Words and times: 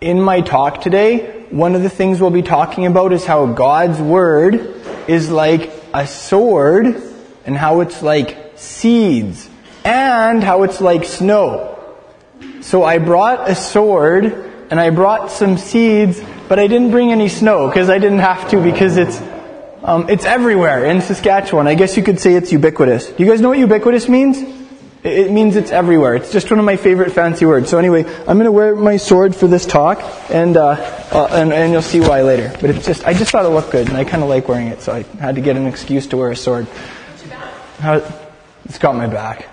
in 0.00 0.20
my 0.20 0.40
talk 0.40 0.80
today, 0.80 1.44
one 1.50 1.74
of 1.74 1.82
the 1.82 1.88
things 1.88 2.20
we'll 2.20 2.30
be 2.30 2.42
talking 2.42 2.86
about 2.86 3.12
is 3.12 3.24
how 3.24 3.46
God's 3.46 4.00
Word 4.00 4.54
is 5.08 5.30
like 5.30 5.72
a 5.92 6.06
sword 6.06 7.02
and 7.44 7.56
how 7.56 7.80
it's 7.80 8.02
like 8.02 8.52
seeds 8.56 9.48
and 9.84 10.42
how 10.44 10.62
it's 10.62 10.80
like 10.80 11.04
snow. 11.04 11.74
So 12.60 12.84
I 12.84 12.98
brought 12.98 13.50
a 13.50 13.54
sword 13.54 14.24
and 14.70 14.78
I 14.78 14.90
brought 14.90 15.30
some 15.30 15.58
seeds, 15.58 16.20
but 16.48 16.58
I 16.58 16.66
didn't 16.66 16.90
bring 16.90 17.10
any 17.10 17.28
snow 17.28 17.68
because 17.68 17.88
I 17.90 17.98
didn't 17.98 18.18
have 18.20 18.50
to 18.50 18.62
because 18.62 18.96
it's 18.96 19.20
um, 19.82 20.10
it's 20.10 20.24
everywhere 20.24 20.84
in 20.84 21.00
Saskatchewan. 21.00 21.66
I 21.66 21.74
guess 21.74 21.96
you 21.96 22.02
could 22.02 22.20
say 22.20 22.34
it's 22.34 22.52
ubiquitous. 22.52 23.06
Do 23.06 23.24
you 23.24 23.30
guys 23.30 23.40
know 23.40 23.48
what 23.50 23.58
ubiquitous 23.58 24.08
means? 24.08 24.57
It 25.04 25.30
means 25.30 25.54
it's 25.54 25.70
everywhere. 25.70 26.16
It's 26.16 26.32
just 26.32 26.50
one 26.50 26.58
of 26.58 26.64
my 26.64 26.76
favorite 26.76 27.12
fancy 27.12 27.46
words. 27.46 27.70
So 27.70 27.78
anyway, 27.78 28.04
I'm 28.04 28.36
going 28.36 28.46
to 28.46 28.52
wear 28.52 28.74
my 28.74 28.96
sword 28.96 29.36
for 29.36 29.46
this 29.46 29.64
talk, 29.64 30.02
and, 30.28 30.56
uh, 30.56 30.70
uh, 31.12 31.28
and 31.30 31.52
and 31.52 31.72
you'll 31.72 31.82
see 31.82 32.00
why 32.00 32.22
later. 32.22 32.52
But 32.60 32.70
it's 32.70 32.84
just 32.84 33.06
I 33.06 33.14
just 33.14 33.30
thought 33.30 33.44
it 33.44 33.50
looked 33.50 33.70
good, 33.70 33.88
and 33.88 33.96
I 33.96 34.02
kind 34.02 34.24
of 34.24 34.28
like 34.28 34.48
wearing 34.48 34.66
it, 34.66 34.82
so 34.82 34.92
I 34.92 35.02
had 35.20 35.36
to 35.36 35.40
get 35.40 35.56
an 35.56 35.66
excuse 35.66 36.08
to 36.08 36.16
wear 36.16 36.32
a 36.32 36.36
sword. 36.36 36.66
How, 37.78 38.02
it's 38.64 38.78
got 38.78 38.96
my 38.96 39.06
back. 39.06 39.48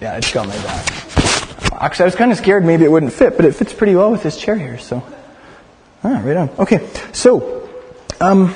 Yeah, 0.00 0.16
it's 0.16 0.32
got 0.32 0.46
my 0.46 0.56
back. 0.62 0.86
Actually, 1.80 2.04
I 2.04 2.06
was 2.06 2.14
kind 2.14 2.30
of 2.30 2.38
scared 2.38 2.64
maybe 2.64 2.84
it 2.84 2.90
wouldn't 2.90 3.12
fit, 3.12 3.36
but 3.36 3.44
it 3.44 3.56
fits 3.56 3.72
pretty 3.72 3.96
well 3.96 4.12
with 4.12 4.22
this 4.22 4.36
chair 4.36 4.56
here. 4.56 4.78
So, 4.78 5.02
ah, 6.04 6.22
right 6.24 6.36
on. 6.36 6.50
Okay, 6.50 6.88
so 7.12 7.68
um, 8.20 8.54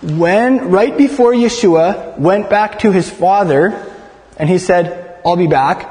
when 0.00 0.70
right 0.70 0.96
before 0.96 1.32
Yeshua 1.32 2.18
went 2.18 2.48
back 2.48 2.78
to 2.78 2.92
his 2.92 3.10
father 3.10 3.90
and 4.36 4.48
he 4.48 4.58
said, 4.58 5.20
I'll 5.24 5.36
be 5.36 5.46
back. 5.46 5.90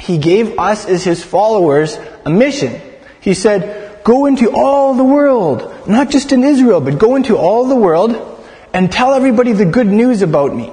He 0.00 0.18
gave 0.18 0.58
us 0.58 0.86
as 0.86 1.04
his 1.04 1.22
followers 1.24 1.98
a 2.24 2.30
mission. 2.30 2.80
He 3.20 3.34
said, 3.34 4.02
go 4.04 4.26
into 4.26 4.50
all 4.50 4.94
the 4.94 5.04
world, 5.04 5.88
not 5.88 6.10
just 6.10 6.32
in 6.32 6.44
Israel, 6.44 6.80
but 6.80 6.98
go 6.98 7.16
into 7.16 7.36
all 7.36 7.66
the 7.66 7.76
world 7.76 8.44
and 8.72 8.90
tell 8.90 9.14
everybody 9.14 9.52
the 9.52 9.64
good 9.64 9.86
news 9.86 10.22
about 10.22 10.54
me. 10.54 10.72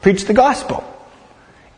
Preach 0.00 0.24
the 0.24 0.34
gospel. 0.34 0.84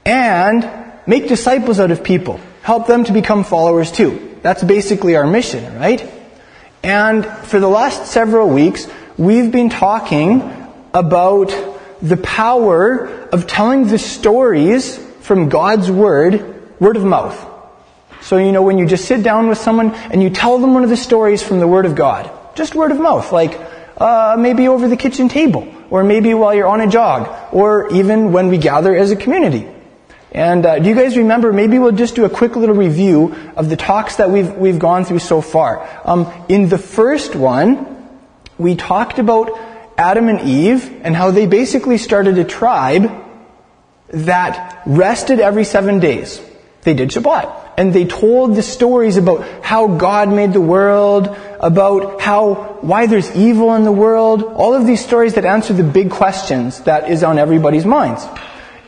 And 0.05 0.69
make 1.07 1.29
disciples 1.29 1.81
out 1.81 1.91
of 1.91 2.05
people. 2.05 2.41
Help 2.63 2.87
them 2.87 3.05
to 3.05 3.13
become 3.13 3.45
followers 3.45 3.91
too. 3.91 4.37
That's 4.43 4.63
basically 4.63 5.17
our 5.17 5.27
mission, 5.27 5.75
right? 5.77 6.07
And 6.83 7.25
for 7.25 7.59
the 7.59 7.69
last 7.69 8.07
several 8.07 8.49
weeks, 8.49 8.87
we've 9.17 9.51
been 9.51 9.71
talking 9.71 10.43
about 10.95 11.53
the 12.01 12.17
power 12.17 13.18
of 13.33 13.47
telling 13.47 13.87
the 13.87 13.99
stories 13.99 14.99
from 15.21 15.49
God's 15.49 15.91
Word, 15.91 16.81
word 16.81 16.97
of 16.97 17.05
mouth. 17.05 17.47
So, 18.23 18.37
you 18.37 18.53
know, 18.53 18.63
when 18.63 18.79
you 18.79 18.87
just 18.87 19.05
sit 19.05 19.23
down 19.23 19.49
with 19.49 19.59
someone 19.59 19.95
and 19.95 20.23
you 20.23 20.31
tell 20.31 20.59
them 20.59 20.75
one 20.75 20.85
of 20.85 20.91
the 20.91 20.97
stories 20.97 21.43
from 21.43 21.61
the 21.61 21.69
Word 21.69 21.87
of 21.87 21.95
God, 21.95 22.31
just 22.55 22.75
word 22.75 22.91
of 22.91 23.01
mouth, 23.01 23.31
like 23.33 23.59
uh, 23.97 24.37
maybe 24.39 24.69
over 24.69 24.89
the 24.89 24.97
kitchen 24.97 25.29
table, 25.29 25.73
or 25.91 26.05
maybe 26.05 26.35
while 26.35 26.55
you're 26.55 26.67
on 26.67 26.81
a 26.81 26.89
jog, 26.89 27.55
or 27.55 27.93
even 27.93 28.33
when 28.33 28.49
we 28.49 28.59
gather 28.59 28.95
as 28.97 29.11
a 29.11 29.17
community. 29.17 29.69
And 30.33 30.67
uh, 30.67 30.79
do 30.79 30.89
you 30.89 30.95
guys 30.95 31.17
remember? 31.17 31.53
Maybe 31.53 31.79
we'll 31.79 31.93
just 31.93 32.15
do 32.15 32.25
a 32.25 32.31
quick 32.31 32.57
little 32.57 32.75
review 32.75 33.35
of 33.57 33.71
the 33.71 33.77
talks 33.77 34.17
that 34.17 34.31
we've 34.31 34.53
we've 34.55 34.79
gone 34.79 35.05
through 35.05 35.21
so 35.21 35.41
far. 35.41 35.89
Um, 36.05 36.31
in 36.49 36.69
the 36.69 36.79
first 36.79 37.35
one, 37.35 37.87
we 38.59 38.77
talked 38.77 39.19
about 39.19 39.59
Adam 39.99 40.29
and 40.29 40.41
Eve 40.49 41.01
and 41.03 41.15
how 41.15 41.33
they 41.33 41.47
basically 41.47 41.99
started 41.99 42.39
a 42.39 42.45
tribe 42.45 43.11
that 44.09 44.83
rested 44.87 45.41
every 45.41 45.65
seven 45.65 45.99
days. 45.99 46.41
They 46.83 46.95
did 46.95 47.11
Shabbat. 47.11 47.75
And 47.77 47.93
they 47.93 48.07
told 48.07 48.55
the 48.57 48.63
stories 48.63 49.17
about 49.17 49.47
how 49.63 49.99
God 49.99 50.29
made 50.29 50.53
the 50.53 50.61
world, 50.61 51.29
about 51.61 52.21
how, 52.21 52.79
why 52.81 53.07
there's 53.07 53.35
evil 53.37 53.75
in 53.75 53.85
the 53.85 53.93
world, 53.93 54.43
all 54.43 54.75
of 54.75 54.87
these 54.87 55.05
stories 55.05 55.35
that 55.35 55.45
answer 55.45 55.75
the 55.75 55.85
big 55.85 56.11
questions 56.11 56.81
that 56.83 57.11
is 57.11 57.23
on 57.23 57.39
everybody's 57.39 57.85
minds. 57.85 58.25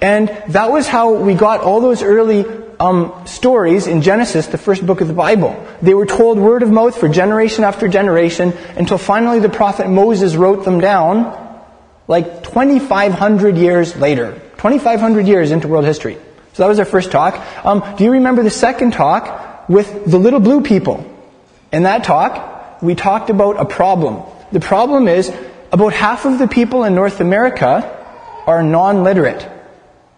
And 0.01 0.29
that 0.49 0.71
was 0.71 0.89
how 0.89 1.15
we 1.15 1.35
got 1.35 1.61
all 1.61 1.81
those 1.81 2.03
early 2.03 2.45
um, 2.81 3.13
stories 3.27 3.87
in 3.87 4.01
Genesis, 4.01 4.47
the 4.47 4.59
first 4.59 4.85
book 4.85 5.03
of 5.03 5.09
the 5.09 5.15
Bible. 5.15 5.55
They 5.83 5.93
were 5.93 6.07
told 6.07 6.39
word 6.39 6.63
of 6.63 6.71
mouth 6.71 6.99
for 6.99 7.09
generation 7.09 7.63
after 7.63 7.89
generation 7.89 8.55
until 8.77 8.97
finally 8.97 9.39
the 9.39 9.51
prophet 9.51 9.89
Moses 9.89 10.35
wrote 10.35 10.65
them 10.65 10.81
down 10.81 11.37
like 12.09 12.43
2,500 12.43 13.57
years 13.57 13.95
later. 13.97 14.33
2,500 14.57 15.29
years 15.29 15.53
into 15.53 15.69
world 15.69 15.85
history. 15.85 16.15
So 16.55 16.63
that 16.63 16.69
was 16.69 16.79
our 16.79 16.85
first 16.85 17.13
talk. 17.13 17.39
Um, 17.65 17.85
do 17.97 18.05
you 18.05 18.13
remember 18.13 18.43
the 18.43 18.51
second 18.51 18.93
talk 18.95 19.69
with 19.69 20.07
the 20.07 20.19
little 20.19 20.41
blue 20.41 20.63
people? 20.63 21.07
In 21.73 21.85
that 21.85 22.03
talk, 22.03 22.83
we 22.83 22.95
talked 22.95 23.31
about 23.31 23.61
a 23.61 23.65
problem. 23.65 24.23
The 24.53 24.61
problem 24.61 25.07
is 25.07 25.33
about 25.71 25.93
half 25.93 26.25
of 26.25 26.39
the 26.39 26.49
people 26.49 26.85
in 26.85 26.95
North 26.95 27.21
America 27.21 27.87
are 28.47 28.63
non-literate. 28.63 29.60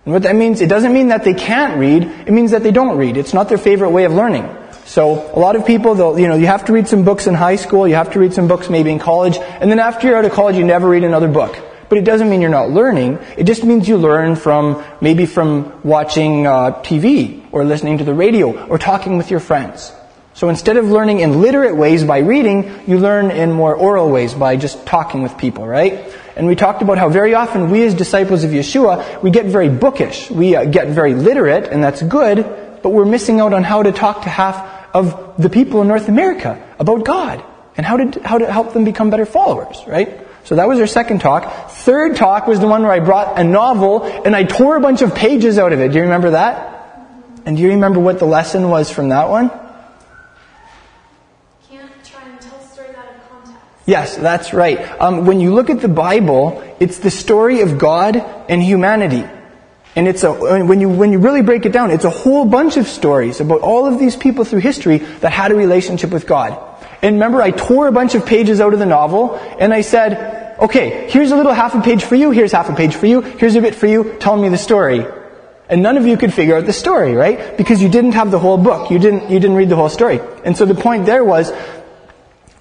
And 0.04 0.12
what 0.12 0.24
that 0.24 0.34
means, 0.34 0.60
it 0.60 0.68
doesn't 0.68 0.92
mean 0.92 1.08
that 1.08 1.22
they 1.22 1.34
can't 1.34 1.78
read, 1.78 2.02
it 2.02 2.32
means 2.32 2.50
that 2.50 2.62
they 2.62 2.72
don't 2.72 2.98
read. 2.98 3.16
It's 3.16 3.32
not 3.32 3.48
their 3.48 3.58
favorite 3.58 3.90
way 3.90 4.04
of 4.04 4.12
learning. 4.12 4.48
So 4.84 5.32
a 5.34 5.38
lot 5.38 5.54
of 5.54 5.64
people, 5.64 5.94
they'll, 5.94 6.18
you 6.18 6.26
know, 6.26 6.34
you 6.34 6.46
have 6.46 6.64
to 6.64 6.72
read 6.72 6.88
some 6.88 7.04
books 7.04 7.28
in 7.28 7.34
high 7.34 7.56
school, 7.56 7.86
you 7.86 7.94
have 7.94 8.12
to 8.12 8.18
read 8.18 8.34
some 8.34 8.48
books 8.48 8.68
maybe 8.68 8.90
in 8.90 8.98
college, 8.98 9.38
and 9.38 9.70
then 9.70 9.78
after 9.78 10.08
you're 10.08 10.16
out 10.16 10.24
of 10.24 10.32
college, 10.32 10.56
you 10.56 10.64
never 10.64 10.88
read 10.88 11.04
another 11.04 11.28
book. 11.28 11.56
But 11.88 11.98
it 11.98 12.04
doesn't 12.04 12.28
mean 12.30 12.40
you're 12.40 12.50
not 12.50 12.70
learning. 12.70 13.18
It 13.36 13.44
just 13.44 13.64
means 13.64 13.86
you 13.86 13.96
learn 13.96 14.34
from, 14.34 14.82
maybe 15.00 15.26
from 15.26 15.80
watching 15.84 16.46
uh, 16.46 16.82
TV, 16.82 17.46
or 17.52 17.64
listening 17.64 17.98
to 17.98 18.04
the 18.04 18.14
radio, 18.14 18.66
or 18.66 18.78
talking 18.78 19.18
with 19.18 19.30
your 19.30 19.40
friends. 19.40 19.92
So 20.34 20.48
instead 20.48 20.78
of 20.78 20.86
learning 20.86 21.20
in 21.20 21.42
literate 21.42 21.76
ways 21.76 22.02
by 22.02 22.18
reading, 22.20 22.80
you 22.86 22.98
learn 22.98 23.30
in 23.30 23.52
more 23.52 23.74
oral 23.74 24.10
ways 24.10 24.32
by 24.32 24.56
just 24.56 24.84
talking 24.86 25.22
with 25.22 25.36
people, 25.36 25.66
right? 25.66 26.10
And 26.36 26.46
we 26.46 26.54
talked 26.54 26.82
about 26.82 26.98
how 26.98 27.08
very 27.08 27.34
often 27.34 27.70
we 27.70 27.84
as 27.84 27.94
disciples 27.94 28.44
of 28.44 28.50
Yeshua, 28.50 29.22
we 29.22 29.30
get 29.30 29.46
very 29.46 29.68
bookish. 29.68 30.30
We 30.30 30.56
uh, 30.56 30.64
get 30.64 30.88
very 30.88 31.14
literate, 31.14 31.64
and 31.70 31.82
that's 31.82 32.02
good, 32.02 32.36
but 32.82 32.90
we're 32.90 33.04
missing 33.04 33.40
out 33.40 33.52
on 33.52 33.62
how 33.62 33.82
to 33.82 33.92
talk 33.92 34.22
to 34.22 34.28
half 34.28 34.94
of 34.94 35.34
the 35.38 35.48
people 35.48 35.82
in 35.82 35.88
North 35.88 36.08
America 36.08 36.62
about 36.78 37.04
God 37.04 37.44
and 37.76 37.86
how 37.86 37.96
to, 37.96 38.22
how 38.22 38.38
to 38.38 38.50
help 38.50 38.72
them 38.72 38.84
become 38.84 39.10
better 39.10 39.26
followers, 39.26 39.82
right? 39.86 40.26
So 40.44 40.56
that 40.56 40.68
was 40.68 40.80
our 40.80 40.86
second 40.86 41.20
talk. 41.20 41.70
Third 41.70 42.16
talk 42.16 42.46
was 42.46 42.60
the 42.60 42.66
one 42.66 42.82
where 42.82 42.90
I 42.90 43.00
brought 43.00 43.38
a 43.38 43.44
novel 43.44 44.04
and 44.04 44.34
I 44.34 44.44
tore 44.44 44.76
a 44.76 44.80
bunch 44.80 45.00
of 45.02 45.14
pages 45.14 45.58
out 45.58 45.72
of 45.72 45.80
it. 45.80 45.92
Do 45.92 45.96
you 45.96 46.02
remember 46.02 46.30
that? 46.30 46.70
And 47.44 47.56
do 47.56 47.62
you 47.62 47.70
remember 47.70 48.00
what 48.00 48.18
the 48.18 48.24
lesson 48.24 48.68
was 48.68 48.90
from 48.90 49.10
that 49.10 49.28
one? 49.28 49.50
Yes, 53.84 54.16
that's 54.16 54.52
right. 54.52 54.78
Um, 55.00 55.26
when 55.26 55.40
you 55.40 55.52
look 55.54 55.68
at 55.68 55.80
the 55.80 55.88
Bible, 55.88 56.62
it's 56.78 56.98
the 56.98 57.10
story 57.10 57.62
of 57.62 57.78
God 57.78 58.16
and 58.16 58.62
humanity. 58.62 59.24
And 59.94 60.08
it's 60.08 60.22
a, 60.22 60.32
when 60.32 60.80
you, 60.80 60.88
when 60.88 61.12
you 61.12 61.18
really 61.18 61.42
break 61.42 61.66
it 61.66 61.72
down, 61.72 61.90
it's 61.90 62.04
a 62.04 62.10
whole 62.10 62.46
bunch 62.46 62.76
of 62.76 62.86
stories 62.86 63.40
about 63.40 63.60
all 63.60 63.84
of 63.86 63.98
these 63.98 64.16
people 64.16 64.44
through 64.44 64.60
history 64.60 64.98
that 64.98 65.32
had 65.32 65.50
a 65.50 65.54
relationship 65.54 66.10
with 66.10 66.26
God. 66.26 66.58
And 67.02 67.16
remember, 67.16 67.42
I 67.42 67.50
tore 67.50 67.88
a 67.88 67.92
bunch 67.92 68.14
of 68.14 68.24
pages 68.24 68.60
out 68.60 68.72
of 68.72 68.78
the 68.78 68.86
novel, 68.86 69.34
and 69.34 69.74
I 69.74 69.82
said, 69.82 70.56
okay, 70.60 71.10
here's 71.10 71.32
a 71.32 71.36
little 71.36 71.52
half 71.52 71.74
a 71.74 71.82
page 71.82 72.04
for 72.04 72.14
you, 72.14 72.30
here's 72.30 72.52
half 72.52 72.70
a 72.70 72.74
page 72.74 72.94
for 72.94 73.06
you, 73.06 73.20
here's 73.20 73.56
a 73.56 73.60
bit 73.60 73.74
for 73.74 73.86
you, 73.86 74.16
tell 74.18 74.36
me 74.36 74.48
the 74.48 74.56
story. 74.56 75.04
And 75.68 75.82
none 75.82 75.96
of 75.96 76.06
you 76.06 76.16
could 76.16 76.32
figure 76.32 76.56
out 76.56 76.66
the 76.66 76.72
story, 76.72 77.14
right? 77.14 77.56
Because 77.56 77.82
you 77.82 77.88
didn't 77.88 78.12
have 78.12 78.30
the 78.30 78.38
whole 78.38 78.58
book. 78.58 78.90
You 78.90 78.98
didn't, 78.98 79.30
you 79.30 79.40
didn't 79.40 79.56
read 79.56 79.68
the 79.68 79.76
whole 79.76 79.88
story. 79.88 80.20
And 80.44 80.56
so 80.56 80.66
the 80.66 80.74
point 80.74 81.06
there 81.06 81.24
was, 81.24 81.50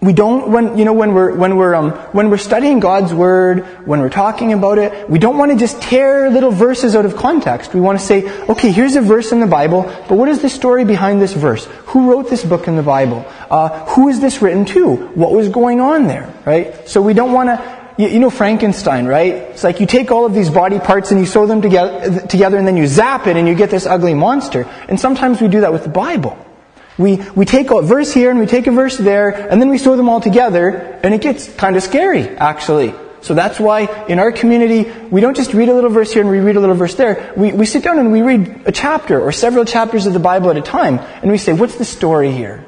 we 0.01 0.13
don't 0.13 0.49
when 0.49 0.79
you 0.79 0.85
know 0.85 0.93
when 0.93 1.13
we're 1.13 1.31
when 1.35 1.57
we're 1.57 1.75
um, 1.75 1.91
when 2.11 2.31
we're 2.31 2.39
studying 2.39 2.79
God's 2.79 3.13
word, 3.13 3.63
when 3.85 3.99
we're 3.99 4.09
talking 4.09 4.51
about 4.51 4.79
it, 4.79 5.07
we 5.07 5.19
don't 5.19 5.37
want 5.37 5.51
to 5.51 5.57
just 5.59 5.79
tear 5.79 6.31
little 6.31 6.49
verses 6.49 6.95
out 6.95 7.05
of 7.05 7.15
context. 7.15 7.75
We 7.75 7.81
want 7.81 7.99
to 7.99 8.05
say, 8.05 8.27
okay, 8.47 8.71
here's 8.71 8.95
a 8.95 9.01
verse 9.01 9.31
in 9.31 9.39
the 9.39 9.45
Bible, 9.45 9.83
but 10.09 10.15
what 10.15 10.27
is 10.27 10.41
the 10.41 10.49
story 10.49 10.85
behind 10.85 11.21
this 11.21 11.33
verse? 11.33 11.65
Who 11.93 12.09
wrote 12.09 12.31
this 12.31 12.43
book 12.43 12.67
in 12.67 12.75
the 12.75 12.81
Bible? 12.81 13.23
Uh, 13.51 13.85
who 13.93 14.09
is 14.09 14.19
this 14.19 14.41
written 14.41 14.65
to? 14.73 14.95
What 14.95 15.33
was 15.33 15.49
going 15.49 15.79
on 15.79 16.07
there? 16.07 16.33
Right? 16.47 16.87
So 16.87 16.99
we 17.01 17.13
don't 17.13 17.31
want 17.31 17.49
to. 17.49 17.81
You, 17.99 18.07
you 18.07 18.19
know 18.19 18.31
Frankenstein, 18.31 19.05
right? 19.05 19.33
It's 19.33 19.63
like 19.63 19.79
you 19.79 19.85
take 19.85 20.09
all 20.09 20.25
of 20.25 20.33
these 20.33 20.49
body 20.49 20.79
parts 20.79 21.11
and 21.11 21.19
you 21.19 21.27
sew 21.27 21.45
them 21.45 21.61
together, 21.61 22.25
together, 22.25 22.57
and 22.57 22.65
then 22.65 22.75
you 22.75 22.87
zap 22.87 23.27
it, 23.27 23.37
and 23.37 23.47
you 23.47 23.53
get 23.53 23.69
this 23.69 23.85
ugly 23.85 24.15
monster. 24.15 24.65
And 24.87 24.99
sometimes 24.99 25.41
we 25.41 25.47
do 25.47 25.61
that 25.61 25.71
with 25.71 25.83
the 25.83 25.89
Bible. 25.89 26.43
We, 26.97 27.17
we 27.35 27.45
take 27.45 27.71
a 27.71 27.81
verse 27.81 28.13
here 28.13 28.31
and 28.31 28.39
we 28.39 28.45
take 28.45 28.67
a 28.67 28.71
verse 28.71 28.97
there, 28.97 29.29
and 29.29 29.61
then 29.61 29.69
we 29.69 29.77
sew 29.77 29.95
them 29.95 30.09
all 30.09 30.21
together, 30.21 30.69
and 31.03 31.13
it 31.13 31.21
gets 31.21 31.51
kind 31.55 31.75
of 31.75 31.83
scary, 31.83 32.27
actually. 32.27 32.93
So 33.21 33.35
that's 33.35 33.59
why 33.59 34.05
in 34.07 34.17
our 34.19 34.31
community, 34.31 34.91
we 35.11 35.21
don't 35.21 35.37
just 35.37 35.53
read 35.53 35.69
a 35.69 35.73
little 35.73 35.91
verse 35.91 36.11
here 36.11 36.23
and 36.23 36.31
we 36.31 36.39
read 36.39 36.55
a 36.55 36.59
little 36.59 36.75
verse 36.75 36.95
there. 36.95 37.31
We, 37.37 37.51
we 37.53 37.67
sit 37.67 37.83
down 37.83 37.99
and 37.99 38.11
we 38.11 38.23
read 38.23 38.63
a 38.65 38.71
chapter 38.71 39.21
or 39.21 39.31
several 39.31 39.63
chapters 39.63 40.07
of 40.07 40.13
the 40.13 40.19
Bible 40.19 40.49
at 40.49 40.57
a 40.57 40.61
time, 40.61 40.97
and 41.21 41.29
we 41.29 41.37
say, 41.37 41.53
what's 41.53 41.75
the 41.75 41.85
story 41.85 42.31
here? 42.31 42.65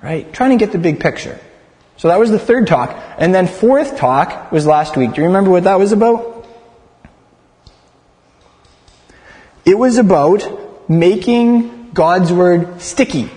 Right? 0.00 0.32
Trying 0.32 0.50
to 0.50 0.64
get 0.64 0.70
the 0.70 0.78
big 0.78 1.00
picture. 1.00 1.40
So 1.96 2.06
that 2.08 2.18
was 2.20 2.30
the 2.30 2.38
third 2.38 2.68
talk. 2.68 2.96
And 3.18 3.34
then 3.34 3.48
fourth 3.48 3.98
talk 3.98 4.52
was 4.52 4.66
last 4.66 4.96
week. 4.96 5.14
Do 5.14 5.20
you 5.20 5.26
remember 5.26 5.50
what 5.50 5.64
that 5.64 5.80
was 5.80 5.90
about? 5.90 6.46
It 9.64 9.76
was 9.76 9.98
about 9.98 10.88
making 10.88 11.90
God's 11.90 12.32
Word 12.32 12.80
sticky. 12.80 13.30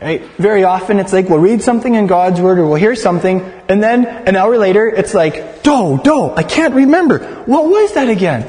Right? 0.00 0.22
Very 0.38 0.62
often 0.62 1.00
it's 1.00 1.12
like 1.12 1.28
we'll 1.28 1.40
read 1.40 1.62
something 1.62 1.94
in 1.94 2.06
God's 2.06 2.40
Word 2.40 2.58
or 2.58 2.66
we'll 2.66 2.76
hear 2.76 2.94
something, 2.94 3.40
and 3.68 3.82
then 3.82 4.06
an 4.06 4.36
hour 4.36 4.56
later 4.56 4.88
it's 4.88 5.14
like, 5.14 5.64
do, 5.64 6.00
do, 6.04 6.30
I 6.30 6.44
can't 6.44 6.74
remember. 6.74 7.18
What 7.46 7.68
was 7.68 7.94
that 7.94 8.08
again? 8.08 8.48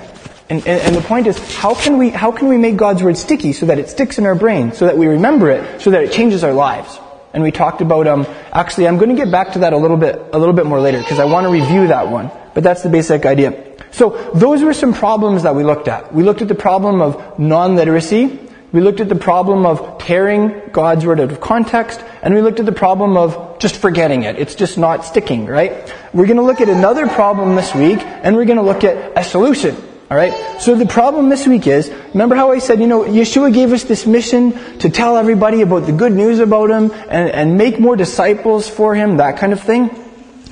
And, 0.50 0.68
and, 0.68 0.82
and, 0.82 0.96
the 0.96 1.02
point 1.02 1.28
is, 1.28 1.38
how 1.56 1.74
can 1.74 1.98
we, 1.98 2.10
how 2.10 2.32
can 2.32 2.50
we 2.50 2.58
make 2.58 2.76
God's 2.76 3.02
Word 3.02 3.18
sticky 3.18 3.54
so 3.54 3.66
that 3.68 3.80
it 3.80 3.90
sticks 3.90 4.20
in 4.20 4.26
our 4.26 4.36
brain, 4.36 4.74
so 4.74 4.86
that 4.86 4.98
we 4.98 5.08
remember 5.08 5.50
it, 5.50 5.82
so 5.82 5.92
that 5.92 6.04
it 6.04 6.12
changes 6.12 6.44
our 6.44 6.54
lives? 6.54 7.00
And 7.34 7.42
we 7.42 7.52
talked 7.52 7.82
about, 7.82 8.06
um, 8.06 8.28
actually, 8.52 8.88
I'm 8.88 8.98
going 8.98 9.10
to 9.10 9.16
get 9.16 9.32
back 9.32 9.54
to 9.54 9.60
that 9.60 9.74
a 9.74 9.78
little 9.78 9.98
bit, 9.98 10.22
a 10.34 10.38
little 10.38 10.54
bit 10.54 10.66
more 10.66 10.82
later, 10.82 11.00
because 11.00 11.20
I 11.20 11.24
want 11.24 11.46
to 11.46 11.52
review 11.52 11.88
that 11.88 12.10
one. 12.10 12.30
But 12.54 12.64
that's 12.64 12.84
the 12.84 12.90
basic 12.90 13.26
idea. 13.26 13.78
So, 13.92 14.32
those 14.36 14.62
were 14.62 14.74
some 14.74 14.94
problems 14.94 15.44
that 15.44 15.56
we 15.56 15.64
looked 15.64 15.88
at. 15.88 16.14
We 16.14 16.24
looked 16.24 16.42
at 16.42 16.50
the 16.50 16.56
problem 16.56 17.02
of 17.02 17.40
non-literacy, 17.40 18.51
we 18.72 18.80
looked 18.80 19.02
at 19.02 19.10
the 19.10 19.16
problem 19.16 19.66
of 19.66 19.98
tearing 20.00 20.62
God's 20.72 21.06
word 21.06 21.20
out 21.20 21.32
of 21.32 21.42
context, 21.42 22.02
and 22.22 22.34
we 22.34 22.42
looked 22.42 22.60
at 22.60 22.66
the 22.66 22.72
problem 22.72 23.18
of 23.18 23.60
just 23.60 23.76
forgetting 23.76 24.24
it. 24.24 24.38
It's 24.38 24.56
just 24.56 24.78
not 24.78 25.04
sticking, 25.04 25.46
right? 25.46 25.94
We're 26.14 26.26
going 26.26 26.38
to 26.38 26.44
look 26.44 26.62
at 26.62 26.70
another 26.70 27.08
problem 27.08 27.56
this 27.56 27.76
week, 27.76 28.00
and 28.00 28.36
we're 28.36 28.46
going 28.46 28.58
to 28.58 28.64
look 28.64 28.84
at 28.84 29.18
a 29.18 29.24
solution. 29.24 29.76
All 30.10 30.18
right? 30.18 30.34
So 30.62 30.76
the 30.76 30.86
problem 30.86 31.30
this 31.30 31.48
week 31.48 31.68
is, 31.68 31.90
remember 32.14 32.36
how 32.36 32.52
I 32.52 32.60
said, 32.60 32.82
you 32.82 32.88
know, 32.88 33.04
Yeshua 33.04 33.54
gave 33.54 33.72
us 33.72 33.84
this 33.84 34.06
mission 34.06 34.52
to 34.80 34.90
tell 34.90 35.16
everybody 35.16 35.62
about 35.62 35.86
the 35.86 35.94
good 35.94 36.12
news 36.12 36.40
about 36.40 36.70
him 36.70 36.92
and, 37.10 37.30
and 37.30 37.58
make 37.58 37.80
more 37.80 37.96
disciples 37.96 38.70
for 38.70 38.94
him, 38.94 39.18
that 39.18 39.38
kind 39.38 39.54
of 39.54 39.62
thing? 39.62 39.90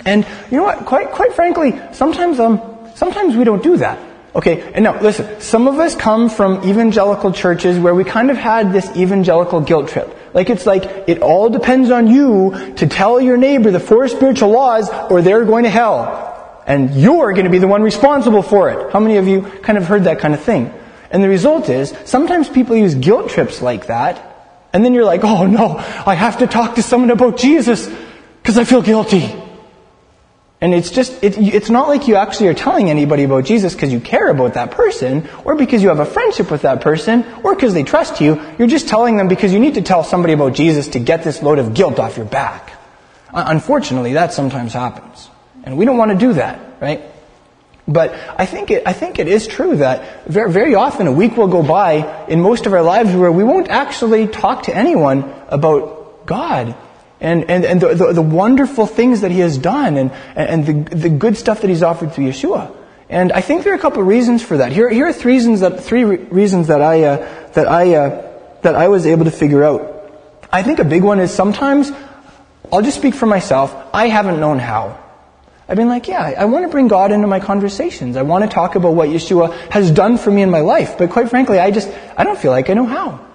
And 0.06 0.26
you 0.50 0.58
know 0.58 0.64
what? 0.64 0.86
Quite, 0.86 1.12
quite 1.12 1.34
frankly, 1.34 1.80
sometimes, 1.92 2.40
um, 2.40 2.62
sometimes 2.96 3.36
we 3.36 3.44
don't 3.44 3.62
do 3.62 3.78
that. 3.78 4.09
Okay, 4.36 4.72
and 4.74 4.84
now 4.84 5.02
listen, 5.02 5.42
some 5.42 5.68
of 5.68 5.80
us 5.80 5.96
come 5.96 6.30
from 6.30 6.68
evangelical 6.68 7.32
churches 7.32 7.80
where 7.80 7.96
we 7.96 8.04
kind 8.04 8.30
of 8.30 8.38
had 8.38 8.72
this 8.72 8.88
evangelical 8.96 9.60
guilt 9.62 9.90
trip. 9.90 10.16
Like 10.36 10.52
it's 10.52 10.68
like, 10.68 10.84
it 11.08 11.22
all 11.22 11.50
depends 11.50 11.90
on 11.90 12.08
you 12.08 12.74
to 12.76 12.88
tell 12.88 13.20
your 13.20 13.38
neighbor 13.38 13.72
the 13.72 13.80
four 13.80 14.08
spiritual 14.08 14.50
laws 14.50 14.90
or 15.10 15.24
they're 15.24 15.46
going 15.46 15.64
to 15.64 15.70
hell. 15.72 16.64
And 16.68 16.94
you're 16.94 17.34
going 17.34 17.46
to 17.46 17.52
be 17.52 17.58
the 17.58 17.68
one 17.68 17.82
responsible 17.82 18.44
for 18.44 18.70
it. 18.70 18.94
How 18.94 19.00
many 19.00 19.18
of 19.18 19.28
you 19.28 19.42
kind 19.42 19.78
of 19.80 19.86
heard 19.86 20.04
that 20.04 20.20
kind 20.20 20.36
of 20.36 20.42
thing? 20.42 20.72
And 21.10 21.24
the 21.24 21.30
result 21.30 21.68
is, 21.70 21.92
sometimes 22.06 22.48
people 22.48 22.76
use 22.76 22.94
guilt 22.94 23.32
trips 23.32 23.64
like 23.64 23.88
that, 23.88 24.24
and 24.72 24.86
then 24.86 24.94
you're 24.94 25.06
like, 25.06 25.24
oh 25.24 25.48
no, 25.48 25.78
I 26.06 26.14
have 26.14 26.38
to 26.40 26.48
talk 26.48 26.76
to 26.76 26.84
someone 26.84 27.10
about 27.10 27.38
Jesus 27.38 27.90
because 28.44 28.60
I 28.60 28.64
feel 28.64 28.84
guilty. 28.84 29.34
And 30.62 30.74
it's 30.74 30.92
just, 30.92 31.24
it, 31.24 31.38
it's 31.38 31.70
not 31.70 31.88
like 31.88 32.10
you 32.10 32.16
actually 32.16 32.50
are 32.50 32.54
telling 32.54 32.90
anybody 32.90 33.24
about 33.24 33.46
Jesus 33.46 33.74
because 33.74 33.94
you 33.94 34.02
care 34.02 34.30
about 34.30 34.56
that 34.56 34.72
person, 34.72 35.30
or 35.46 35.56
because 35.56 35.82
you 35.82 35.88
have 35.88 36.00
a 36.00 36.06
friendship 36.06 36.52
with 36.52 36.64
that 36.64 36.82
person, 36.82 37.26
or 37.44 37.56
because 37.56 37.74
they 37.74 37.84
trust 37.84 38.20
you. 38.20 38.42
You're 38.58 38.68
just 38.68 38.90
telling 38.90 39.16
them 39.16 39.30
because 39.30 39.54
you 39.54 39.60
need 39.60 39.76
to 39.76 39.82
tell 39.82 40.04
somebody 40.04 40.34
about 40.34 40.54
Jesus 40.56 40.90
to 40.90 41.00
get 41.00 41.24
this 41.24 41.42
load 41.42 41.60
of 41.60 41.74
guilt 41.74 41.98
off 41.98 42.18
your 42.18 42.26
back. 42.26 42.74
Unfortunately, 43.32 44.14
that 44.14 44.34
sometimes 44.34 44.74
happens. 44.74 45.30
And 45.64 45.78
we 45.78 45.86
don't 45.86 45.98
want 45.98 46.12
to 46.12 46.18
do 46.18 46.34
that, 46.34 46.82
right? 46.82 47.04
But 47.88 48.14
I 48.38 48.46
think 48.46 48.70
it, 48.70 48.84
I 48.86 48.94
think 48.94 49.18
it 49.18 49.28
is 49.28 49.48
true 49.48 49.78
that 49.78 50.28
very, 50.28 50.52
very 50.52 50.76
often 50.76 51.08
a 51.08 51.12
week 51.12 51.38
will 51.38 51.48
go 51.48 51.64
by 51.64 52.26
in 52.28 52.42
most 52.42 52.66
of 52.66 52.74
our 52.74 52.84
lives 52.84 53.16
where 53.16 53.32
we 53.32 53.44
won't 53.44 53.70
actually 53.70 54.28
talk 54.28 54.64
to 54.64 54.76
anyone 54.76 55.34
about 55.48 56.26
God 56.26 56.76
and, 57.22 57.50
and, 57.50 57.66
and 57.66 57.82
the, 57.82 57.96
the, 57.96 58.14
the, 58.14 58.22
wonderful 58.22 58.88
things 58.88 59.22
that 59.22 59.32
he 59.32 59.40
has 59.40 59.58
done 59.58 59.98
and, 59.98 60.12
and 60.36 60.66
the, 60.66 60.96
the 60.96 61.10
good 61.10 61.36
stuff 61.36 61.62
that 61.62 61.68
he's 61.68 61.84
offered 61.84 62.14
through 62.14 62.26
Yeshua. 62.26 62.74
And 63.10 63.32
I 63.32 63.42
think 63.42 63.64
there 63.64 63.74
are 63.74 63.76
a 63.76 63.80
couple 63.80 64.02
of 64.02 64.08
reasons 64.08 64.44
for 64.44 64.58
that. 64.58 64.72
Here, 64.72 64.90
here 64.90 65.08
are 65.08 65.14
three 65.14 65.34
reasons 65.34 65.60
that, 65.62 65.84
three 65.84 66.06
reasons 66.06 66.68
that 66.68 66.82
I, 66.82 67.04
uh, 67.04 67.50
that, 67.54 67.68
I, 67.68 67.96
uh, 67.96 68.32
that 68.62 68.76
I 68.76 68.88
was 68.88 69.06
able 69.06 69.26
to 69.26 69.32
figure 69.32 69.64
out. 69.64 70.12
I 70.52 70.64
think 70.64 70.80
a 70.80 70.84
big 70.84 71.04
one 71.04 71.20
is 71.20 71.34
sometimes, 71.34 71.92
I'll 72.72 72.82
just 72.82 72.98
speak 72.98 73.16
for 73.16 73.26
myself, 73.26 73.76
I 73.94 74.08
haven't 74.08 74.40
known 74.40 74.60
how. 74.60 75.04
I've 75.68 75.78
been 75.78 75.88
like, 75.88 76.08
yeah, 76.08 76.34
I 76.38 76.46
want 76.46 76.66
to 76.66 76.70
bring 76.70 76.88
God 76.88 77.12
into 77.12 77.28
my 77.28 77.40
conversations. 77.40 78.16
I 78.16 78.24
want 78.24 78.44
to 78.44 78.50
talk 78.50 78.76
about 78.76 78.96
what 78.96 79.10
Yeshua 79.10 79.56
has 79.70 79.92
done 79.92 80.18
for 80.18 80.32
me 80.32 80.42
in 80.42 80.50
my 80.50 80.62
life. 80.62 80.98
But 80.98 81.12
quite 81.12 81.30
frankly, 81.30 81.60
I 81.60 81.70
just, 81.70 81.90
I 82.18 82.24
don't 82.24 82.40
feel 82.40 82.52
like 82.52 82.70
I 82.72 82.74
know 82.74 82.86
how. 82.86 83.29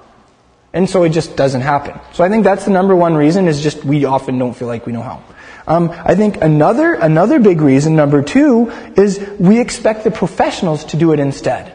And 0.75 0.91
so 0.91 1.05
it 1.05 1.11
just 1.11 1.37
doesn't 1.37 1.61
happen. 1.61 1.99
So 2.13 2.25
I 2.25 2.29
think 2.29 2.43
that's 2.43 2.65
the 2.65 2.73
number 2.73 2.97
one 2.97 3.15
reason 3.15 3.47
is 3.47 3.63
just 3.63 3.85
we 3.85 4.05
often 4.05 4.39
don't 4.39 4.55
feel 4.55 4.67
like 4.69 4.85
we 4.85 4.93
know 4.93 5.03
how. 5.03 5.23
Um, 5.67 5.91
I 5.91 6.17
think 6.17 6.43
another 6.43 6.95
another 6.95 7.39
big 7.39 7.61
reason, 7.61 7.95
number 7.97 8.23
two, 8.23 8.71
is 8.97 9.25
we 9.39 9.61
expect 9.61 10.03
the 10.05 10.11
professionals 10.11 10.85
to 10.87 10.97
do 10.97 11.13
it 11.13 11.21
instead. 11.21 11.73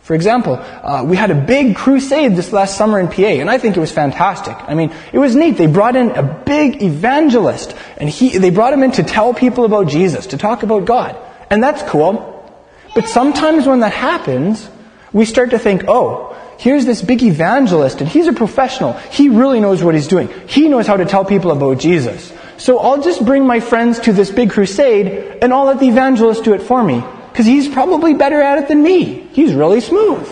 For 0.00 0.14
example, 0.14 0.54
uh, 0.54 1.04
we 1.04 1.16
had 1.16 1.30
a 1.30 1.34
big 1.36 1.76
crusade 1.76 2.34
this 2.34 2.52
last 2.52 2.76
summer 2.76 2.98
in 2.98 3.08
PA, 3.08 3.22
and 3.22 3.48
I 3.48 3.58
think 3.58 3.76
it 3.76 3.80
was 3.80 3.92
fantastic. 3.92 4.56
I 4.56 4.74
mean, 4.74 4.90
it 5.12 5.18
was 5.18 5.36
neat. 5.36 5.52
They 5.52 5.68
brought 5.68 5.94
in 5.94 6.10
a 6.10 6.22
big 6.22 6.82
evangelist, 6.82 7.76
and 7.98 8.08
he, 8.08 8.38
they 8.38 8.50
brought 8.50 8.72
him 8.72 8.82
in 8.82 8.90
to 8.92 9.04
tell 9.04 9.34
people 9.34 9.64
about 9.64 9.86
Jesus, 9.86 10.26
to 10.28 10.38
talk 10.38 10.64
about 10.64 10.86
God. 10.86 11.16
And 11.50 11.62
that's 11.62 11.82
cool. 11.88 12.26
But 12.94 13.06
sometimes 13.06 13.68
when 13.68 13.80
that 13.80 13.92
happens, 13.92 14.68
we 15.12 15.26
start 15.26 15.50
to 15.50 15.58
think, 15.60 15.84
oh, 15.86 16.36
here's 16.60 16.84
this 16.84 17.00
big 17.00 17.22
evangelist 17.22 18.00
and 18.00 18.08
he's 18.08 18.26
a 18.26 18.32
professional. 18.32 18.92
He 19.10 19.28
really 19.28 19.60
knows 19.60 19.82
what 19.82 19.94
he's 19.94 20.08
doing. 20.08 20.28
He 20.46 20.68
knows 20.68 20.86
how 20.86 20.96
to 20.96 21.06
tell 21.06 21.24
people 21.24 21.50
about 21.50 21.78
Jesus. 21.78 22.32
So 22.58 22.78
I'll 22.78 23.02
just 23.02 23.24
bring 23.24 23.46
my 23.46 23.60
friends 23.60 23.98
to 24.00 24.12
this 24.12 24.30
big 24.30 24.50
crusade 24.50 25.38
and 25.42 25.52
I'll 25.52 25.64
let 25.64 25.80
the 25.80 25.88
evangelist 25.88 26.44
do 26.44 26.52
it 26.52 26.62
for 26.62 26.84
me. 26.84 27.02
Because 27.32 27.46
he's 27.46 27.68
probably 27.68 28.12
better 28.12 28.42
at 28.42 28.58
it 28.58 28.68
than 28.68 28.82
me. 28.82 29.26
He's 29.32 29.54
really 29.54 29.80
smooth. 29.80 30.28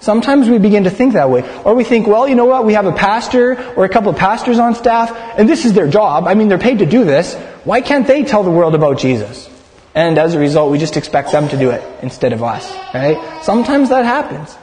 Sometimes 0.00 0.50
we 0.50 0.58
begin 0.58 0.84
to 0.84 0.90
think 0.90 1.14
that 1.14 1.30
way. 1.30 1.48
Or 1.64 1.74
we 1.74 1.82
think, 1.82 2.06
well, 2.06 2.28
you 2.28 2.34
know 2.34 2.44
what, 2.44 2.66
we 2.66 2.74
have 2.74 2.84
a 2.84 2.92
pastor 2.92 3.72
or 3.74 3.86
a 3.86 3.88
couple 3.88 4.10
of 4.10 4.18
pastors 4.18 4.58
on 4.58 4.74
staff, 4.74 5.10
and 5.38 5.48
this 5.48 5.64
is 5.64 5.72
their 5.72 5.88
job. 5.88 6.26
I 6.26 6.34
mean, 6.34 6.48
they're 6.48 6.58
paid 6.58 6.80
to 6.80 6.86
do 6.86 7.04
this. 7.04 7.34
Why 7.64 7.80
can't 7.80 8.06
they 8.06 8.22
tell 8.22 8.42
the 8.42 8.50
world 8.50 8.74
about 8.74 8.98
Jesus? 8.98 9.48
And 9.94 10.18
as 10.18 10.34
a 10.34 10.38
result, 10.38 10.70
we 10.70 10.76
just 10.78 10.98
expect 10.98 11.32
them 11.32 11.48
to 11.48 11.56
do 11.56 11.70
it 11.70 11.82
instead 12.02 12.34
of 12.34 12.42
us, 12.42 12.70
right? 12.92 13.16
Sometimes 13.44 13.88
that 13.88 14.04
happens. 14.04 14.54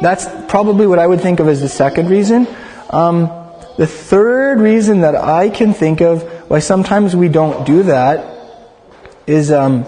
That's 0.00 0.26
probably 0.48 0.86
what 0.86 0.98
I 0.98 1.06
would 1.06 1.20
think 1.20 1.40
of 1.40 1.48
as 1.48 1.60
the 1.60 1.68
second 1.68 2.08
reason. 2.08 2.46
Um, 2.90 3.26
the 3.76 3.86
third 3.86 4.60
reason 4.60 5.00
that 5.02 5.14
I 5.14 5.50
can 5.50 5.74
think 5.74 6.00
of 6.00 6.22
why 6.50 6.58
sometimes 6.58 7.14
we 7.14 7.28
don't 7.28 7.66
do 7.66 7.84
that 7.84 8.38
is 9.26 9.52
um, 9.52 9.86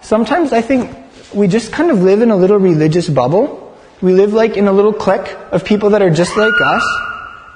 sometimes 0.00 0.52
I 0.52 0.62
think 0.62 0.96
we 1.34 1.48
just 1.48 1.72
kind 1.72 1.90
of 1.90 2.02
live 2.02 2.22
in 2.22 2.30
a 2.30 2.36
little 2.36 2.58
religious 2.58 3.08
bubble. 3.08 3.76
We 4.00 4.12
live 4.12 4.32
like 4.32 4.56
in 4.56 4.68
a 4.68 4.72
little 4.72 4.92
clique 4.92 5.36
of 5.50 5.64
people 5.64 5.90
that 5.90 6.02
are 6.02 6.10
just 6.10 6.36
like 6.36 6.54
us, 6.60 6.84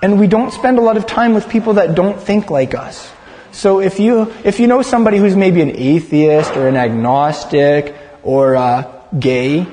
and 0.02 0.18
we 0.18 0.26
don't 0.26 0.50
spend 0.50 0.78
a 0.78 0.82
lot 0.82 0.96
of 0.96 1.06
time 1.06 1.34
with 1.34 1.48
people 1.48 1.74
that 1.74 1.94
don't 1.94 2.20
think 2.20 2.50
like 2.50 2.74
us. 2.74 3.10
So 3.52 3.80
if 3.80 4.00
you 4.00 4.32
if 4.44 4.58
you 4.60 4.66
know 4.66 4.82
somebody 4.82 5.18
who's 5.18 5.36
maybe 5.36 5.60
an 5.62 5.76
atheist 5.76 6.56
or 6.56 6.68
an 6.68 6.76
agnostic 6.76 7.94
or 8.22 8.56
uh, 8.56 8.90
gay, 9.18 9.66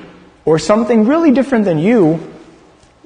or 0.44 0.58
something 0.58 1.06
really 1.06 1.30
different 1.32 1.64
than 1.64 1.78
you, 1.78 2.20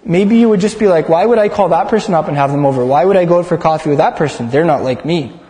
maybe 0.04 0.36
you 0.36 0.48
would 0.48 0.60
just 0.60 0.78
be 0.78 0.86
like, 0.86 1.08
why 1.08 1.24
would 1.24 1.38
I 1.38 1.48
call 1.48 1.70
that 1.70 1.88
person 1.88 2.14
up 2.14 2.28
and 2.28 2.36
have 2.36 2.50
them 2.50 2.66
over? 2.66 2.84
Why 2.84 3.04
would 3.04 3.16
I 3.16 3.24
go 3.24 3.38
out 3.38 3.46
for 3.46 3.56
coffee 3.56 3.90
with 3.90 3.98
that 3.98 4.16
person? 4.16 4.50
They're 4.50 4.64
not 4.64 4.82
like 4.82 5.04
me. 5.04 5.40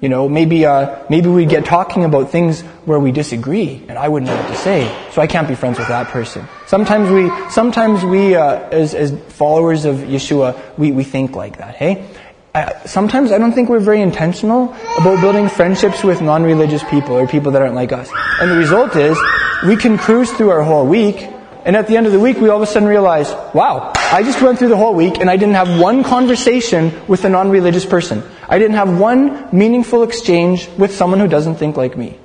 You 0.00 0.08
know, 0.08 0.28
maybe, 0.28 0.66
uh, 0.66 1.04
maybe 1.08 1.28
we 1.28 1.46
get 1.46 1.64
talking 1.64 2.04
about 2.04 2.30
things 2.30 2.62
where 2.86 2.98
we 2.98 3.12
disagree, 3.12 3.84
and 3.88 3.96
I 3.96 4.08
wouldn't 4.08 4.28
know 4.28 4.36
what 4.36 4.48
to 4.48 4.56
say, 4.56 4.90
so 5.12 5.22
I 5.22 5.28
can't 5.28 5.46
be 5.46 5.54
friends 5.54 5.78
with 5.78 5.86
that 5.88 6.08
person. 6.08 6.48
Sometimes 6.66 7.08
we, 7.08 7.30
sometimes 7.50 8.04
we, 8.04 8.34
uh, 8.34 8.68
as, 8.70 8.94
as 8.94 9.16
followers 9.28 9.84
of 9.84 9.98
Yeshua, 9.98 10.60
we, 10.76 10.90
we 10.90 11.04
think 11.04 11.36
like 11.36 11.58
that, 11.58 11.76
hey? 11.76 12.04
I, 12.52 12.84
sometimes 12.84 13.30
I 13.30 13.38
don't 13.38 13.52
think 13.52 13.68
we're 13.68 13.78
very 13.78 14.02
intentional 14.02 14.74
about 14.98 15.20
building 15.20 15.48
friendships 15.48 16.02
with 16.02 16.20
non-religious 16.20 16.82
people 16.90 17.14
or 17.14 17.28
people 17.28 17.52
that 17.52 17.62
aren't 17.62 17.76
like 17.76 17.92
us. 17.92 18.10
And 18.40 18.50
the 18.50 18.56
result 18.56 18.96
is, 18.96 19.16
we 19.64 19.76
can 19.76 19.98
cruise 19.98 20.30
through 20.32 20.50
our 20.50 20.62
whole 20.62 20.86
week, 20.86 21.28
and 21.64 21.76
at 21.76 21.86
the 21.86 21.96
end 21.96 22.06
of 22.06 22.12
the 22.12 22.20
week, 22.20 22.38
we 22.38 22.48
all 22.48 22.56
of 22.56 22.62
a 22.62 22.66
sudden 22.66 22.88
realize, 22.88 23.30
wow, 23.54 23.92
I 23.94 24.22
just 24.24 24.42
went 24.42 24.58
through 24.58 24.68
the 24.68 24.76
whole 24.76 24.94
week 24.94 25.18
and 25.20 25.30
I 25.30 25.36
didn't 25.36 25.54
have 25.54 25.80
one 25.80 26.02
conversation 26.02 27.06
with 27.06 27.24
a 27.24 27.28
non-religious 27.28 27.86
person. 27.86 28.22
I 28.48 28.58
didn't 28.58 28.74
have 28.74 28.98
one 28.98 29.48
meaningful 29.56 30.02
exchange 30.02 30.68
with 30.76 30.92
someone 30.92 31.20
who 31.20 31.28
doesn't 31.28 31.56
think 31.56 31.76
like 31.76 31.96
me. 31.96 32.18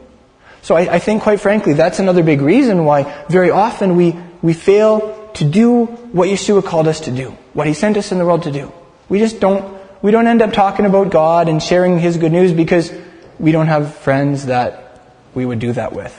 So 0.64 0.76
I, 0.76 0.96
I 0.96 1.00
think, 1.00 1.22
quite 1.22 1.40
frankly, 1.40 1.74
that's 1.74 2.00
another 2.00 2.24
big 2.24 2.42
reason 2.42 2.84
why 2.84 3.26
very 3.30 3.52
often 3.52 3.96
we, 3.96 4.16
we 4.42 4.54
fail 4.54 5.30
to 5.36 5.46
do 5.46 5.86
what 5.86 6.30
Yeshua 6.30 6.66
called 6.66 6.88
us 6.88 7.02
to 7.02 7.12
do, 7.12 7.38
what 7.54 7.68
He 7.68 7.74
sent 7.74 7.96
us 7.96 8.12
in 8.12 8.18
the 8.18 8.26
world 8.26 8.44
to 8.44 8.52
do. 8.52 8.74
We 9.08 9.20
just 9.20 9.40
don't, 9.40 9.80
we 10.02 10.10
don't 10.10 10.26
end 10.26 10.42
up 10.42 10.52
talking 10.52 10.86
about 10.88 11.12
God 11.12 11.48
and 11.48 11.62
sharing 11.62 12.00
His 12.00 12.18
good 12.18 12.32
news 12.32 12.54
because 12.54 12.92
we 13.38 13.52
don't 13.52 13.68
have 13.68 13.96
friends 13.96 14.48
that 14.48 15.00
we 15.36 15.46
would 15.46 15.60
do 15.60 15.74
that 15.74 15.94
with. 15.94 16.12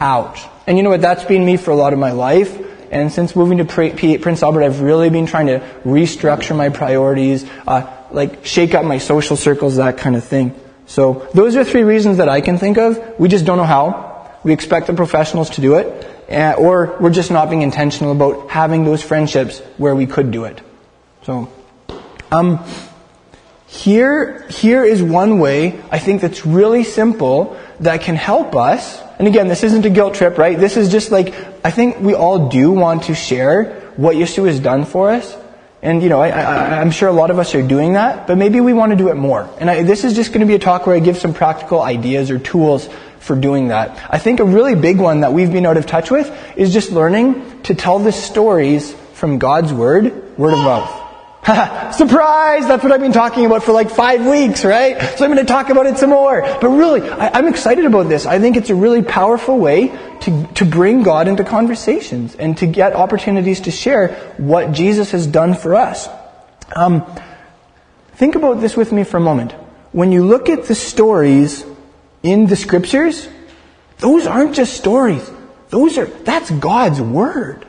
Ouch. 0.00 0.40
And 0.66 0.76
you 0.76 0.82
know 0.82 0.90
what? 0.90 1.00
That's 1.00 1.24
been 1.24 1.44
me 1.44 1.56
for 1.56 1.70
a 1.70 1.76
lot 1.76 1.92
of 1.92 1.98
my 1.98 2.12
life. 2.12 2.56
And 2.90 3.12
since 3.12 3.34
moving 3.34 3.58
to 3.58 3.64
Prince 3.64 4.42
Albert, 4.42 4.62
I've 4.62 4.80
really 4.80 5.10
been 5.10 5.26
trying 5.26 5.46
to 5.46 5.60
restructure 5.84 6.56
my 6.56 6.68
priorities, 6.68 7.44
uh, 7.66 7.86
like 8.10 8.44
shake 8.46 8.74
up 8.74 8.84
my 8.84 8.98
social 8.98 9.36
circles, 9.36 9.76
that 9.76 9.98
kind 9.98 10.14
of 10.16 10.24
thing. 10.24 10.54
So 10.86 11.28
those 11.34 11.56
are 11.56 11.64
three 11.64 11.82
reasons 11.82 12.18
that 12.18 12.28
I 12.28 12.40
can 12.40 12.58
think 12.58 12.78
of. 12.78 13.18
We 13.18 13.28
just 13.28 13.44
don't 13.44 13.58
know 13.58 13.64
how. 13.64 14.38
We 14.44 14.52
expect 14.52 14.86
the 14.86 14.94
professionals 14.94 15.50
to 15.50 15.60
do 15.60 15.74
it. 15.74 16.06
uh, 16.30 16.54
or 16.58 16.96
we're 17.00 17.10
just 17.10 17.30
not 17.30 17.50
being 17.50 17.62
intentional 17.62 18.12
about 18.12 18.50
having 18.50 18.84
those 18.84 19.02
friendships 19.02 19.60
where 19.78 19.94
we 19.94 20.06
could 20.06 20.30
do 20.30 20.44
it. 20.44 20.60
So, 21.22 21.50
um, 22.30 22.64
here, 23.66 24.46
here 24.48 24.84
is 24.84 25.02
one 25.02 25.38
way 25.38 25.80
I 25.90 25.98
think 25.98 26.20
that's 26.20 26.46
really 26.46 26.84
simple 26.84 27.58
that 27.80 28.02
can 28.02 28.16
help 28.16 28.56
us. 28.56 29.00
And 29.18 29.26
again, 29.26 29.48
this 29.48 29.62
isn't 29.62 29.84
a 29.84 29.90
guilt 29.90 30.14
trip, 30.14 30.38
right? 30.38 30.58
This 30.58 30.76
is 30.76 30.90
just 30.90 31.10
like, 31.10 31.34
I 31.64 31.70
think 31.70 32.00
we 32.00 32.14
all 32.14 32.48
do 32.48 32.72
want 32.72 33.04
to 33.04 33.14
share 33.14 33.92
what 33.96 34.16
Yeshua 34.16 34.46
has 34.46 34.60
done 34.60 34.84
for 34.84 35.10
us. 35.10 35.36
And, 35.82 36.02
you 36.02 36.08
know, 36.08 36.20
I, 36.20 36.80
am 36.80 36.90
sure 36.90 37.08
a 37.08 37.12
lot 37.12 37.30
of 37.30 37.38
us 37.38 37.54
are 37.54 37.66
doing 37.66 37.92
that, 37.92 38.26
but 38.26 38.36
maybe 38.36 38.60
we 38.60 38.72
want 38.72 38.90
to 38.90 38.96
do 38.96 39.08
it 39.08 39.14
more. 39.14 39.48
And 39.60 39.70
I, 39.70 39.82
this 39.82 40.04
is 40.04 40.14
just 40.14 40.30
going 40.30 40.40
to 40.40 40.46
be 40.46 40.54
a 40.54 40.58
talk 40.58 40.86
where 40.86 40.96
I 40.96 41.00
give 41.00 41.16
some 41.16 41.32
practical 41.32 41.80
ideas 41.80 42.30
or 42.30 42.38
tools 42.38 42.88
for 43.20 43.36
doing 43.36 43.68
that. 43.68 44.06
I 44.10 44.18
think 44.18 44.40
a 44.40 44.44
really 44.44 44.74
big 44.74 44.98
one 44.98 45.20
that 45.20 45.32
we've 45.32 45.52
been 45.52 45.66
out 45.66 45.76
of 45.76 45.86
touch 45.86 46.10
with 46.10 46.30
is 46.56 46.72
just 46.72 46.90
learning 46.90 47.62
to 47.64 47.74
tell 47.74 47.98
the 47.98 48.12
stories 48.12 48.94
from 49.14 49.38
God's 49.38 49.72
Word, 49.72 50.36
word 50.38 50.54
of 50.54 50.58
mouth. 50.58 51.05
Surprise! 51.92 52.66
That's 52.66 52.82
what 52.82 52.90
I've 52.90 53.00
been 53.00 53.12
talking 53.12 53.46
about 53.46 53.62
for 53.62 53.70
like 53.70 53.88
five 53.88 54.26
weeks, 54.26 54.64
right? 54.64 55.00
So 55.16 55.24
I'm 55.24 55.32
going 55.32 55.36
to 55.36 55.44
talk 55.44 55.70
about 55.70 55.86
it 55.86 55.96
some 55.96 56.10
more. 56.10 56.40
But 56.40 56.68
really, 56.70 57.08
I, 57.08 57.38
am 57.38 57.46
excited 57.46 57.84
about 57.84 58.08
this. 58.08 58.26
I 58.26 58.40
think 58.40 58.56
it's 58.56 58.68
a 58.68 58.74
really 58.74 59.02
powerful 59.02 59.56
way 59.56 59.88
to, 60.22 60.46
to 60.54 60.64
bring 60.64 61.04
God 61.04 61.28
into 61.28 61.44
conversations 61.44 62.34
and 62.34 62.58
to 62.58 62.66
get 62.66 62.94
opportunities 62.94 63.60
to 63.60 63.70
share 63.70 64.08
what 64.38 64.72
Jesus 64.72 65.12
has 65.12 65.28
done 65.28 65.54
for 65.54 65.76
us. 65.76 66.08
Um, 66.74 67.06
think 68.14 68.34
about 68.34 68.60
this 68.60 68.76
with 68.76 68.90
me 68.90 69.04
for 69.04 69.18
a 69.18 69.20
moment. 69.20 69.52
When 69.92 70.10
you 70.10 70.24
look 70.24 70.48
at 70.48 70.64
the 70.64 70.74
stories 70.74 71.64
in 72.24 72.46
the 72.46 72.56
scriptures, 72.56 73.28
those 73.98 74.26
aren't 74.26 74.56
just 74.56 74.76
stories. 74.76 75.30
Those 75.68 75.96
are, 75.96 76.06
that's 76.06 76.50
God's 76.50 77.00
Word. 77.00 77.65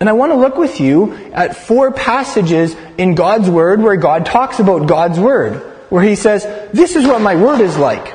And 0.00 0.08
I 0.08 0.12
want 0.12 0.32
to 0.32 0.36
look 0.36 0.56
with 0.56 0.80
you 0.80 1.12
at 1.34 1.56
four 1.56 1.92
passages 1.92 2.74
in 2.96 3.14
God's 3.14 3.50
Word 3.50 3.82
where 3.82 3.96
God 3.96 4.24
talks 4.24 4.58
about 4.58 4.88
God's 4.88 5.20
Word, 5.20 5.60
where 5.90 6.02
He 6.02 6.16
says, 6.16 6.44
This 6.72 6.96
is 6.96 7.06
what 7.06 7.20
my 7.20 7.36
Word 7.36 7.60
is 7.60 7.76
like. 7.76 8.14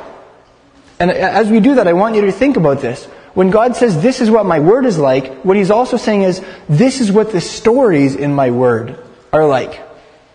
And 1.00 1.12
as 1.12 1.50
we 1.50 1.60
do 1.60 1.76
that, 1.76 1.88
I 1.88 1.94
want 1.94 2.16
you 2.16 2.22
to 2.22 2.32
think 2.32 2.58
about 2.58 2.82
this. 2.82 3.06
When 3.36 3.52
God 3.52 3.76
says, 3.76 4.02
This 4.02 4.20
is 4.20 4.32
what 4.32 4.48
my 4.48 4.60
Word 4.60 4.86
is 4.86 4.98
like, 4.98 5.44
what 5.44 5.58
He's 5.58 5.70
also 5.70 5.96
saying 5.96 6.24
is, 6.24 6.44
This 6.68 7.02
is 7.02 7.12
what 7.12 7.32
the 7.32 7.42
stories 7.42 8.16
in 8.16 8.34
my 8.34 8.50
Word 8.50 8.98
are 9.32 9.46
like. 9.46 9.80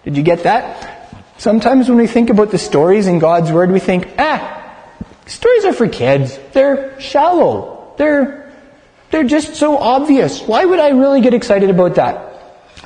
Did 0.05 0.17
you 0.17 0.23
get 0.23 0.45
that? 0.45 1.01
Sometimes 1.37 1.89
when 1.89 1.99
we 1.99 2.07
think 2.07 2.31
about 2.31 2.53
the 2.53 2.59
stories 2.59 3.09
in 3.09 3.19
God's 3.19 3.51
Word, 3.51 3.73
we 3.73 3.81
think, 3.81 4.09
ah, 4.19 4.77
stories 5.27 5.65
are 5.65 5.73
for 5.73 5.89
kids. 5.89 6.39
They're 6.53 7.01
shallow. 7.01 7.95
They're 7.97 8.40
they're 9.11 9.25
just 9.25 9.57
so 9.57 9.77
obvious. 9.77 10.41
Why 10.43 10.65
would 10.65 10.79
I 10.79 10.91
really 10.91 11.21
get 11.21 11.35
excited 11.35 11.71
about 11.71 11.97
that? 11.97 12.27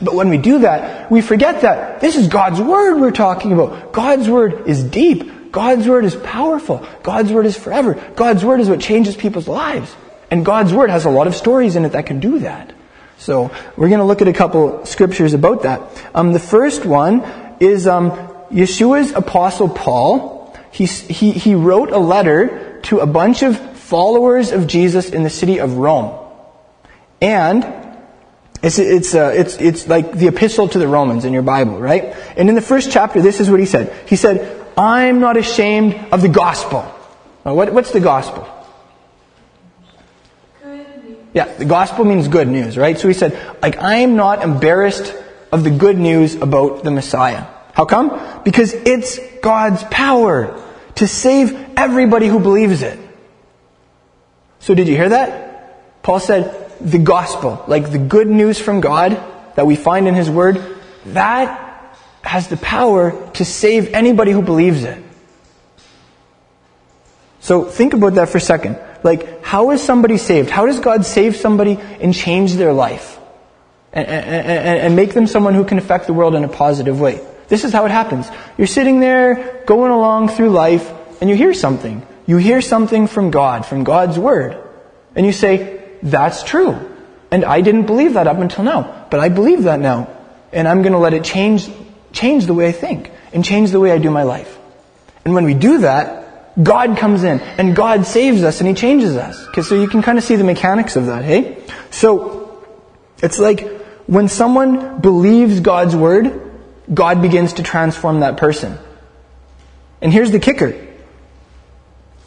But 0.00 0.14
when 0.14 0.28
we 0.28 0.38
do 0.38 0.60
that, 0.60 1.10
we 1.10 1.20
forget 1.20 1.60
that 1.62 2.00
this 2.00 2.16
is 2.16 2.28
God's 2.28 2.60
Word 2.60 3.00
we're 3.00 3.12
talking 3.12 3.52
about. 3.52 3.92
God's 3.92 4.28
Word 4.28 4.66
is 4.66 4.82
deep. 4.82 5.52
God's 5.52 5.86
Word 5.86 6.04
is 6.04 6.16
powerful. 6.16 6.86
God's 7.02 7.30
Word 7.30 7.46
is 7.46 7.56
forever. 7.56 7.94
God's 8.16 8.44
Word 8.44 8.60
is 8.60 8.68
what 8.68 8.80
changes 8.80 9.16
people's 9.16 9.46
lives. 9.46 9.94
And 10.30 10.44
God's 10.44 10.72
Word 10.72 10.90
has 10.90 11.04
a 11.04 11.10
lot 11.10 11.26
of 11.28 11.36
stories 11.36 11.76
in 11.76 11.84
it 11.84 11.92
that 11.92 12.06
can 12.06 12.18
do 12.18 12.40
that. 12.40 12.72
So 13.18 13.52
we're 13.76 13.88
going 13.88 14.00
to 14.00 14.04
look 14.04 14.20
at 14.20 14.26
a 14.26 14.32
couple 14.32 14.84
scriptures 14.84 15.34
about 15.34 15.62
that. 15.62 15.80
Um, 16.14 16.32
the 16.32 16.40
first 16.40 16.84
one 16.84 17.22
is 17.60 17.86
um, 17.86 18.10
Yeshua's 18.50 19.12
apostle 19.12 19.68
Paul. 19.68 20.58
He, 20.72 20.86
he, 20.86 21.30
he 21.30 21.54
wrote 21.54 21.90
a 21.90 21.98
letter 21.98 22.80
to 22.82 22.98
a 22.98 23.06
bunch 23.06 23.44
of 23.44 23.73
followers 23.84 24.50
of 24.50 24.66
Jesus 24.66 25.10
in 25.10 25.22
the 25.22 25.30
city 25.30 25.58
of 25.60 25.76
Rome. 25.76 26.18
And 27.20 27.64
it's, 28.62 28.78
it's, 28.78 29.14
uh, 29.14 29.32
it's, 29.36 29.56
it's 29.58 29.86
like 29.86 30.12
the 30.12 30.28
epistle 30.28 30.68
to 30.68 30.78
the 30.78 30.88
Romans 30.88 31.26
in 31.26 31.34
your 31.34 31.42
Bible, 31.42 31.78
right? 31.78 32.16
And 32.36 32.48
in 32.48 32.54
the 32.54 32.62
first 32.62 32.90
chapter, 32.90 33.20
this 33.20 33.40
is 33.40 33.50
what 33.50 33.60
he 33.60 33.66
said. 33.66 34.08
He 34.08 34.16
said, 34.16 34.66
I'm 34.76 35.20
not 35.20 35.36
ashamed 35.36 35.94
of 36.12 36.22
the 36.22 36.30
gospel. 36.30 36.80
Now, 37.44 37.54
what, 37.54 37.74
what's 37.74 37.92
the 37.92 38.00
gospel? 38.00 38.48
Yeah, 41.34 41.52
the 41.52 41.66
gospel 41.66 42.06
means 42.06 42.28
good 42.28 42.48
news, 42.48 42.78
right? 42.78 42.98
So 42.98 43.08
he 43.08 43.14
said, 43.14 43.38
like, 43.60 43.76
I'm 43.82 44.16
not 44.16 44.42
embarrassed 44.42 45.14
of 45.52 45.62
the 45.62 45.70
good 45.70 45.98
news 45.98 46.36
about 46.36 46.84
the 46.84 46.90
Messiah. 46.90 47.44
How 47.74 47.84
come? 47.84 48.42
Because 48.44 48.72
it's 48.72 49.18
God's 49.42 49.82
power 49.84 50.62
to 50.94 51.06
save 51.06 51.52
everybody 51.76 52.28
who 52.28 52.40
believes 52.40 52.82
it. 52.82 52.98
So 54.64 54.74
did 54.74 54.88
you 54.88 54.96
hear 54.96 55.10
that? 55.10 56.02
Paul 56.02 56.20
said, 56.20 56.72
the 56.80 56.98
gospel, 56.98 57.62
like 57.68 57.92
the 57.92 57.98
good 57.98 58.28
news 58.28 58.58
from 58.58 58.80
God 58.80 59.10
that 59.56 59.66
we 59.66 59.76
find 59.76 60.08
in 60.08 60.14
His 60.14 60.30
Word, 60.30 60.58
that 61.08 61.98
has 62.22 62.48
the 62.48 62.56
power 62.56 63.30
to 63.34 63.44
save 63.44 63.92
anybody 63.92 64.32
who 64.32 64.40
believes 64.40 64.82
it. 64.84 65.04
So 67.40 67.64
think 67.64 67.92
about 67.92 68.14
that 68.14 68.30
for 68.30 68.38
a 68.38 68.40
second. 68.40 68.78
Like, 69.02 69.44
how 69.44 69.70
is 69.70 69.82
somebody 69.82 70.16
saved? 70.16 70.48
How 70.48 70.64
does 70.64 70.80
God 70.80 71.04
save 71.04 71.36
somebody 71.36 71.78
and 72.00 72.14
change 72.14 72.54
their 72.54 72.72
life? 72.72 73.18
And, 73.92 74.08
and, 74.08 74.80
and, 74.80 74.96
make 74.96 75.12
them 75.12 75.26
someone 75.26 75.52
who 75.52 75.66
can 75.66 75.76
affect 75.76 76.06
the 76.06 76.14
world 76.14 76.34
in 76.34 76.42
a 76.42 76.48
positive 76.48 76.98
way? 76.98 77.20
This 77.48 77.64
is 77.64 77.72
how 77.74 77.84
it 77.84 77.90
happens. 77.90 78.28
You're 78.56 78.66
sitting 78.66 78.98
there, 78.98 79.62
going 79.66 79.92
along 79.92 80.28
through 80.28 80.50
life, 80.50 80.90
and 81.20 81.28
you 81.28 81.36
hear 81.36 81.52
something. 81.52 82.04
You 82.26 82.36
hear 82.38 82.60
something 82.60 83.06
from 83.06 83.30
God, 83.30 83.66
from 83.66 83.84
God's 83.84 84.18
Word. 84.18 84.56
And 85.14 85.26
you 85.26 85.32
say, 85.32 85.82
that's 86.02 86.42
true. 86.42 86.78
And 87.30 87.44
I 87.44 87.60
didn't 87.60 87.86
believe 87.86 88.14
that 88.14 88.26
up 88.26 88.38
until 88.38 88.64
now. 88.64 89.06
But 89.10 89.20
I 89.20 89.28
believe 89.28 89.64
that 89.64 89.80
now. 89.80 90.08
And 90.52 90.68
I'm 90.68 90.82
going 90.82 90.92
to 90.92 90.98
let 90.98 91.14
it 91.14 91.24
change, 91.24 91.68
change 92.12 92.46
the 92.46 92.54
way 92.54 92.68
I 92.68 92.72
think 92.72 93.10
and 93.32 93.44
change 93.44 93.70
the 93.70 93.80
way 93.80 93.92
I 93.92 93.98
do 93.98 94.10
my 94.10 94.22
life. 94.22 94.58
And 95.24 95.34
when 95.34 95.44
we 95.44 95.54
do 95.54 95.78
that, 95.78 96.62
God 96.62 96.96
comes 96.98 97.24
in 97.24 97.40
and 97.40 97.74
God 97.74 98.06
saves 98.06 98.42
us 98.42 98.60
and 98.60 98.68
He 98.68 98.74
changes 98.74 99.16
us. 99.16 99.48
Okay, 99.48 99.62
so 99.62 99.74
you 99.74 99.88
can 99.88 100.02
kind 100.02 100.18
of 100.18 100.24
see 100.24 100.36
the 100.36 100.44
mechanics 100.44 100.94
of 100.96 101.06
that, 101.06 101.24
hey? 101.24 101.62
So, 101.90 102.64
it's 103.22 103.38
like 103.38 103.68
when 104.06 104.28
someone 104.28 105.00
believes 105.00 105.60
God's 105.60 105.96
Word, 105.96 106.52
God 106.92 107.22
begins 107.22 107.54
to 107.54 107.62
transform 107.62 108.20
that 108.20 108.36
person. 108.36 108.78
And 110.00 110.12
here's 110.12 110.30
the 110.30 110.38
kicker 110.38 110.93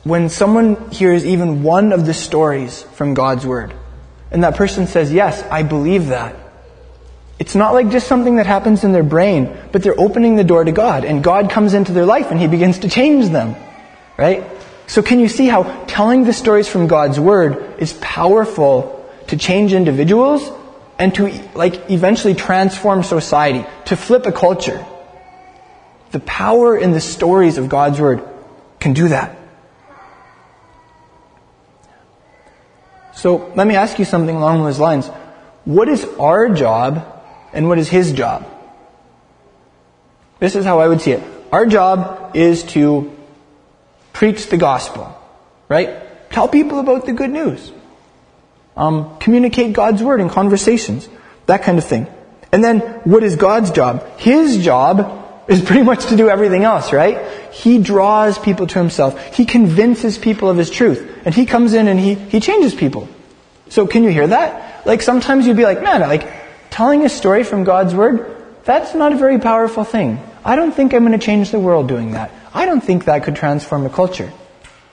when 0.08 0.30
someone 0.30 0.92
hears 0.92 1.26
even 1.26 1.64
one 1.64 1.92
of 1.92 2.06
the 2.06 2.14
stories 2.14 2.84
from 2.84 3.14
God's 3.14 3.46
Word, 3.46 3.74
and 4.32 4.44
that 4.44 4.56
person 4.56 4.88
says, 4.88 5.12
Yes, 5.12 5.42
I 5.44 5.64
believe 5.64 6.08
that. 6.08 6.36
It's 7.40 7.56
not 7.56 7.74
like 7.74 7.92
just 7.92 8.08
something 8.08 8.38
that 8.38 8.48
happens 8.48 8.84
in 8.84 8.94
their 8.94 9.04
brain, 9.04 9.56
but 9.72 9.84
they're 9.84 10.00
opening 10.00 10.36
the 10.36 10.44
door 10.44 10.64
to 10.64 10.72
God, 10.72 11.06
and 11.06 11.24
God 11.24 11.52
comes 11.52 11.74
into 11.74 11.92
their 11.92 12.06
life 12.06 12.32
and 12.32 12.40
He 12.40 12.48
begins 12.48 12.80
to 12.80 12.90
change 12.90 13.30
them. 13.30 13.56
Right? 14.18 14.44
So 14.88 15.04
can 15.04 15.20
you 15.20 15.28
see 15.28 15.48
how 15.48 15.64
telling 15.86 16.24
the 16.24 16.34
stories 16.34 16.68
from 16.68 16.88
God's 16.88 17.20
Word 17.20 17.76
is 17.78 17.94
powerful 17.94 19.06
to 19.28 19.38
change 19.38 19.74
individuals 19.74 20.50
and 20.98 21.14
to, 21.16 21.30
like, 21.54 21.92
eventually 21.92 22.34
transform 22.34 23.04
society, 23.04 23.66
to 23.86 23.96
flip 23.96 24.26
a 24.26 24.32
culture? 24.32 24.84
The 26.12 26.22
power 26.22 26.76
in 26.76 26.92
the 26.92 27.02
stories 27.02 27.58
of 27.58 27.70
God's 27.70 28.00
Word 28.00 28.24
can 28.80 28.94
do 28.94 29.10
that. 29.10 29.37
So 33.18 33.52
let 33.56 33.66
me 33.66 33.76
ask 33.76 33.98
you 33.98 34.06
something 34.06 34.36
along 34.36 34.64
those 34.64 34.78
lines. 34.78 35.08
What 35.66 35.90
is 35.90 36.06
our 36.20 36.50
job 36.50 37.04
and 37.52 37.68
what 37.68 37.80
is 37.80 37.90
his 37.90 38.14
job? 38.14 38.46
This 40.38 40.56
is 40.56 40.64
how 40.64 40.80
I 40.80 40.88
would 40.88 41.02
see 41.02 41.14
it. 41.14 41.24
Our 41.52 41.66
job 41.66 42.36
is 42.36 42.62
to 42.76 43.12
preach 44.14 44.50
the 44.50 44.58
gospel, 44.58 45.18
right? 45.68 46.30
Tell 46.30 46.48
people 46.48 46.78
about 46.80 47.08
the 47.08 47.14
good 47.14 47.32
news. 47.32 47.72
Um, 48.76 49.18
communicate 49.18 49.74
God's 49.74 50.04
word 50.04 50.22
in 50.22 50.30
conversations, 50.30 51.10
that 51.48 51.64
kind 51.64 51.80
of 51.80 51.86
thing. 51.86 52.06
And 52.52 52.64
then, 52.64 52.82
what 53.04 53.24
is 53.24 53.36
God's 53.36 53.72
job? 53.72 54.06
His 54.20 54.64
job 54.64 55.27
is 55.48 55.62
pretty 55.62 55.84
much 55.84 56.08
to 56.08 56.16
do 56.16 56.30
everything 56.30 56.64
else, 56.64 56.92
right? 56.92 57.52
He 57.52 57.80
draws 57.80 58.38
people 58.38 58.68
to 58.68 58.80
himself. 58.80 59.36
He 59.36 59.46
convinces 59.46 60.18
people 60.18 60.50
of 60.50 60.58
his 60.58 60.70
truth. 60.70 61.22
And 61.26 61.34
he 61.34 61.46
comes 61.46 61.74
in 61.74 61.88
and 61.88 62.00
he, 62.00 62.16
he 62.16 62.40
changes 62.40 62.76
people. 62.76 63.08
So 63.70 63.88
can 63.88 64.04
you 64.04 64.10
hear 64.10 64.28
that? 64.28 64.86
Like 64.86 65.02
sometimes 65.02 65.48
you'd 65.48 65.58
be 65.58 65.64
like, 65.64 65.82
man, 65.82 66.02
like 66.02 66.30
telling 66.70 67.06
a 67.06 67.10
story 67.10 67.44
from 67.44 67.64
God's 67.64 67.96
Word, 67.96 68.36
that's 68.64 68.94
not 68.94 69.14
a 69.14 69.16
very 69.16 69.40
powerful 69.40 69.84
thing. 69.84 70.20
I 70.44 70.56
don't 70.56 70.72
think 70.72 70.94
I'm 70.94 71.06
going 71.06 71.18
to 71.18 71.26
change 71.26 71.52
the 71.52 71.60
world 71.60 71.88
doing 71.88 72.12
that. 72.12 72.32
I 72.54 72.66
don't 72.66 72.82
think 72.82 73.06
that 73.06 73.24
could 73.24 73.36
transform 73.36 73.86
a 73.86 73.90
culture. 73.90 74.32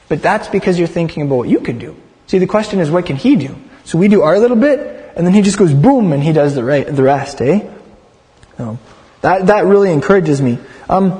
But 0.09 0.23
that's 0.23 0.49
because 0.49 0.79
you're 0.79 0.89
thinking 0.89 1.23
about 1.23 1.37
what 1.37 1.49
you 1.49 1.61
could 1.61 1.79
do. 1.79 1.97
See, 2.27 2.39
the 2.39 2.47
question 2.47 2.81
is, 2.81 2.91
what 2.91 3.07
can 3.07 3.17
he 3.17 3.37
do? 3.37 3.57
So 3.85 3.99
we 3.99 4.09
do 4.09 4.23
our 4.23 4.39
little 4.39 4.57
bit, 4.57 5.13
and 5.17 5.27
then 5.27 5.35
he 5.35 5.43
just 5.43 5.59
goes 5.59 5.73
boom, 5.73 6.13
and 6.13 6.23
he 6.23 6.33
does 6.33 6.55
the, 6.55 6.65
right, 6.65 6.87
the 6.87 7.03
rest, 7.03 7.41
eh? 7.41 7.69
So, 8.57 8.79
that, 9.25 9.47
that 9.47 9.65
really 9.65 9.91
encourages 9.91 10.43
me. 10.43 10.59
Um, 10.87 11.19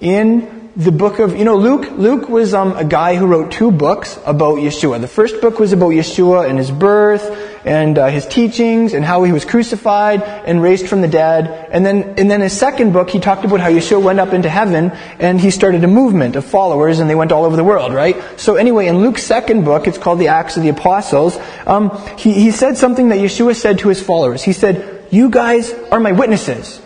in 0.00 0.70
the 0.74 0.90
book 0.90 1.18
of, 1.18 1.36
you 1.36 1.44
know, 1.44 1.56
Luke, 1.56 1.90
Luke 1.90 2.30
was 2.30 2.54
um, 2.54 2.74
a 2.78 2.84
guy 2.84 3.14
who 3.14 3.26
wrote 3.26 3.52
two 3.52 3.70
books 3.70 4.18
about 4.24 4.56
Yeshua. 4.56 4.98
The 5.02 5.06
first 5.06 5.42
book 5.42 5.58
was 5.58 5.74
about 5.74 5.90
Yeshua 5.90 6.48
and 6.48 6.56
his 6.56 6.70
birth 6.70 7.22
and 7.66 7.98
uh, 7.98 8.06
his 8.06 8.24
teachings 8.24 8.94
and 8.94 9.04
how 9.04 9.22
he 9.24 9.32
was 9.32 9.44
crucified 9.44 10.22
and 10.22 10.62
raised 10.62 10.88
from 10.88 11.02
the 11.02 11.08
dead. 11.08 11.68
And 11.70 11.84
then, 11.84 12.14
and 12.16 12.30
then 12.30 12.40
his 12.40 12.58
second 12.58 12.94
book, 12.94 13.10
he 13.10 13.20
talked 13.20 13.44
about 13.44 13.60
how 13.60 13.68
Yeshua 13.68 14.02
went 14.02 14.18
up 14.18 14.32
into 14.32 14.48
heaven 14.48 14.90
and 15.18 15.38
he 15.38 15.50
started 15.50 15.84
a 15.84 15.88
movement 15.88 16.36
of 16.36 16.46
followers 16.46 17.00
and 17.00 17.10
they 17.10 17.14
went 17.14 17.32
all 17.32 17.44
over 17.44 17.56
the 17.56 17.64
world, 17.64 17.92
right? 17.92 18.16
So 18.38 18.56
anyway, 18.56 18.86
in 18.86 18.98
Luke's 19.00 19.24
second 19.24 19.66
book, 19.66 19.86
it's 19.86 19.98
called 19.98 20.20
the 20.20 20.28
Acts 20.28 20.56
of 20.56 20.62
the 20.62 20.70
Apostles, 20.70 21.36
um, 21.66 21.90
he, 22.16 22.32
he 22.32 22.50
said 22.50 22.78
something 22.78 23.10
that 23.10 23.18
Yeshua 23.18 23.54
said 23.54 23.80
to 23.80 23.90
his 23.90 24.02
followers. 24.02 24.42
He 24.42 24.54
said, 24.54 25.06
you 25.10 25.28
guys 25.28 25.70
are 25.90 26.00
my 26.00 26.12
witnesses. 26.12 26.80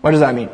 What 0.00 0.12
does 0.12 0.20
that 0.20 0.34
mean? 0.34 0.50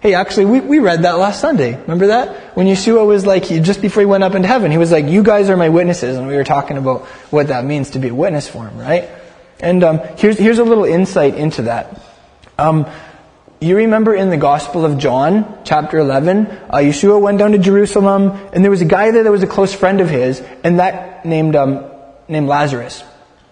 Hey, 0.00 0.14
actually, 0.14 0.46
we, 0.46 0.60
we 0.60 0.78
read 0.80 1.02
that 1.02 1.12
last 1.18 1.40
Sunday. 1.40 1.80
Remember 1.80 2.08
that? 2.08 2.56
When 2.56 2.66
Yeshua 2.66 3.06
was 3.06 3.24
like, 3.24 3.44
he, 3.44 3.60
just 3.60 3.80
before 3.80 4.00
he 4.00 4.06
went 4.06 4.24
up 4.24 4.34
into 4.34 4.48
heaven, 4.48 4.72
he 4.72 4.78
was 4.78 4.90
like, 4.90 5.06
you 5.06 5.22
guys 5.22 5.48
are 5.48 5.56
my 5.56 5.68
witnesses. 5.68 6.16
And 6.16 6.26
we 6.26 6.34
were 6.34 6.42
talking 6.42 6.76
about 6.76 7.02
what 7.30 7.46
that 7.48 7.64
means 7.64 7.90
to 7.90 8.00
be 8.00 8.08
a 8.08 8.14
witness 8.14 8.48
for 8.48 8.66
him, 8.66 8.78
right? 8.78 9.08
And 9.60 9.84
um, 9.84 9.98
here's, 10.16 10.36
here's 10.36 10.58
a 10.58 10.64
little 10.64 10.84
insight 10.84 11.36
into 11.36 11.62
that. 11.62 12.02
Um, 12.58 12.86
you 13.60 13.76
remember 13.76 14.12
in 14.12 14.28
the 14.28 14.36
Gospel 14.36 14.84
of 14.84 14.98
John, 14.98 15.60
chapter 15.62 15.98
11, 15.98 16.46
uh, 16.48 16.70
Yeshua 16.78 17.20
went 17.20 17.38
down 17.38 17.52
to 17.52 17.58
Jerusalem, 17.58 18.30
and 18.52 18.64
there 18.64 18.72
was 18.72 18.80
a 18.80 18.86
guy 18.86 19.12
there 19.12 19.22
that 19.22 19.30
was 19.30 19.44
a 19.44 19.46
close 19.46 19.72
friend 19.72 20.00
of 20.00 20.10
his, 20.10 20.42
and 20.64 20.80
that 20.80 21.24
named, 21.24 21.54
um, 21.54 21.84
named 22.26 22.48
Lazarus. 22.48 23.04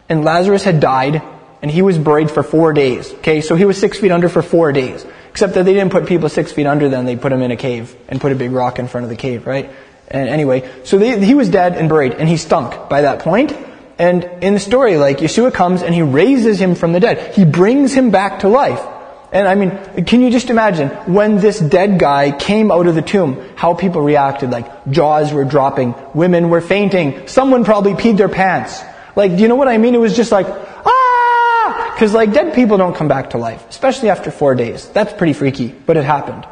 And 0.09 0.25
Lazarus 0.25 0.65
had 0.65 0.81
died, 0.81 1.23
and 1.63 1.71
he 1.71 1.81
was 1.81 1.97
buried 1.97 2.29
for 2.29 2.43
four 2.43 2.73
days. 2.73 3.13
Okay, 3.15 3.41
so 3.41 3.55
he 3.55 3.65
was 3.65 3.79
six 3.79 4.01
feet 4.01 4.11
under 4.11 4.29
for 4.29 4.43
four 4.43 4.73
days. 4.73 5.07
Except 5.31 5.55
that 5.55 5.65
they 5.65 5.73
didn't 5.73 5.93
put 5.93 6.07
people 6.07 6.29
six 6.29 6.53
feet 6.53 6.67
under 6.67 6.89
them, 6.89 7.07
they 7.07 7.17
put 7.17 7.31
them 7.31 7.43
in 7.43 7.51
a 7.51 7.57
cave 7.57 7.95
and 8.09 8.21
put 8.21 8.33
a 8.33 8.35
big 8.35 8.51
rock 8.51 8.79
in 8.79 8.89
front 8.89 9.05
of 9.05 9.11
the 9.11 9.17
cave, 9.17 9.47
right? 9.47 9.71
And 10.09 10.29
anyway, 10.29 10.69
so 10.85 10.99
they, 10.99 11.25
he 11.25 11.35
was 11.35 11.49
dead 11.49 11.77
and 11.77 11.89
buried, 11.89 12.15
and 12.15 12.29
he 12.29 12.37
stunk 12.37 12.89
by 12.89 13.03
that 13.03 13.21
point. 13.21 13.53
And 13.99 14.25
in 14.43 14.55
the 14.55 14.61
story, 14.61 14.97
like, 14.97 15.19
Yeshua 15.19 15.53
comes 15.53 15.83
and 15.83 15.95
he 15.95 16.03
raises 16.03 16.61
him 16.61 16.75
from 16.75 16.93
the 16.93 17.01
dead. 17.01 17.35
He 17.35 17.45
brings 17.45 17.93
him 17.93 18.11
back 18.11 18.41
to 18.41 18.49
life. 18.49 18.81
And 19.33 19.47
I 19.47 19.55
mean, 19.55 20.05
can 20.07 20.23
you 20.23 20.31
just 20.31 20.51
imagine 20.51 20.89
when 21.13 21.37
this 21.37 21.61
dead 21.61 22.01
guy 22.01 22.33
came 22.33 22.73
out 22.73 22.89
of 22.89 22.97
the 22.97 23.03
tomb, 23.03 23.45
how 23.55 23.75
people 23.75 24.03
reacted? 24.03 24.51
Like, 24.51 24.91
jaws 24.91 25.33
were 25.33 25.45
dropping, 25.45 25.95
women 26.15 26.49
were 26.49 26.61
fainting, 26.61 27.29
someone 27.29 27.65
probably 27.65 27.93
peed 27.93 28.17
their 28.17 28.29
pants. 28.29 28.83
Like, 29.15 29.37
do 29.37 29.43
you 29.43 29.49
know 29.49 29.55
what 29.55 29.69
I 29.69 29.79
mean? 29.79 29.95
It 29.95 30.01
was 30.01 30.17
just 30.17 30.33
like, 30.33 30.47
ah, 30.49 31.00
because 32.00 32.14
like 32.14 32.33
dead 32.33 32.54
people 32.54 32.78
don't 32.78 32.97
come 32.97 33.09
back 33.09 33.28
to 33.30 33.37
life, 33.37 33.69
especially 33.69 34.09
after 34.09 34.30
four 34.30 34.54
days. 34.54 34.88
That's 34.88 35.12
pretty 35.12 35.35
freaky, 35.35 35.69
but 35.69 35.99
it 35.99 36.04
happened. 36.04 36.47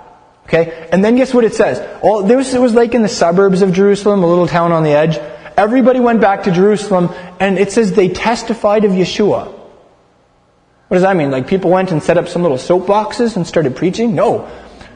Okay? 0.44 0.86
And 0.92 1.02
then 1.02 1.16
guess 1.16 1.32
what 1.32 1.42
it 1.42 1.54
says? 1.54 1.80
All, 2.02 2.22
there 2.22 2.36
was, 2.36 2.52
it 2.52 2.60
was 2.60 2.74
like 2.74 2.92
in 2.92 3.00
the 3.00 3.08
suburbs 3.08 3.62
of 3.62 3.72
Jerusalem, 3.72 4.22
a 4.22 4.26
little 4.26 4.46
town 4.46 4.72
on 4.72 4.82
the 4.82 4.90
edge. 4.90 5.16
Everybody 5.56 6.00
went 6.00 6.20
back 6.20 6.42
to 6.42 6.50
Jerusalem, 6.50 7.08
and 7.40 7.58
it 7.58 7.72
says 7.72 7.94
they 7.94 8.10
testified 8.10 8.84
of 8.84 8.92
Yeshua. 8.92 9.46
What 9.46 10.94
does 10.94 11.00
that 11.00 11.16
mean? 11.16 11.30
Like 11.30 11.48
people 11.48 11.70
went 11.70 11.92
and 11.92 12.02
set 12.02 12.18
up 12.18 12.28
some 12.28 12.42
little 12.42 12.58
soapboxes 12.58 13.36
and 13.36 13.46
started 13.46 13.74
preaching? 13.74 14.14
No. 14.14 14.50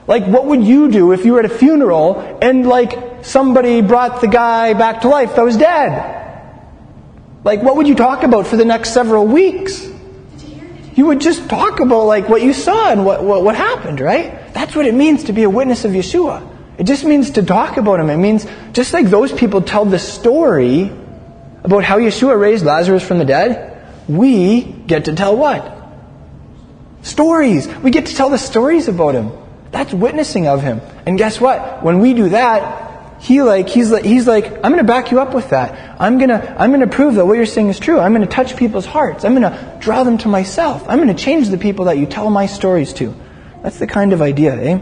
Like 0.07 0.27
what 0.27 0.45
would 0.45 0.63
you 0.63 0.91
do 0.91 1.13
if 1.13 1.25
you 1.25 1.33
were 1.33 1.39
at 1.39 1.47
a 1.47 1.49
funeral 1.49 2.21
and 2.43 2.67
like 2.67 3.25
somebody 3.25 3.81
brought 3.81 4.21
the 4.21 4.29
guy 4.29 4.75
back 4.75 5.01
to 5.01 5.09
life 5.09 5.35
that 5.35 5.45
was 5.47 5.57
dead? 5.57 6.53
Like 7.43 7.63
what 7.63 7.77
would 7.77 7.89
you 7.89 7.95
talk 7.95 8.23
about 8.23 8.47
for 8.47 8.59
the 8.59 8.67
next 8.67 8.93
several 8.93 9.27
weeks? 9.27 9.92
You 10.95 11.07
would 11.07 11.21
just 11.21 11.49
talk 11.49 11.81
about 11.81 12.05
like 12.05 12.29
what 12.29 12.43
you 12.43 12.53
saw 12.53 12.91
and 12.91 13.05
what, 13.05 13.25
what, 13.25 13.43
what 13.43 13.57
happened, 13.57 14.01
right? 14.01 14.53
That's 14.53 14.75
what 14.75 14.87
it 14.87 14.95
means 14.95 15.25
to 15.25 15.33
be 15.33 15.43
a 15.45 15.51
witness 15.51 15.85
of 15.85 15.93
Yeshua. 15.93 16.49
It 16.79 16.85
just 16.85 17.05
means 17.05 17.31
to 17.33 17.43
talk 17.43 17.77
about 17.77 18.01
him. 18.01 18.11
It 18.11 18.17
means 18.17 18.47
just 18.73 18.93
like 18.93 19.07
those 19.07 19.33
people 19.33 19.63
tell 19.63 19.85
the 19.85 19.99
story 19.99 20.91
about 21.65 21.85
how 21.85 21.99
Yeshua 21.99 22.39
raised 22.39 22.65
Lazarus 22.65 23.07
from 23.07 23.19
the 23.19 23.25
dead, 23.25 23.87
we 24.09 24.63
get 24.63 25.05
to 25.07 25.15
tell 25.15 25.37
what? 25.37 25.81
Stories. 27.03 27.69
We 27.69 27.91
get 27.91 28.07
to 28.07 28.15
tell 28.15 28.31
the 28.31 28.39
stories 28.39 28.89
about 28.89 29.15
him. 29.15 29.33
That's 29.71 29.93
witnessing 29.93 30.47
of 30.47 30.63
him. 30.63 30.81
And 31.07 31.17
guess 31.17 31.41
what? 31.41 31.83
When 31.83 32.01
we 32.01 32.15
do 32.15 32.31
that, 32.31 32.82
he 33.23 33.41
like 33.41 33.69
he's 33.69 33.93
like 33.93 34.05
he's 34.05 34.27
like 34.27 34.47
I'm 34.47 34.73
going 34.73 34.79
to 34.79 34.85
back 34.85 35.13
you 35.13 35.21
up 35.21 35.33
with 35.33 35.51
that. 35.51 35.97
I'm 36.01 36.19
going 36.19 36.31
to 36.31 36.61
I'm 36.61 36.71
going 36.71 36.81
to 36.81 36.89
prove 36.89 37.15
that 37.15 37.25
what 37.25 37.35
you're 37.35 37.47
saying 37.47 37.69
is 37.69 37.79
true. 37.79 38.01
I'm 38.01 38.13
going 38.13 38.27
to 38.27 38.35
touch 38.35 38.57
people's 38.57 38.85
hearts. 38.85 39.25
I'm 39.25 39.33
going 39.33 39.49
to 39.49 39.79
draw 39.79 40.03
them 40.03 40.19
to 40.19 40.29
myself. 40.29 40.85
I'm 40.89 40.99
going 40.99 41.15
to 41.15 41.23
change 41.23 41.49
the 41.49 41.57
people 41.57 41.85
that 41.85 41.99
you 41.99 42.07
tell 42.07 42.31
my 42.31 42.47
stories 42.47 42.93
to. 42.95 43.15
That's 43.63 43.79
the 43.79 43.87
kind 43.87 44.13
of 44.13 44.23
idea, 44.23 44.61
eh? 44.61 44.81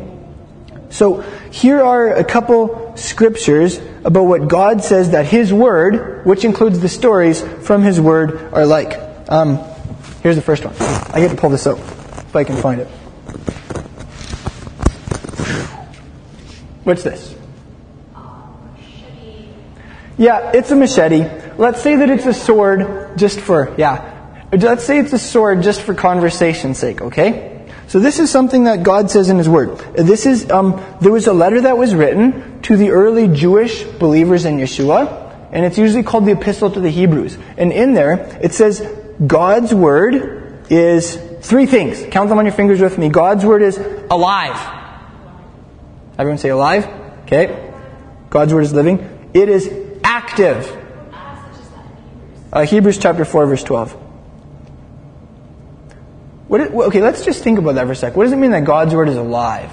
So 0.89 1.21
here 1.51 1.83
are 1.83 2.15
a 2.15 2.25
couple 2.25 2.97
scriptures 2.97 3.79
about 4.05 4.23
what 4.23 4.49
God 4.49 4.83
says 4.83 5.11
that 5.11 5.27
His 5.27 5.53
Word, 5.53 6.25
which 6.25 6.47
includes 6.47 6.81
the 6.81 6.89
stories 6.89 7.43
from 7.43 7.83
His 7.83 8.01
Word, 8.01 8.55
are 8.55 8.65
like. 8.65 8.99
Um, 9.29 9.59
here's 10.23 10.37
the 10.37 10.43
first 10.43 10.65
one. 10.65 10.75
I 11.13 11.21
get 11.21 11.31
to 11.31 11.37
pull 11.37 11.51
this 11.51 11.67
out 11.67 11.79
if 11.79 12.35
I 12.35 12.45
can 12.45 12.57
find 12.57 12.81
it. 12.81 12.89
What's 16.85 17.03
this? 17.03 17.37
Yeah, 20.21 20.51
it's 20.53 20.71
a 20.71 20.77
machete. 20.77 21.25
Let's 21.57 21.81
say 21.81 21.97
that 21.97 22.11
it's 22.11 22.27
a 22.27 22.35
sword 22.35 23.17
just 23.17 23.41
for, 23.41 23.75
yeah. 23.79 24.47
Let's 24.53 24.85
say 24.85 24.99
it's 24.99 25.15
a 25.15 25.19
sword 25.19 25.63
just 25.63 25.81
for 25.81 25.95
conversation's 25.95 26.77
sake, 26.77 27.01
okay? 27.01 27.67
So 27.89 28.01
this 28.01 28.19
is 28.19 28.31
something 28.31 28.65
that 28.65 28.83
God 28.83 29.11
says 29.11 29.31
in 29.31 29.39
His 29.39 29.49
Word. 29.49 29.79
This 29.95 30.27
is, 30.27 30.51
um, 30.51 30.85
there 31.01 31.11
was 31.11 31.27
a 31.27 31.33
letter 31.33 31.63
that 31.63 31.79
was 31.79 31.95
written 31.95 32.61
to 32.63 32.77
the 32.77 32.91
early 32.91 33.29
Jewish 33.29 33.83
believers 33.83 34.45
in 34.45 34.59
Yeshua, 34.59 35.49
and 35.53 35.65
it's 35.65 35.79
usually 35.79 36.03
called 36.03 36.27
the 36.27 36.33
Epistle 36.33 36.71
to 36.71 36.81
the 36.81 36.91
Hebrews. 36.91 37.39
And 37.57 37.73
in 37.73 37.95
there, 37.95 38.39
it 38.43 38.53
says, 38.53 38.87
God's 39.27 39.73
Word 39.73 40.67
is 40.71 41.17
three 41.41 41.65
things. 41.65 42.05
Count 42.11 42.29
them 42.29 42.37
on 42.37 42.45
your 42.45 42.53
fingers 42.53 42.83
with 42.83 42.99
me. 42.99 43.09
God's 43.09 43.47
Word 43.47 43.63
is 43.63 43.79
alive. 44.11 44.61
Everyone 46.19 46.37
say 46.37 46.51
alive? 46.51 46.87
Okay. 47.23 47.73
God's 48.29 48.53
Word 48.53 48.65
is 48.65 48.75
living. 48.75 49.31
It 49.33 49.49
is 49.49 49.80
active. 50.31 50.77
Uh, 52.53 52.65
Hebrews 52.65 52.99
chapter 52.99 53.25
4, 53.25 53.47
verse 53.47 53.63
12. 53.63 53.93
What 56.49 56.61
is, 56.61 56.71
okay, 56.71 57.01
let's 57.01 57.25
just 57.25 57.45
think 57.45 57.59
about 57.59 57.77
that 57.77 57.87
for 57.87 57.93
a 57.93 57.97
sec. 57.97 58.17
What 58.17 58.25
does 58.25 58.33
it 58.33 58.37
mean 58.37 58.51
that 58.51 58.65
God's 58.65 58.95
word 58.95 59.09
is 59.09 59.17
alive? 59.17 59.71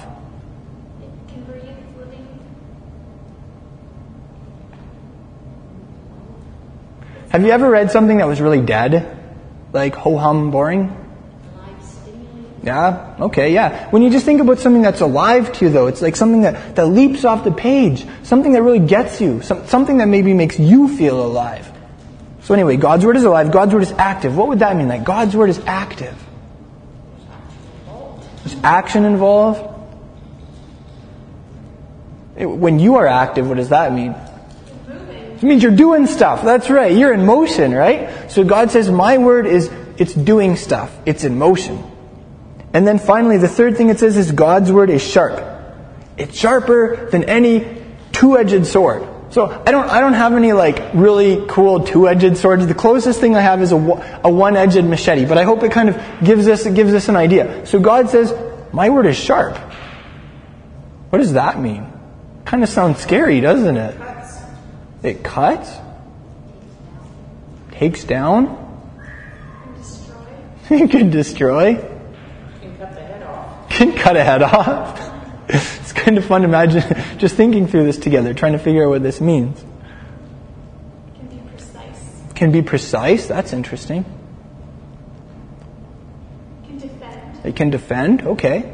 Have 7.29 7.43
you 7.43 7.51
ever 7.51 7.69
read 7.69 7.91
something 7.91 8.17
that 8.17 8.27
was 8.27 8.39
really 8.39 8.61
dead? 8.61 9.15
Like 9.73 9.95
ho 9.95 10.17
hum 10.17 10.49
boring? 10.49 11.06
Yeah, 12.67 13.15
okay, 13.21 13.53
yeah. 13.53 13.89
When 13.91 14.01
you 14.01 14.09
just 14.09 14.25
think 14.25 14.41
about 14.41 14.59
something 14.59 14.81
that's 14.81 14.99
alive 14.99 15.53
to 15.53 15.65
you, 15.65 15.71
though, 15.71 15.87
it's 15.87 16.01
like 16.01 16.17
something 16.17 16.41
that, 16.41 16.75
that 16.75 16.87
leaps 16.87 17.23
off 17.23 17.45
the 17.45 17.51
page, 17.53 18.05
something 18.23 18.51
that 18.51 18.61
really 18.61 18.85
gets 18.85 19.21
you, 19.21 19.41
some, 19.41 19.65
something 19.67 19.99
that 19.99 20.09
maybe 20.09 20.33
makes 20.33 20.59
you 20.59 20.89
feel 20.97 21.25
alive. 21.25 21.71
So, 22.41 22.53
anyway, 22.53 22.75
God's 22.75 23.05
Word 23.05 23.15
is 23.15 23.23
alive, 23.23 23.53
God's 23.53 23.73
Word 23.73 23.83
is 23.83 23.93
active. 23.93 24.35
What 24.35 24.49
would 24.49 24.59
that 24.59 24.75
mean? 24.75 24.89
Like, 24.89 25.05
God's 25.05 25.33
Word 25.33 25.49
is 25.49 25.59
active. 25.59 26.21
There's 28.43 28.61
action 28.65 29.05
involved. 29.05 29.61
When 32.35 32.79
you 32.79 32.95
are 32.95 33.07
active, 33.07 33.47
what 33.47 33.55
does 33.55 33.69
that 33.69 33.93
mean? 33.93 34.13
It 34.89 35.43
means 35.43 35.63
you're 35.63 35.71
doing 35.71 36.05
stuff. 36.05 36.43
That's 36.43 36.69
right. 36.69 36.91
You're 36.91 37.13
in 37.13 37.25
motion, 37.25 37.71
right? 37.71 38.29
So 38.29 38.43
God 38.43 38.71
says, 38.71 38.91
My 38.91 39.19
Word 39.19 39.47
is, 39.47 39.71
it's 39.97 40.13
doing 40.13 40.57
stuff. 40.57 40.93
It's 41.05 41.23
in 41.23 41.37
motion. 41.37 41.93
And 42.73 42.87
then 42.87 42.99
finally, 42.99 43.37
the 43.37 43.47
third 43.47 43.77
thing 43.77 43.89
it 43.89 43.99
says 43.99 44.17
is 44.17 44.31
God's 44.31 44.71
word 44.71 44.89
is 44.89 45.01
sharp. 45.01 45.41
It's 46.17 46.37
sharper 46.37 47.09
than 47.11 47.23
any 47.23 47.83
two-edged 48.11 48.65
sword. 48.65 49.07
So 49.29 49.45
I 49.65 49.71
don't, 49.71 49.89
I 49.89 49.99
don't 49.99 50.13
have 50.13 50.33
any 50.33 50.53
like 50.53 50.93
really 50.93 51.45
cool 51.47 51.83
two-edged 51.83 52.37
swords. 52.37 52.65
The 52.65 52.73
closest 52.73 53.19
thing 53.19 53.35
I 53.35 53.41
have 53.41 53.61
is 53.61 53.71
a, 53.71 53.75
a 54.23 54.29
one-edged 54.29 54.83
machete. 54.83 55.25
But 55.25 55.37
I 55.37 55.43
hope 55.43 55.63
it 55.63 55.71
kind 55.71 55.89
of 55.89 56.01
gives 56.23 56.47
us, 56.47 56.65
it 56.65 56.75
gives 56.75 56.93
us 56.93 57.09
an 57.09 57.15
idea. 57.15 57.65
So 57.65 57.79
God 57.79 58.09
says, 58.09 58.33
my 58.73 58.89
word 58.89 59.05
is 59.05 59.17
sharp. 59.17 59.57
What 61.09 61.19
does 61.19 61.33
that 61.33 61.59
mean? 61.59 61.91
Kind 62.45 62.63
of 62.63 62.69
sounds 62.69 62.99
scary, 62.99 63.41
doesn't 63.41 63.77
it? 63.77 64.01
It 65.03 65.23
cuts? 65.23 65.71
Takes 67.71 68.03
down? 68.03 68.65
You 70.69 70.89
can 70.89 71.11
destroy 71.11 71.96
can 73.77 73.93
cut 73.95 74.17
a 74.17 74.23
head 74.23 74.41
off. 74.41 74.99
it's 75.49 75.93
kind 75.93 76.17
of 76.17 76.25
fun 76.25 76.41
to 76.41 76.47
imagine 76.47 76.83
just 77.17 77.35
thinking 77.35 77.67
through 77.67 77.85
this 77.85 77.97
together, 77.97 78.33
trying 78.33 78.53
to 78.53 78.59
figure 78.59 78.85
out 78.85 78.89
what 78.89 79.03
this 79.03 79.21
means. 79.21 79.63
Can 81.15 81.27
be 81.27 81.37
precise. 81.49 82.33
Can 82.35 82.51
be 82.51 82.61
precise? 82.61 83.27
That's 83.27 83.53
interesting. 83.53 84.03
Can 86.65 86.77
defend. 86.79 87.45
It 87.45 87.55
can 87.55 87.69
defend? 87.69 88.21
Okay. 88.23 88.73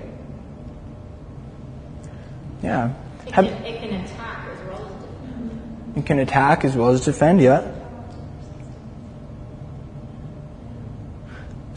Yeah. 2.62 2.94
It 3.28 3.32
Have- 3.34 3.46
can, 3.46 3.66
it 3.66 3.80
can 3.82 3.94
attack 3.96 4.48
as 4.48 4.60
well 4.68 4.86
as 4.86 4.94
defend. 5.04 5.98
it 5.98 6.06
can 6.06 6.20
attack 6.20 6.66
as 6.66 6.76
well 6.78 6.89
as 6.89 7.06
defend, 7.06 7.42
yeah. 7.42 7.70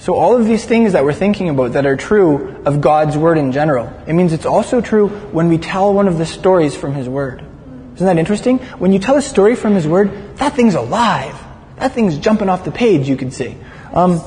So 0.07 0.15
all 0.15 0.37
of 0.37 0.47
these 0.47 0.65
things 0.65 0.93
that 0.93 1.03
we're 1.03 1.13
thinking 1.13 1.49
about 1.49 1.73
that 1.73 1.85
are 1.85 1.97
true 1.97 2.63
of 2.65 2.81
God's 2.81 3.19
Word 3.19 3.39
in 3.39 3.51
general, 3.51 3.93
it 4.07 4.13
means 4.13 4.33
it's 4.33 4.47
also 4.47 4.81
true 4.81 5.09
when 5.09 5.49
we 5.49 5.59
tell 5.59 5.93
one 5.93 6.07
of 6.07 6.17
the 6.17 6.25
stories 6.25 6.77
from 6.77 6.95
His 6.95 7.09
Word. 7.09 7.45
Isn't 7.97 8.07
that 8.07 8.17
interesting? 8.17 8.59
When 8.79 8.93
you 8.93 9.01
tell 9.01 9.17
a 9.17 9.21
story 9.21 9.57
from 9.57 9.75
His 9.75 9.85
Word, 9.85 10.37
that 10.37 10.53
thing's 10.53 10.77
alive. 10.77 11.35
That 11.79 11.91
thing's 11.91 12.19
jumping 12.19 12.49
off 12.49 12.65
the 12.65 12.71
page, 12.71 13.09
you 13.09 13.17
could 13.17 13.33
see. 13.33 13.57
Um, 13.93 14.19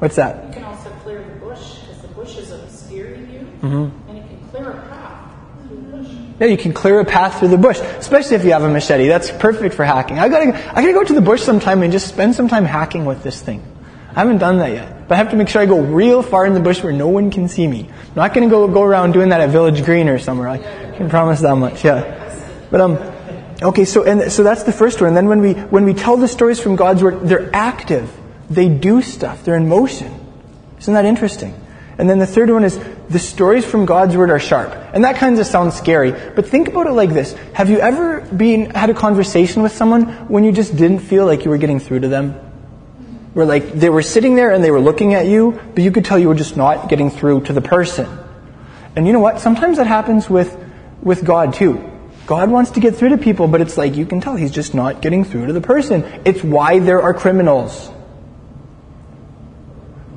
what's 0.00 0.16
that? 0.16 0.48
You 0.48 0.52
can 0.52 0.64
also 0.64 0.90
clear 1.02 1.24
the 1.24 1.46
bush 1.46 1.78
because 1.78 2.02
the 2.02 2.08
bush 2.08 2.36
is 2.36 2.50
obscuring 2.50 3.30
you, 3.32 3.38
Mm-hmm. 3.62 4.10
and 4.10 4.18
it 4.18 4.28
can 4.28 4.48
clear 4.50 4.70
a 4.70 4.82
path 4.82 5.32
through 5.66 5.76
the 5.78 5.96
bush. 5.96 6.12
Yeah, 6.40 6.46
you 6.48 6.58
can 6.58 6.72
clear 6.74 7.00
a 7.00 7.06
path 7.06 7.38
through 7.38 7.48
the 7.48 7.56
bush, 7.56 7.80
especially 7.80 8.36
if 8.36 8.44
you 8.44 8.52
have 8.52 8.64
a 8.64 8.68
machete. 8.68 9.08
That's 9.08 9.30
perfect 9.30 9.76
for 9.76 9.86
hacking. 9.86 10.18
I 10.18 10.28
gotta, 10.28 10.54
I 10.76 10.82
gotta 10.82 10.92
go 10.92 11.04
to 11.04 11.14
the 11.14 11.22
bush 11.22 11.40
sometime 11.40 11.82
and 11.82 11.90
just 11.90 12.06
spend 12.06 12.34
some 12.34 12.48
time 12.48 12.66
hacking 12.66 13.06
with 13.06 13.22
this 13.22 13.40
thing. 13.40 13.62
I 14.10 14.20
haven't 14.20 14.38
done 14.38 14.58
that 14.58 14.72
yet, 14.72 15.08
but 15.08 15.14
I 15.14 15.18
have 15.18 15.30
to 15.30 15.36
make 15.36 15.48
sure 15.48 15.62
I 15.62 15.66
go 15.66 15.80
real 15.80 16.22
far 16.22 16.44
in 16.44 16.54
the 16.54 16.60
bush 16.60 16.82
where 16.82 16.92
no 16.92 17.08
one 17.08 17.30
can 17.30 17.48
see 17.48 17.66
me. 17.66 17.88
I'm 17.88 18.14
not 18.16 18.34
gonna 18.34 18.48
go 18.48 18.66
go 18.66 18.82
around 18.82 19.12
doing 19.12 19.28
that 19.28 19.40
at 19.40 19.50
Village 19.50 19.84
Green 19.84 20.08
or 20.08 20.18
somewhere. 20.18 20.48
I 20.48 20.58
can 20.96 21.08
promise 21.08 21.40
that 21.40 21.54
much. 21.56 21.84
Yeah, 21.84 22.02
but 22.70 22.80
um, 22.80 22.96
okay. 23.62 23.84
So 23.84 24.02
and 24.02 24.32
so 24.32 24.42
that's 24.42 24.64
the 24.64 24.72
first 24.72 25.00
one. 25.00 25.08
And 25.08 25.16
then 25.16 25.28
when 25.28 25.40
we 25.40 25.52
when 25.54 25.84
we 25.84 25.94
tell 25.94 26.16
the 26.16 26.28
stories 26.28 26.58
from 26.58 26.74
God's 26.74 27.02
word, 27.02 27.28
they're 27.28 27.54
active. 27.54 28.10
They 28.50 28.68
do 28.68 29.00
stuff. 29.00 29.44
They're 29.44 29.56
in 29.56 29.68
motion. 29.68 30.12
Isn't 30.80 30.94
that 30.94 31.04
interesting? 31.04 31.54
And 31.98 32.08
then 32.08 32.18
the 32.18 32.26
third 32.26 32.50
one 32.50 32.64
is 32.64 32.80
the 33.10 33.18
stories 33.18 33.64
from 33.64 33.84
God's 33.84 34.16
word 34.16 34.30
are 34.30 34.40
sharp. 34.40 34.72
And 34.94 35.04
that 35.04 35.16
kind 35.16 35.38
of 35.38 35.46
sounds 35.46 35.76
scary, 35.76 36.12
but 36.12 36.48
think 36.48 36.68
about 36.68 36.86
it 36.86 36.92
like 36.92 37.10
this. 37.10 37.34
Have 37.52 37.68
you 37.68 37.78
ever 37.78 38.22
been 38.22 38.70
had 38.70 38.88
a 38.88 38.94
conversation 38.94 39.62
with 39.62 39.72
someone 39.72 40.04
when 40.28 40.42
you 40.42 40.50
just 40.50 40.74
didn't 40.74 41.00
feel 41.00 41.26
like 41.26 41.44
you 41.44 41.50
were 41.50 41.58
getting 41.58 41.78
through 41.78 42.00
to 42.00 42.08
them? 42.08 42.49
Where 43.32 43.46
like 43.46 43.72
they 43.72 43.90
were 43.90 44.02
sitting 44.02 44.34
there 44.34 44.50
and 44.50 44.62
they 44.62 44.70
were 44.70 44.80
looking 44.80 45.14
at 45.14 45.26
you, 45.26 45.60
but 45.74 45.84
you 45.84 45.92
could 45.92 46.04
tell 46.04 46.18
you 46.18 46.28
were 46.28 46.34
just 46.34 46.56
not 46.56 46.88
getting 46.88 47.10
through 47.10 47.42
to 47.42 47.52
the 47.52 47.60
person. 47.60 48.08
And 48.96 49.06
you 49.06 49.12
know 49.12 49.20
what? 49.20 49.40
Sometimes 49.40 49.76
that 49.78 49.86
happens 49.86 50.28
with 50.28 50.56
with 51.02 51.24
God 51.24 51.54
too. 51.54 51.86
God 52.26 52.50
wants 52.50 52.72
to 52.72 52.80
get 52.80 52.96
through 52.96 53.10
to 53.10 53.18
people, 53.18 53.48
but 53.48 53.60
it's 53.60 53.76
like 53.76 53.96
you 53.96 54.06
can 54.06 54.20
tell 54.20 54.36
he's 54.36 54.52
just 54.52 54.74
not 54.74 55.02
getting 55.02 55.24
through 55.24 55.46
to 55.46 55.52
the 55.52 55.60
person. 55.60 56.04
It's 56.24 56.42
why 56.42 56.78
there 56.78 57.02
are 57.02 57.14
criminals. 57.14 57.90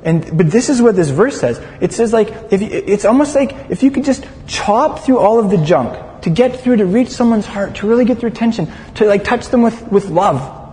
And 0.04 0.36
but 0.36 0.50
this 0.50 0.68
is 0.68 0.82
what 0.82 0.96
this 0.96 1.10
verse 1.10 1.40
says. 1.40 1.60
It 1.80 1.92
says 1.92 2.12
like 2.12 2.52
if 2.52 2.60
you, 2.60 2.68
it's 2.70 3.04
almost 3.04 3.34
like 3.34 3.70
if 3.70 3.82
you 3.82 3.90
could 3.90 4.04
just 4.04 4.26
chop 4.46 5.00
through 5.00 5.18
all 5.18 5.38
of 5.38 5.50
the 5.50 5.56
junk 5.58 6.22
to 6.22 6.30
get 6.30 6.60
through 6.60 6.76
to 6.76 6.86
reach 6.86 7.08
someone's 7.08 7.46
heart, 7.46 7.76
to 7.76 7.88
really 7.88 8.04
get 8.04 8.20
their 8.20 8.28
attention, 8.28 8.70
to 8.96 9.06
like 9.06 9.24
touch 9.24 9.48
them 9.48 9.62
with 9.62 9.90
with 9.90 10.08
love. 10.10 10.63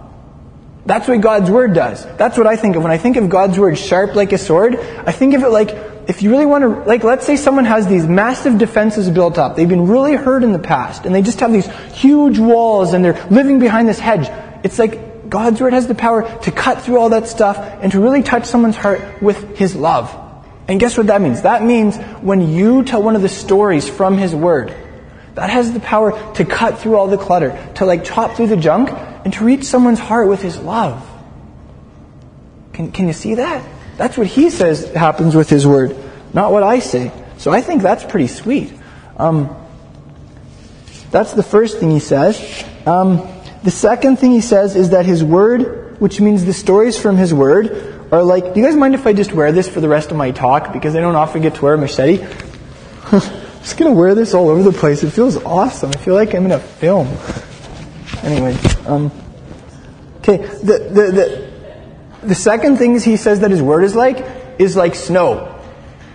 That's 0.85 1.07
what 1.07 1.21
God's 1.21 1.49
word 1.49 1.73
does. 1.73 2.05
That's 2.17 2.37
what 2.37 2.47
I 2.47 2.55
think 2.55 2.75
of 2.75 2.83
when 2.83 2.91
I 2.91 2.97
think 2.97 3.17
of 3.17 3.29
God's 3.29 3.57
word 3.59 3.77
sharp 3.77 4.15
like 4.15 4.33
a 4.33 4.37
sword. 4.37 4.75
I 4.77 5.11
think 5.11 5.35
of 5.35 5.43
it 5.43 5.49
like 5.49 5.69
if 6.07 6.23
you 6.23 6.31
really 6.31 6.47
want 6.47 6.63
to 6.63 6.69
like 6.89 7.03
let's 7.03 7.25
say 7.25 7.35
someone 7.35 7.65
has 7.65 7.87
these 7.87 8.07
massive 8.07 8.57
defenses 8.57 9.09
built 9.09 9.37
up. 9.37 9.55
They've 9.55 9.69
been 9.69 9.87
really 9.87 10.15
hurt 10.15 10.43
in 10.43 10.53
the 10.53 10.59
past 10.59 11.05
and 11.05 11.13
they 11.13 11.21
just 11.21 11.39
have 11.41 11.51
these 11.51 11.67
huge 11.93 12.39
walls 12.39 12.93
and 12.93 13.05
they're 13.05 13.27
living 13.29 13.59
behind 13.59 13.87
this 13.87 13.99
hedge. 13.99 14.27
It's 14.63 14.79
like 14.79 15.29
God's 15.29 15.61
word 15.61 15.73
has 15.73 15.87
the 15.87 15.95
power 15.95 16.23
to 16.39 16.51
cut 16.51 16.81
through 16.81 16.99
all 16.99 17.09
that 17.09 17.27
stuff 17.27 17.57
and 17.57 17.91
to 17.91 17.99
really 17.99 18.23
touch 18.23 18.45
someone's 18.45 18.75
heart 18.75 19.21
with 19.21 19.57
his 19.57 19.75
love. 19.75 20.17
And 20.67 20.79
guess 20.79 20.97
what 20.97 21.07
that 21.07 21.21
means? 21.21 21.43
That 21.43 21.63
means 21.63 21.97
when 22.21 22.53
you 22.53 22.83
tell 22.83 23.03
one 23.03 23.15
of 23.15 23.21
the 23.21 23.29
stories 23.29 23.87
from 23.87 24.17
his 24.17 24.33
word, 24.33 24.75
that 25.35 25.49
has 25.49 25.71
the 25.71 25.79
power 25.79 26.33
to 26.33 26.45
cut 26.45 26.79
through 26.79 26.97
all 26.97 27.07
the 27.07 27.17
clutter, 27.17 27.57
to 27.75 27.85
like 27.85 28.03
chop 28.03 28.35
through 28.35 28.47
the 28.47 28.57
junk, 28.57 28.89
and 29.23 29.33
to 29.33 29.43
reach 29.43 29.63
someone's 29.63 29.99
heart 29.99 30.27
with 30.27 30.41
his 30.41 30.57
love. 30.57 31.07
Can, 32.73 32.91
can 32.91 33.07
you 33.07 33.13
see 33.13 33.35
that? 33.35 33.63
That's 33.97 34.17
what 34.17 34.27
he 34.27 34.49
says 34.49 34.91
happens 34.93 35.35
with 35.35 35.49
his 35.49 35.67
word, 35.67 35.95
not 36.33 36.51
what 36.51 36.63
I 36.63 36.79
say. 36.79 37.11
So 37.37 37.51
I 37.51 37.61
think 37.61 37.81
that's 37.81 38.03
pretty 38.03 38.27
sweet. 38.27 38.73
Um, 39.17 39.55
that's 41.11 41.33
the 41.33 41.43
first 41.43 41.79
thing 41.79 41.91
he 41.91 41.99
says. 41.99 42.65
Um, 42.85 43.27
the 43.63 43.71
second 43.71 44.17
thing 44.17 44.31
he 44.31 44.41
says 44.41 44.75
is 44.75 44.89
that 44.89 45.05
his 45.05 45.23
word, 45.23 45.99
which 45.99 46.19
means 46.19 46.45
the 46.45 46.53
stories 46.53 46.99
from 46.99 47.17
his 47.17 47.33
word, 47.33 48.09
are 48.11 48.23
like, 48.23 48.53
do 48.53 48.59
you 48.59 48.65
guys 48.65 48.75
mind 48.75 48.95
if 48.95 49.05
I 49.05 49.13
just 49.13 49.31
wear 49.33 49.51
this 49.51 49.69
for 49.69 49.79
the 49.81 49.87
rest 49.87 50.11
of 50.11 50.17
my 50.17 50.31
talk? 50.31 50.73
Because 50.73 50.95
I 50.95 51.01
don't 51.01 51.15
often 51.15 51.41
get 51.41 51.55
to 51.55 51.61
wear 51.61 51.75
a 51.75 51.77
machete. 51.77 52.25
just 53.61 53.77
gonna 53.77 53.93
wear 53.93 54.15
this 54.15 54.33
all 54.33 54.49
over 54.49 54.63
the 54.63 54.77
place. 54.77 55.03
It 55.03 55.11
feels 55.11 55.37
awesome. 55.37 55.91
I 55.91 55.97
feel 55.97 56.15
like 56.15 56.33
I'm 56.33 56.45
in 56.45 56.51
a 56.51 56.59
film. 56.59 57.07
Anyway, 58.23 58.55
um, 58.85 59.11
okay, 60.17 60.37
the, 60.37 60.89
the, 60.91 61.11
the, 61.11 62.27
the 62.27 62.35
second 62.35 62.77
things 62.77 63.03
he 63.03 63.17
says 63.17 63.39
that 63.39 63.51
his 63.51 63.61
word 63.61 63.83
is 63.83 63.95
like 63.95 64.25
is 64.59 64.75
like 64.75 64.95
snow. 64.95 65.50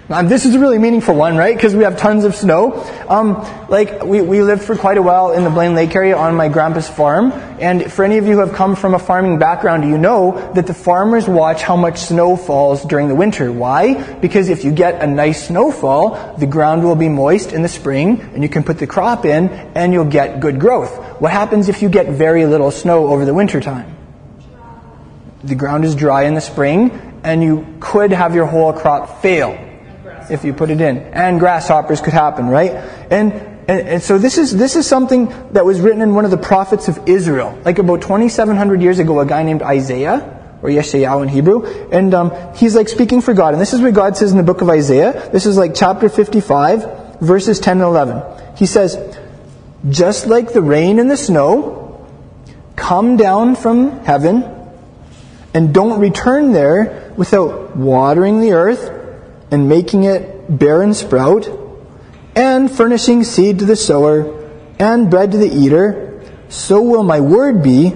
Now, 0.08 0.22
this 0.22 0.46
is 0.46 0.54
a 0.54 0.60
really 0.60 0.78
meaningful 0.78 1.16
one, 1.16 1.36
right? 1.36 1.56
Because 1.56 1.74
we 1.74 1.82
have 1.82 1.98
tons 1.98 2.22
of 2.22 2.36
snow. 2.36 2.74
Um, 3.08 3.44
like, 3.68 4.04
we, 4.04 4.20
we 4.20 4.40
lived 4.40 4.62
for 4.62 4.76
quite 4.76 4.98
a 4.98 5.02
while 5.02 5.32
in 5.32 5.42
the 5.42 5.50
Blaine 5.50 5.74
Lake 5.74 5.96
area 5.96 6.16
on 6.16 6.36
my 6.36 6.48
grandpa's 6.48 6.88
farm. 6.88 7.32
And 7.58 7.92
for 7.92 8.04
any 8.04 8.18
of 8.18 8.24
you 8.24 8.34
who 8.34 8.38
have 8.38 8.52
come 8.52 8.76
from 8.76 8.94
a 8.94 9.00
farming 9.00 9.40
background, 9.40 9.82
you 9.82 9.98
know 9.98 10.52
that 10.52 10.68
the 10.68 10.74
farmers 10.74 11.26
watch 11.26 11.62
how 11.62 11.74
much 11.74 11.98
snow 11.98 12.36
falls 12.36 12.84
during 12.84 13.08
the 13.08 13.16
winter. 13.16 13.50
Why? 13.50 14.00
Because 14.20 14.48
if 14.48 14.64
you 14.64 14.70
get 14.70 15.02
a 15.02 15.08
nice 15.08 15.48
snowfall, 15.48 16.36
the 16.36 16.46
ground 16.46 16.84
will 16.84 16.94
be 16.94 17.08
moist 17.08 17.52
in 17.52 17.62
the 17.62 17.68
spring, 17.68 18.20
and 18.20 18.44
you 18.44 18.48
can 18.48 18.62
put 18.62 18.78
the 18.78 18.86
crop 18.86 19.24
in, 19.24 19.48
and 19.48 19.92
you'll 19.92 20.04
get 20.04 20.38
good 20.38 20.60
growth. 20.60 21.20
What 21.20 21.32
happens 21.32 21.68
if 21.68 21.82
you 21.82 21.88
get 21.88 22.10
very 22.10 22.46
little 22.46 22.70
snow 22.70 23.08
over 23.08 23.24
the 23.24 23.34
winter 23.34 23.60
time? 23.60 23.96
The 25.42 25.56
ground 25.56 25.84
is 25.84 25.96
dry 25.96 26.26
in 26.26 26.34
the 26.34 26.40
spring, 26.40 26.92
and 27.24 27.42
you 27.42 27.66
could 27.80 28.12
have 28.12 28.36
your 28.36 28.46
whole 28.46 28.72
crop 28.72 29.20
fail 29.20 29.66
if 30.30 30.44
you 30.44 30.52
put 30.52 30.70
it 30.70 30.80
in. 30.80 30.98
And 30.98 31.38
grasshoppers 31.38 32.00
could 32.00 32.12
happen, 32.12 32.48
right? 32.48 32.72
And, 33.10 33.32
and, 33.68 33.88
and, 33.88 34.02
so 34.02 34.18
this 34.18 34.38
is, 34.38 34.56
this 34.56 34.76
is 34.76 34.86
something 34.86 35.26
that 35.52 35.64
was 35.64 35.80
written 35.80 36.02
in 36.02 36.14
one 36.14 36.24
of 36.24 36.30
the 36.30 36.38
prophets 36.38 36.88
of 36.88 37.08
Israel. 37.08 37.58
Like 37.64 37.78
about 37.78 38.02
2,700 38.02 38.80
years 38.82 38.98
ago, 38.98 39.20
a 39.20 39.26
guy 39.26 39.42
named 39.42 39.62
Isaiah, 39.62 40.32
or 40.62 40.70
Yeshayahu 40.70 41.22
in 41.22 41.28
Hebrew, 41.28 41.64
and 41.90 42.14
um, 42.14 42.54
he's 42.54 42.74
like 42.74 42.88
speaking 42.88 43.20
for 43.20 43.34
God. 43.34 43.52
And 43.52 43.60
this 43.60 43.72
is 43.72 43.80
what 43.80 43.94
God 43.94 44.16
says 44.16 44.30
in 44.32 44.38
the 44.38 44.42
book 44.42 44.62
of 44.62 44.70
Isaiah. 44.70 45.28
This 45.30 45.46
is 45.46 45.56
like 45.56 45.74
chapter 45.74 46.08
55, 46.08 47.20
verses 47.20 47.60
10 47.60 47.78
and 47.78 47.86
11. 47.86 48.56
He 48.56 48.66
says, 48.66 49.18
Just 49.88 50.26
like 50.26 50.52
the 50.52 50.62
rain 50.62 50.98
and 50.98 51.10
the 51.10 51.16
snow 51.16 52.06
come 52.74 53.16
down 53.16 53.56
from 53.56 54.04
heaven 54.04 54.44
and 55.54 55.72
don't 55.72 56.00
return 56.00 56.52
there 56.52 57.12
without 57.16 57.76
watering 57.76 58.40
the 58.40 58.52
earth 58.52 58.95
and 59.50 59.68
making 59.68 60.04
it 60.04 60.58
bear 60.58 60.82
and 60.82 60.94
sprout, 60.94 61.48
and 62.34 62.70
furnishing 62.70 63.24
seed 63.24 63.58
to 63.60 63.64
the 63.64 63.76
sower, 63.76 64.48
and 64.78 65.10
bread 65.10 65.32
to 65.32 65.38
the 65.38 65.48
eater, 65.48 66.22
so 66.48 66.82
will 66.82 67.02
my 67.02 67.20
word 67.20 67.62
be, 67.62 67.90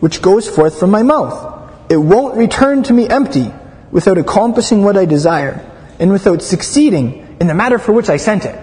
which 0.00 0.20
goes 0.20 0.48
forth 0.48 0.78
from 0.78 0.90
my 0.90 1.02
mouth. 1.02 1.54
It 1.90 1.96
won't 1.96 2.36
return 2.36 2.82
to 2.84 2.92
me 2.92 3.08
empty, 3.08 3.52
without 3.90 4.18
accomplishing 4.18 4.82
what 4.82 4.96
I 4.96 5.04
desire, 5.06 5.64
and 5.98 6.10
without 6.10 6.42
succeeding 6.42 7.36
in 7.40 7.46
the 7.46 7.54
matter 7.54 7.78
for 7.78 7.92
which 7.92 8.08
I 8.08 8.16
sent 8.16 8.44
it. 8.44 8.62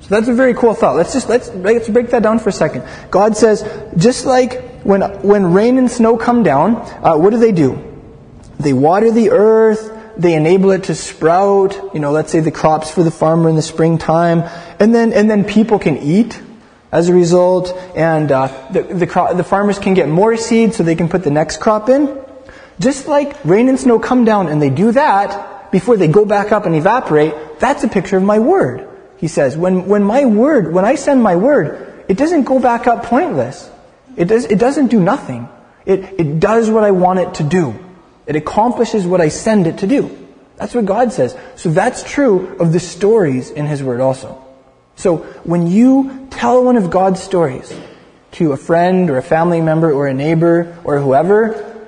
So 0.00 0.08
that's 0.14 0.28
a 0.28 0.34
very 0.34 0.54
cool 0.54 0.74
thought. 0.74 0.96
Let's 0.96 1.12
just 1.12 1.28
let's 1.28 1.48
let's 1.50 1.88
break 1.88 2.10
that 2.10 2.22
down 2.22 2.38
for 2.38 2.48
a 2.48 2.52
second. 2.52 2.84
God 3.10 3.36
says, 3.36 3.62
just 3.96 4.24
like 4.24 4.82
when 4.82 5.02
when 5.22 5.52
rain 5.52 5.76
and 5.76 5.90
snow 5.90 6.16
come 6.16 6.42
down, 6.42 6.76
uh, 6.76 7.16
what 7.16 7.30
do 7.30 7.38
they 7.38 7.52
do? 7.52 7.84
They 8.58 8.72
water 8.72 9.10
the 9.10 9.30
earth 9.30 9.97
they 10.18 10.34
enable 10.34 10.72
it 10.72 10.84
to 10.84 10.94
sprout, 10.94 11.94
you 11.94 12.00
know, 12.00 12.10
let's 12.10 12.32
say 12.32 12.40
the 12.40 12.50
crops 12.50 12.90
for 12.90 13.02
the 13.02 13.10
farmer 13.10 13.48
in 13.48 13.56
the 13.56 13.62
springtime, 13.62 14.42
and 14.80 14.94
then, 14.94 15.12
and 15.12 15.30
then 15.30 15.44
people 15.44 15.78
can 15.78 15.96
eat 15.98 16.40
as 16.90 17.08
a 17.08 17.14
result, 17.14 17.72
and 17.94 18.32
uh, 18.32 18.48
the, 18.72 18.82
the, 18.82 19.06
cro- 19.06 19.34
the 19.34 19.44
farmers 19.44 19.78
can 19.78 19.94
get 19.94 20.08
more 20.08 20.36
seed 20.36 20.74
so 20.74 20.82
they 20.82 20.96
can 20.96 21.08
put 21.08 21.22
the 21.22 21.30
next 21.30 21.58
crop 21.58 21.88
in. 21.88 22.18
Just 22.80 23.06
like 23.06 23.44
rain 23.44 23.68
and 23.68 23.78
snow 23.78 23.98
come 23.98 24.24
down 24.24 24.48
and 24.48 24.62
they 24.62 24.70
do 24.70 24.92
that 24.92 25.70
before 25.70 25.96
they 25.96 26.08
go 26.08 26.24
back 26.24 26.52
up 26.52 26.64
and 26.64 26.74
evaporate, 26.74 27.58
that's 27.58 27.84
a 27.84 27.88
picture 27.88 28.16
of 28.16 28.22
my 28.22 28.38
word. 28.38 28.88
He 29.18 29.28
says, 29.28 29.56
when, 29.56 29.86
when 29.86 30.02
my 30.02 30.24
word, 30.24 30.72
when 30.72 30.84
I 30.84 30.94
send 30.94 31.22
my 31.22 31.36
word, 31.36 32.04
it 32.08 32.16
doesn't 32.16 32.44
go 32.44 32.58
back 32.58 32.86
up 32.86 33.04
pointless. 33.04 33.68
It, 34.16 34.26
does, 34.26 34.44
it 34.46 34.58
doesn't 34.58 34.88
do 34.88 35.00
nothing. 35.00 35.48
It, 35.84 36.18
it 36.18 36.40
does 36.40 36.70
what 36.70 36.84
I 36.84 36.92
want 36.92 37.18
it 37.18 37.34
to 37.34 37.42
do. 37.42 37.78
It 38.28 38.36
accomplishes 38.36 39.06
what 39.06 39.22
I 39.22 39.30
send 39.30 39.66
it 39.66 39.78
to 39.78 39.86
do. 39.86 40.28
That's 40.56 40.74
what 40.74 40.84
God 40.84 41.12
says. 41.12 41.34
So 41.56 41.70
that's 41.70 42.02
true 42.02 42.56
of 42.58 42.74
the 42.74 42.78
stories 42.78 43.50
in 43.50 43.66
His 43.66 43.82
Word 43.82 44.00
also. 44.00 44.44
So 44.96 45.18
when 45.44 45.66
you 45.66 46.28
tell 46.30 46.62
one 46.62 46.76
of 46.76 46.90
God's 46.90 47.22
stories 47.22 47.72
to 48.32 48.52
a 48.52 48.56
friend 48.58 49.08
or 49.08 49.16
a 49.16 49.22
family 49.22 49.62
member 49.62 49.90
or 49.90 50.08
a 50.08 50.14
neighbor 50.14 50.76
or 50.84 51.00
whoever, 51.00 51.86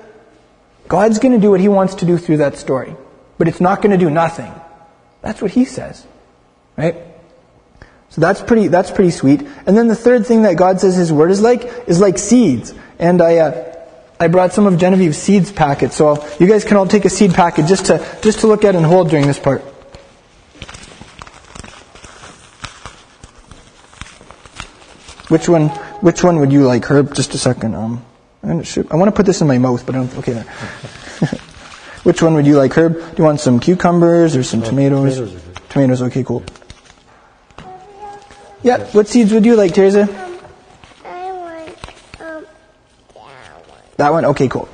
God's 0.87 1.19
going 1.19 1.33
to 1.33 1.39
do 1.39 1.51
what 1.51 1.59
He 1.59 1.67
wants 1.67 1.95
to 1.95 2.05
do 2.05 2.17
through 2.17 2.37
that 2.37 2.57
story. 2.57 2.95
But 3.37 3.47
it's 3.47 3.61
not 3.61 3.83
going 3.83 3.91
to 3.91 4.03
do 4.03 4.09
nothing. 4.09 4.51
That's 5.21 5.43
what 5.43 5.51
He 5.51 5.65
says. 5.65 6.07
Right? 6.75 6.95
So 8.09 8.19
that's 8.19 8.41
pretty, 8.41 8.67
that's 8.67 8.89
pretty 8.89 9.11
sweet. 9.11 9.41
And 9.67 9.77
then 9.77 9.87
the 9.87 9.95
third 9.95 10.25
thing 10.25 10.41
that 10.41 10.57
God 10.57 10.79
says 10.79 10.95
His 10.95 11.13
Word 11.13 11.29
is 11.29 11.39
like, 11.39 11.87
is 11.87 11.99
like 11.99 12.17
seeds. 12.17 12.73
And 12.97 13.21
I, 13.21 13.37
uh, 13.37 13.70
I 14.21 14.27
brought 14.27 14.53
some 14.53 14.67
of 14.67 14.77
Genevieve's 14.77 15.17
seeds 15.17 15.51
packets, 15.51 15.95
so 15.95 16.09
I'll, 16.09 16.29
you 16.39 16.45
guys 16.47 16.63
can 16.63 16.77
all 16.77 16.85
take 16.85 17.05
a 17.05 17.09
seed 17.09 17.33
packet 17.33 17.65
just 17.65 17.87
to, 17.87 17.97
just 18.21 18.41
to 18.41 18.47
look 18.47 18.63
at 18.63 18.75
and 18.75 18.85
hold 18.85 19.09
during 19.09 19.25
this 19.25 19.39
part. 19.39 19.61
Which 25.29 25.49
one, 25.49 25.69
which 26.01 26.23
one 26.23 26.39
would 26.39 26.51
you 26.51 26.67
like, 26.67 26.85
Herb? 26.85 27.15
Just 27.15 27.33
a 27.33 27.39
second. 27.39 27.73
Um, 27.73 28.05
I'm 28.43 28.61
gonna 28.61 28.87
I 28.91 28.95
want 28.95 29.07
to 29.07 29.15
put 29.15 29.25
this 29.25 29.41
in 29.41 29.47
my 29.47 29.57
mouth, 29.57 29.85
but 29.87 29.95
I 29.95 29.99
don't, 29.99 30.17
okay 30.17 30.33
there. 30.33 30.43
which 32.03 32.21
one 32.21 32.35
would 32.35 32.45
you 32.45 32.57
like, 32.57 32.73
Herb? 32.73 32.93
Do 32.93 33.13
you 33.17 33.23
want 33.23 33.39
some 33.39 33.59
cucumbers 33.59 34.35
or 34.35 34.43
some 34.43 34.61
tomatoes? 34.61 35.15
tomatoes 35.15 35.33
are 35.33 35.39
good. 35.39 35.69
Tomatoes, 35.69 36.01
okay, 36.03 36.23
cool. 36.23 36.43
Yeah, 38.61 38.85
what 38.91 39.07
seeds 39.07 39.33
would 39.33 39.45
you 39.45 39.55
like, 39.55 39.73
Teresa? 39.73 40.03
I 41.05 41.31
want 41.31 41.69
um 42.19 42.45
that 43.15 43.67
one. 43.67 43.81
That 44.01 44.13
one? 44.13 44.25
Okay, 44.25 44.47
cool. 44.47 44.65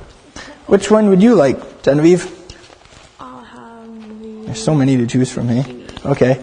Which 0.68 0.90
one 0.90 1.10
would 1.10 1.22
you 1.22 1.34
like, 1.34 1.82
Genevieve? 1.82 2.32
I'll 3.20 3.44
have 3.44 4.22
the. 4.22 4.46
There's 4.46 4.64
so 4.64 4.74
many 4.74 4.96
to 4.96 5.06
choose 5.06 5.30
from, 5.30 5.48
hey? 5.48 5.84
Okay. 6.02 6.42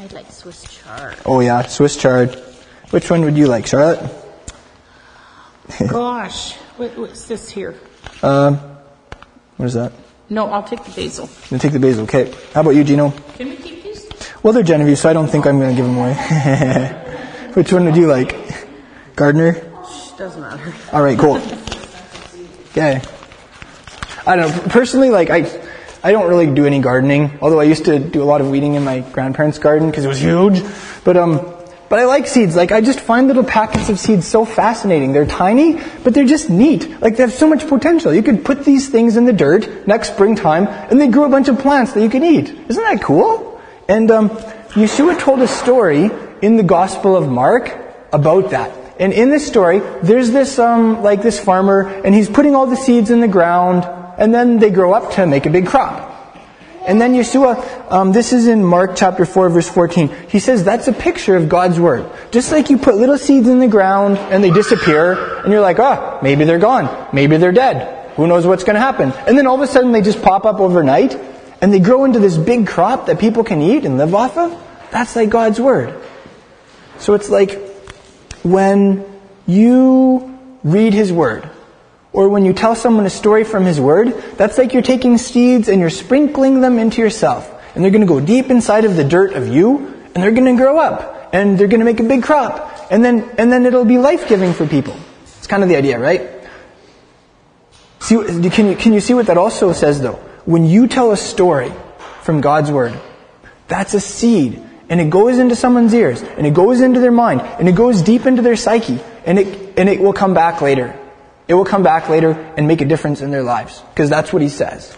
I 0.00 0.06
like 0.06 0.28
Swiss 0.32 0.64
chard. 0.64 1.14
Oh 1.24 1.38
yeah, 1.38 1.62
Swiss 1.68 1.96
chard. 1.96 2.34
Which 2.90 3.08
one 3.08 3.22
would 3.22 3.38
you 3.38 3.46
like, 3.46 3.68
Charlotte? 3.68 4.02
Gosh, 5.88 6.56
what, 6.76 6.98
what's 6.98 7.28
this 7.28 7.48
here? 7.50 7.76
Um, 8.20 8.56
what 9.56 9.66
is 9.66 9.74
that? 9.74 9.92
No, 10.28 10.50
I'll 10.50 10.64
take 10.64 10.82
the 10.82 10.90
basil. 10.90 11.30
I'm 11.52 11.60
take 11.60 11.70
the 11.70 11.78
basil. 11.78 12.02
Okay. 12.02 12.34
How 12.52 12.62
about 12.62 12.74
you, 12.74 12.82
Gino? 12.82 13.12
Can 13.36 13.50
we 13.50 13.56
keep 13.58 13.84
these? 13.84 14.10
Well, 14.42 14.52
they're 14.52 14.64
Genevieve, 14.64 14.98
so 14.98 15.08
I 15.08 15.12
don't 15.12 15.28
think 15.28 15.46
I'm 15.46 15.60
gonna 15.60 15.76
give 15.76 15.86
them 15.86 15.96
away. 15.96 16.14
Which 17.54 17.72
one 17.72 17.84
would 17.84 17.96
you 17.96 18.08
like? 18.08 18.34
Gardener? 19.14 19.52
Doesn't 20.16 20.40
matter. 20.40 20.74
All 20.92 21.04
right, 21.04 21.16
cool. 21.16 21.40
Okay. 22.78 23.02
I 24.24 24.36
don't 24.36 24.50
know. 24.50 24.62
Personally, 24.68 25.10
like 25.10 25.30
I, 25.30 25.50
I 26.04 26.12
don't 26.12 26.28
really 26.28 26.46
do 26.46 26.64
any 26.64 26.78
gardening. 26.78 27.36
Although 27.42 27.58
I 27.58 27.64
used 27.64 27.86
to 27.86 27.98
do 27.98 28.22
a 28.22 28.24
lot 28.24 28.40
of 28.40 28.48
weeding 28.48 28.74
in 28.74 28.84
my 28.84 29.00
grandparents' 29.00 29.58
garden 29.58 29.90
because 29.90 30.04
it 30.04 30.08
was 30.08 30.20
huge. 30.20 30.62
But 31.02 31.16
um, 31.16 31.54
but 31.88 31.98
I 31.98 32.04
like 32.04 32.28
seeds. 32.28 32.54
Like 32.54 32.70
I 32.70 32.80
just 32.80 33.00
find 33.00 33.26
little 33.26 33.42
packets 33.42 33.88
of 33.88 33.98
seeds 33.98 34.28
so 34.28 34.44
fascinating. 34.44 35.12
They're 35.12 35.26
tiny, 35.26 35.80
but 36.04 36.14
they're 36.14 36.24
just 36.24 36.50
neat. 36.50 36.88
Like 37.00 37.16
they 37.16 37.24
have 37.24 37.32
so 37.32 37.48
much 37.48 37.66
potential. 37.66 38.14
You 38.14 38.22
could 38.22 38.44
put 38.44 38.64
these 38.64 38.88
things 38.88 39.16
in 39.16 39.24
the 39.24 39.32
dirt 39.32 39.88
next 39.88 40.12
springtime, 40.12 40.68
and 40.68 41.00
they 41.00 41.08
grow 41.08 41.24
a 41.24 41.30
bunch 41.30 41.48
of 41.48 41.58
plants 41.58 41.94
that 41.94 42.02
you 42.02 42.10
can 42.10 42.22
eat. 42.22 42.48
Isn't 42.48 42.84
that 42.84 43.02
cool? 43.02 43.60
And 43.88 44.08
um, 44.12 44.30
Yeshua 44.78 45.18
told 45.18 45.40
a 45.40 45.48
story 45.48 46.10
in 46.42 46.54
the 46.54 46.62
Gospel 46.62 47.16
of 47.16 47.28
Mark 47.28 47.76
about 48.12 48.50
that. 48.50 48.77
And 48.98 49.12
in 49.12 49.30
this 49.30 49.46
story, 49.46 49.80
there's 50.02 50.30
this, 50.30 50.58
um, 50.58 51.02
like 51.02 51.22
this 51.22 51.38
farmer, 51.38 51.82
and 51.82 52.14
he's 52.14 52.28
putting 52.28 52.54
all 52.54 52.66
the 52.66 52.76
seeds 52.76 53.10
in 53.10 53.20
the 53.20 53.28
ground, 53.28 53.84
and 54.18 54.34
then 54.34 54.58
they 54.58 54.70
grow 54.70 54.92
up 54.92 55.12
to 55.14 55.26
make 55.26 55.46
a 55.46 55.50
big 55.50 55.66
crop. 55.66 56.08
And 56.88 56.98
then 56.98 57.12
Yeshua, 57.12 57.92
um, 57.92 58.12
this 58.12 58.32
is 58.32 58.46
in 58.46 58.64
Mark 58.64 58.96
chapter 58.96 59.26
4 59.26 59.50
verse 59.50 59.68
14, 59.68 60.08
he 60.30 60.38
says 60.38 60.64
that's 60.64 60.88
a 60.88 60.92
picture 60.92 61.36
of 61.36 61.48
God's 61.48 61.78
Word. 61.78 62.10
Just 62.30 62.50
like 62.50 62.70
you 62.70 62.78
put 62.78 62.96
little 62.96 63.18
seeds 63.18 63.46
in 63.46 63.58
the 63.58 63.68
ground 63.68 64.16
and 64.16 64.42
they 64.42 64.50
disappear, 64.50 65.42
and 65.42 65.52
you're 65.52 65.60
like, 65.60 65.78
oh, 65.78 66.18
maybe 66.22 66.44
they're 66.44 66.58
gone. 66.58 67.08
Maybe 67.12 67.36
they're 67.36 67.52
dead. 67.52 68.10
Who 68.16 68.26
knows 68.26 68.46
what's 68.46 68.64
going 68.64 68.74
to 68.74 68.80
happen? 68.80 69.12
And 69.26 69.36
then 69.36 69.46
all 69.46 69.54
of 69.54 69.60
a 69.60 69.70
sudden 69.70 69.92
they 69.92 70.00
just 70.00 70.22
pop 70.22 70.46
up 70.46 70.60
overnight, 70.60 71.14
and 71.60 71.72
they 71.72 71.78
grow 71.78 72.06
into 72.06 72.20
this 72.20 72.38
big 72.38 72.66
crop 72.66 73.06
that 73.06 73.20
people 73.20 73.44
can 73.44 73.60
eat 73.60 73.84
and 73.84 73.98
live 73.98 74.14
off 74.14 74.38
of. 74.38 74.58
That's 74.90 75.14
like 75.14 75.28
God's 75.28 75.60
Word. 75.60 75.94
So 76.98 77.12
it's 77.12 77.28
like 77.28 77.67
when 78.42 79.04
you 79.46 80.38
read 80.64 80.92
His 80.94 81.12
Word, 81.12 81.48
or 82.12 82.28
when 82.28 82.44
you 82.44 82.52
tell 82.52 82.74
someone 82.74 83.06
a 83.06 83.10
story 83.10 83.44
from 83.44 83.64
His 83.64 83.80
Word, 83.80 84.08
that's 84.36 84.58
like 84.58 84.72
you're 84.72 84.82
taking 84.82 85.18
seeds 85.18 85.68
and 85.68 85.80
you're 85.80 85.90
sprinkling 85.90 86.60
them 86.60 86.78
into 86.78 87.00
yourself. 87.00 87.48
And 87.74 87.84
they're 87.84 87.90
going 87.90 88.06
to 88.06 88.08
go 88.08 88.18
deep 88.18 88.50
inside 88.50 88.84
of 88.84 88.96
the 88.96 89.04
dirt 89.04 89.34
of 89.34 89.48
you, 89.48 89.78
and 90.14 90.16
they're 90.16 90.32
going 90.32 90.56
to 90.56 90.60
grow 90.60 90.78
up, 90.78 91.30
and 91.32 91.58
they're 91.58 91.68
going 91.68 91.80
to 91.80 91.84
make 91.84 92.00
a 92.00 92.04
big 92.04 92.22
crop. 92.22 92.88
And 92.90 93.04
then, 93.04 93.28
and 93.38 93.52
then 93.52 93.66
it'll 93.66 93.84
be 93.84 93.98
life-giving 93.98 94.54
for 94.54 94.66
people. 94.66 94.96
It's 95.36 95.46
kind 95.46 95.62
of 95.62 95.68
the 95.68 95.76
idea, 95.76 95.98
right? 95.98 96.28
See, 98.00 98.16
can 98.50 98.68
you, 98.68 98.76
can 98.76 98.92
you 98.92 99.00
see 99.00 99.14
what 99.14 99.26
that 99.26 99.36
also 99.36 99.72
says 99.72 100.00
though? 100.00 100.18
When 100.44 100.64
you 100.64 100.88
tell 100.88 101.12
a 101.12 101.16
story 101.16 101.72
from 102.22 102.40
God's 102.40 102.70
Word, 102.70 102.98
that's 103.68 103.92
a 103.92 104.00
seed. 104.00 104.62
And 104.88 105.00
it 105.00 105.10
goes 105.10 105.38
into 105.38 105.54
someone's 105.54 105.92
ears, 105.92 106.22
and 106.22 106.46
it 106.46 106.54
goes 106.54 106.80
into 106.80 107.00
their 107.00 107.12
mind, 107.12 107.42
and 107.42 107.68
it 107.68 107.74
goes 107.74 108.00
deep 108.02 108.24
into 108.24 108.40
their 108.40 108.56
psyche, 108.56 109.00
and 109.26 109.38
it, 109.38 109.78
and 109.78 109.88
it 109.88 110.00
will 110.00 110.14
come 110.14 110.32
back 110.32 110.62
later. 110.62 110.98
It 111.48 111.54
will 111.54 111.64
come 111.64 111.82
back 111.82 112.08
later 112.08 112.32
and 112.56 112.68
make 112.68 112.82
a 112.82 112.84
difference 112.84 113.22
in 113.22 113.30
their 113.30 113.42
lives. 113.42 113.82
Because 113.90 114.10
that's 114.10 114.32
what 114.32 114.42
he 114.42 114.50
says. 114.50 114.96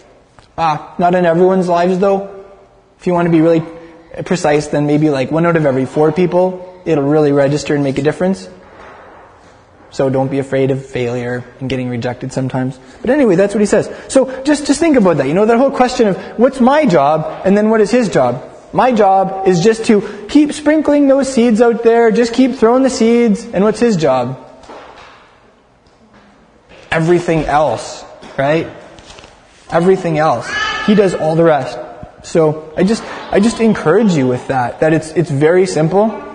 Ah, 0.57 0.93
not 0.99 1.15
in 1.15 1.25
everyone's 1.25 1.69
lives 1.69 1.97
though. 1.97 2.45
If 2.99 3.07
you 3.07 3.13
want 3.13 3.25
to 3.25 3.31
be 3.31 3.41
really 3.41 3.63
precise, 4.25 4.67
then 4.67 4.85
maybe 4.85 5.09
like 5.09 5.31
one 5.31 5.45
out 5.45 5.55
of 5.55 5.65
every 5.65 5.85
four 5.85 6.11
people, 6.11 6.81
it'll 6.85 7.05
really 7.05 7.31
register 7.31 7.73
and 7.73 7.83
make 7.83 7.97
a 7.97 8.01
difference. 8.01 8.49
So 9.91 10.09
don't 10.09 10.29
be 10.29 10.39
afraid 10.39 10.71
of 10.71 10.85
failure 10.85 11.43
and 11.59 11.69
getting 11.69 11.89
rejected 11.89 12.31
sometimes. 12.31 12.79
But 13.01 13.09
anyway, 13.09 13.35
that's 13.35 13.53
what 13.53 13.59
he 13.59 13.65
says. 13.65 13.89
So 14.07 14.43
just, 14.43 14.67
just 14.67 14.79
think 14.79 14.97
about 14.97 15.17
that. 15.17 15.27
You 15.27 15.33
know, 15.33 15.45
that 15.45 15.57
whole 15.57 15.71
question 15.71 16.07
of 16.07 16.17
what's 16.37 16.59
my 16.59 16.85
job 16.85 17.41
and 17.45 17.57
then 17.57 17.69
what 17.69 17.81
is 17.81 17.91
his 17.91 18.09
job? 18.09 18.50
My 18.73 18.91
job 18.91 19.47
is 19.47 19.63
just 19.63 19.85
to 19.85 20.27
keep 20.29 20.53
sprinkling 20.53 21.07
those 21.07 21.31
seeds 21.31 21.61
out 21.61 21.83
there, 21.83 22.11
just 22.11 22.33
keep 22.33 22.55
throwing 22.55 22.83
the 22.83 22.89
seeds, 22.89 23.45
and 23.45 23.63
what's 23.63 23.79
his 23.79 23.97
job? 23.97 24.47
Everything 26.89 27.45
else, 27.45 28.03
right? 28.37 28.67
Everything 29.69 30.17
else. 30.17 30.49
He 30.85 30.95
does 30.95 31.13
all 31.13 31.35
the 31.35 31.43
rest. 31.43 31.77
So 32.23 32.73
I 32.77 32.83
just, 32.83 33.03
I 33.31 33.39
just 33.39 33.59
encourage 33.59 34.13
you 34.13 34.27
with 34.27 34.47
that, 34.47 34.79
that 34.81 34.93
it's, 34.93 35.11
it's 35.11 35.31
very 35.31 35.65
simple. 35.65 36.27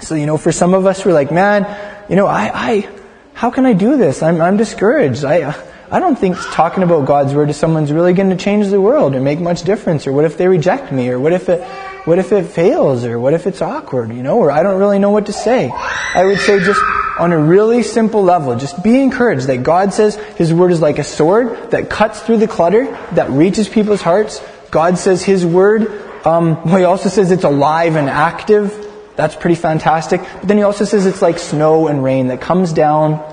So, 0.00 0.14
you 0.14 0.26
know, 0.26 0.36
for 0.36 0.52
some 0.52 0.74
of 0.74 0.86
us, 0.86 1.04
we're 1.04 1.12
like, 1.12 1.30
man, 1.30 1.66
you 2.08 2.16
know, 2.16 2.26
I, 2.26 2.50
I, 2.54 2.88
how 3.34 3.50
can 3.50 3.66
I 3.66 3.72
do 3.72 3.96
this? 3.96 4.22
I'm, 4.22 4.40
I'm 4.40 4.56
discouraged. 4.56 5.24
I, 5.24 5.54
I 5.92 6.00
don't 6.00 6.18
think 6.18 6.38
talking 6.52 6.82
about 6.82 7.04
God's 7.04 7.34
word 7.34 7.48
to 7.48 7.54
someone's 7.54 7.92
really 7.92 8.14
going 8.14 8.30
to 8.30 8.36
change 8.36 8.68
the 8.68 8.80
world 8.80 9.14
or 9.14 9.20
make 9.20 9.38
much 9.40 9.62
difference. 9.62 10.06
Or 10.06 10.12
what 10.12 10.24
if 10.24 10.38
they 10.38 10.48
reject 10.48 10.90
me? 10.90 11.10
Or 11.10 11.20
what 11.20 11.34
if 11.34 11.50
it, 11.50 11.62
what 12.06 12.18
if 12.18 12.32
it 12.32 12.46
fails? 12.46 13.04
Or 13.04 13.20
what 13.20 13.34
if 13.34 13.46
it's 13.46 13.60
awkward? 13.60 14.10
You 14.10 14.22
know, 14.22 14.38
or 14.38 14.50
I 14.50 14.62
don't 14.62 14.78
really 14.78 14.98
know 14.98 15.10
what 15.10 15.26
to 15.26 15.34
say. 15.34 15.70
I 15.70 16.24
would 16.24 16.38
say 16.38 16.60
just 16.60 16.80
on 17.18 17.32
a 17.32 17.38
really 17.38 17.82
simple 17.82 18.24
level, 18.24 18.56
just 18.56 18.82
be 18.82 19.02
encouraged 19.02 19.48
that 19.48 19.64
God 19.64 19.92
says 19.92 20.16
His 20.38 20.50
word 20.50 20.72
is 20.72 20.80
like 20.80 20.98
a 20.98 21.04
sword 21.04 21.72
that 21.72 21.90
cuts 21.90 22.22
through 22.22 22.38
the 22.38 22.48
clutter, 22.48 22.86
that 23.12 23.28
reaches 23.28 23.68
people's 23.68 24.00
hearts. 24.00 24.42
God 24.70 24.96
says 24.96 25.22
His 25.22 25.44
word, 25.44 25.88
um, 26.26 26.54
well, 26.64 26.78
He 26.78 26.84
also 26.84 27.10
says 27.10 27.30
it's 27.30 27.44
alive 27.44 27.96
and 27.96 28.08
active. 28.08 28.88
That's 29.14 29.36
pretty 29.36 29.56
fantastic. 29.56 30.22
But 30.22 30.48
then 30.48 30.56
He 30.56 30.62
also 30.62 30.86
says 30.86 31.04
it's 31.04 31.20
like 31.20 31.38
snow 31.38 31.88
and 31.88 32.02
rain 32.02 32.28
that 32.28 32.40
comes 32.40 32.72
down 32.72 33.28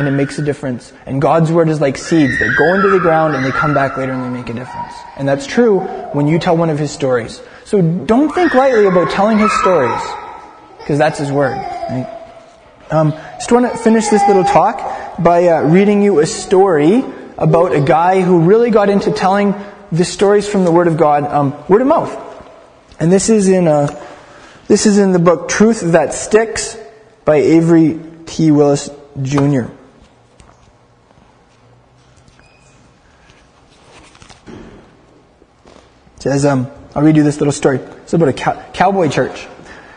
and 0.00 0.08
it 0.08 0.12
makes 0.12 0.38
a 0.38 0.42
difference. 0.42 0.92
And 1.06 1.20
God's 1.20 1.52
word 1.52 1.68
is 1.68 1.80
like 1.80 1.96
seeds 1.96 2.38
that 2.38 2.56
go 2.58 2.74
into 2.74 2.88
the 2.88 2.98
ground 2.98 3.36
and 3.36 3.44
they 3.44 3.50
come 3.50 3.74
back 3.74 3.96
later 3.96 4.12
and 4.12 4.24
they 4.24 4.30
make 4.30 4.48
a 4.48 4.54
difference. 4.54 4.94
And 5.16 5.28
that's 5.28 5.46
true 5.46 5.80
when 6.12 6.26
you 6.26 6.38
tell 6.38 6.56
one 6.56 6.70
of 6.70 6.78
His 6.78 6.90
stories. 6.90 7.40
So 7.64 7.82
don't 7.82 8.34
think 8.34 8.54
lightly 8.54 8.86
about 8.86 9.10
telling 9.10 9.38
His 9.38 9.52
stories 9.60 10.00
because 10.78 10.98
that's 10.98 11.18
His 11.18 11.30
word. 11.30 11.56
Right? 11.56 12.16
Um, 12.90 13.12
just 13.12 13.52
want 13.52 13.70
to 13.70 13.78
finish 13.78 14.08
this 14.08 14.26
little 14.26 14.42
talk 14.42 15.22
by 15.22 15.46
uh, 15.46 15.62
reading 15.62 16.02
you 16.02 16.18
a 16.20 16.26
story 16.26 17.04
about 17.36 17.72
a 17.72 17.80
guy 17.80 18.22
who 18.22 18.40
really 18.40 18.70
got 18.70 18.88
into 18.88 19.12
telling 19.12 19.54
the 19.92 20.04
stories 20.04 20.48
from 20.48 20.64
the 20.64 20.72
Word 20.72 20.88
of 20.88 20.96
God, 20.96 21.24
um, 21.24 21.54
word 21.68 21.82
of 21.82 21.86
mouth. 21.86 22.16
And 22.98 23.12
this 23.12 23.28
is 23.28 23.48
in 23.48 23.68
uh, 23.68 23.88
this 24.66 24.86
is 24.86 24.98
in 24.98 25.12
the 25.12 25.18
book 25.18 25.48
Truth 25.48 25.80
That 25.80 26.14
Sticks 26.14 26.76
by 27.24 27.36
Avery 27.36 28.00
T. 28.26 28.50
Willis 28.50 28.90
Jr. 29.22 29.66
says, 36.20 36.44
um, 36.44 36.70
I'll 36.94 37.02
read 37.02 37.16
you 37.16 37.22
this 37.22 37.38
little 37.38 37.52
story. 37.52 37.78
It's 37.78 38.12
about 38.12 38.28
a 38.28 38.32
cow- 38.32 38.62
cowboy 38.72 39.08
church. 39.08 39.46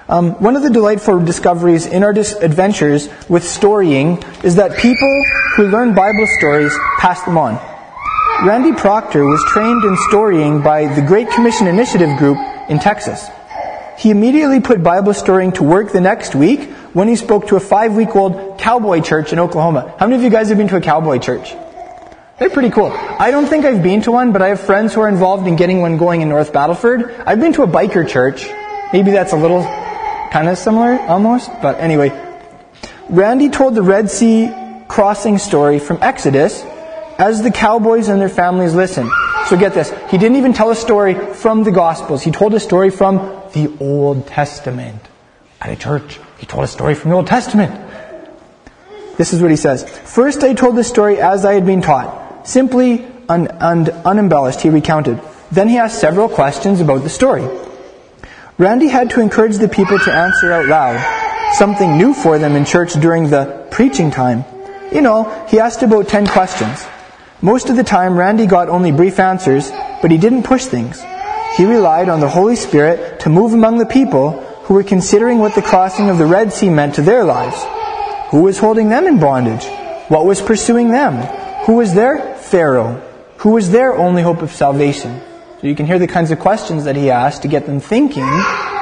Um, 0.08 0.32
one 0.42 0.56
of 0.56 0.64
the 0.64 0.70
delightful 0.70 1.20
discoveries 1.24 1.86
in 1.86 2.04
our 2.04 2.14
dis- 2.14 2.34
adventures 2.34 3.10
with 3.30 3.44
storying 3.44 4.24
is 4.44 4.56
that 4.56 4.78
people 4.78 5.24
who 5.56 5.68
learn 5.68 5.94
Bible 5.94 6.28
stories 6.38 6.74
pass 6.98 7.22
them 7.24 7.38
on. 7.38 7.56
Randy 8.46 8.74
Proctor 8.74 9.26
was 9.26 9.44
trained 9.48 9.84
in 9.84 9.96
storying 10.10 10.62
by 10.62 10.94
the 10.94 11.02
Great 11.02 11.30
Commission 11.30 11.68
Initiative 11.68 12.18
Group 12.18 12.38
in 12.70 12.80
Texas. 12.80 13.28
He 13.98 14.10
immediately 14.10 14.60
put 14.60 14.84
Bible 14.84 15.14
storying 15.14 15.52
to 15.54 15.64
work 15.64 15.92
the 15.92 16.02
next 16.02 16.36
week 16.36 16.70
when 16.94 17.08
he 17.08 17.16
spoke 17.16 17.48
to 17.48 17.56
a 17.56 17.60
five 17.60 17.94
week 17.96 18.16
old 18.16 18.58
cowboy 18.60 19.02
church 19.02 19.32
in 19.34 19.40
Oklahoma. 19.40 19.96
How 20.00 20.08
many 20.08 20.18
of 20.18 20.24
you 20.24 20.30
guys 20.30 20.50
have 20.50 20.58
been 20.58 20.68
to 20.70 20.78
a 20.78 20.82
cowboy 20.82 21.20
church? 21.20 21.54
They're 22.39 22.50
pretty 22.50 22.72
cool. 22.72 22.91
I 22.91 23.30
don't 23.30 23.46
think 23.46 23.63
I've 23.63 23.84
been 23.84 24.02
to 24.02 24.12
one, 24.12 24.32
but 24.32 24.41
I 24.41 24.50
have 24.50 24.60
friends 24.60 24.93
who 24.93 25.02
are 25.02 25.08
involved 25.08 25.48
in 25.48 25.56
getting 25.56 25.82
one 25.82 25.98
going 25.98 26.22
in 26.22 26.30
North 26.30 26.52
Battleford. 26.52 27.24
I've 27.28 27.39
been 27.39 27.54
to 27.54 27.63
a 27.63 27.67
biker 27.67 28.08
church. 28.08 28.48
Maybe 28.91 29.12
that's 29.12 29.34
a 29.34 29.38
little 29.38 29.63
kind 30.32 30.50
of 30.50 30.58
similar 30.58 31.00
almost, 31.02 31.52
but 31.62 31.80
anyway. 31.80 32.10
Randy 33.10 33.50
told 33.50 33.76
the 33.76 33.84
Red 33.84 34.10
Sea 34.10 34.52
crossing 34.88 35.38
story 35.38 35.78
from 35.78 36.00
Exodus 36.02 36.63
as 37.19 37.43
the 37.43 37.52
cowboys 37.52 38.08
and 38.10 38.19
their 38.19 38.30
families 38.30 38.74
listened. 38.74 39.12
So 39.48 39.56
get 39.56 39.76
this. 39.76 39.91
He 40.10 40.17
didn't 40.17 40.38
even 40.38 40.54
tell 40.54 40.72
a 40.72 40.76
story 40.76 41.13
from 41.36 41.63
the 41.63 41.72
Gospels. 41.72 42.24
He 42.24 42.32
told 42.32 42.56
a 42.56 42.60
story 42.60 42.89
from 42.89 43.17
the 43.54 43.72
Old 43.80 44.26
Testament. 44.26 45.02
At 45.62 45.69
a 45.69 45.76
church, 45.76 46.19
he 46.39 46.48
told 46.48 46.63
a 46.63 46.67
story 46.67 46.96
from 46.96 47.12
the 47.12 47.17
Old 47.17 47.28
Testament. 47.28 47.80
This 49.17 49.34
is 49.34 49.41
what 49.41 49.52
he 49.52 49.58
says. 49.58 49.88
First 50.00 50.43
I 50.43 50.56
told 50.56 50.76
the 50.76 50.84
story 50.84 51.19
as 51.19 51.46
I 51.46 51.54
had 51.54 51.65
been 51.65 51.82
taught. 51.82 52.23
Simply 52.44 53.06
and 53.30 53.50
un- 53.60 53.90
unembellished, 54.06 54.62
he 54.62 54.70
recounted. 54.70 55.20
Then 55.52 55.70
he 55.70 55.78
asked 55.78 56.00
several 56.00 56.28
questions 56.28 56.82
about 56.82 57.04
the 57.04 57.10
story. 57.10 57.48
Randy 58.58 58.88
had 58.88 59.10
to 59.12 59.22
encourage 59.22 59.58
the 59.58 59.68
people 59.68 59.98
to 60.00 60.12
answer 60.12 60.52
out 60.52 60.68
loud, 60.68 61.56
something 61.56 61.98
new 61.98 62.14
for 62.14 62.38
them 62.38 62.56
in 62.56 62.66
church 62.66 62.94
during 62.94 63.30
the 63.30 63.68
preaching 63.72 64.12
time. 64.12 64.46
You 64.92 65.02
know, 65.02 65.48
he 65.50 65.60
asked 65.60 65.82
about 65.82 66.08
10 66.08 66.28
questions. 66.28 66.86
Most 67.42 67.70
of 67.70 67.76
the 67.76 67.84
time, 67.84 68.18
Randy 68.18 68.46
got 68.46 68.70
only 68.70 68.92
brief 68.92 69.20
answers, 69.20 69.72
but 70.02 70.12
he 70.12 70.18
didn't 70.18 70.44
push 70.44 70.66
things. 70.66 71.04
He 71.58 71.66
relied 71.66 72.10
on 72.10 72.20
the 72.20 72.30
Holy 72.30 72.56
Spirit 72.56 73.20
to 73.22 73.30
move 73.30 73.54
among 73.54 73.78
the 73.78 73.86
people 73.86 74.42
who 74.66 74.76
were 74.76 74.84
considering 74.84 75.40
what 75.40 75.56
the 75.56 75.62
crossing 75.62 76.10
of 76.10 76.18
the 76.18 76.26
Red 76.26 76.54
Sea 76.54 76.70
meant 76.70 76.96
to 76.96 77.02
their 77.02 77.24
lives. 77.24 77.58
Who 78.32 78.42
was 78.42 78.60
holding 78.60 78.90
them 78.90 79.08
in 79.08 79.20
bondage? 79.20 79.66
What 80.10 80.26
was 80.26 80.42
pursuing 80.42 80.90
them? 80.90 81.16
Who 81.66 81.74
was 81.74 81.94
their 81.94 82.33
Pharaoh? 82.54 83.02
Who 83.38 83.50
was 83.50 83.72
their 83.72 83.98
only 83.98 84.22
hope 84.22 84.44
of 84.44 84.52
salvation? 84.52 85.20
So 85.60 85.66
you 85.66 85.74
can 85.74 85.88
hear 85.88 85.98
the 85.98 86.06
kinds 86.06 86.30
of 86.30 86.38
questions 86.38 86.84
that 86.84 86.96
he 86.96 87.10
asked 87.10 87.42
to 87.42 87.48
get 87.48 87.66
them 87.66 87.80
thinking, 87.80 88.30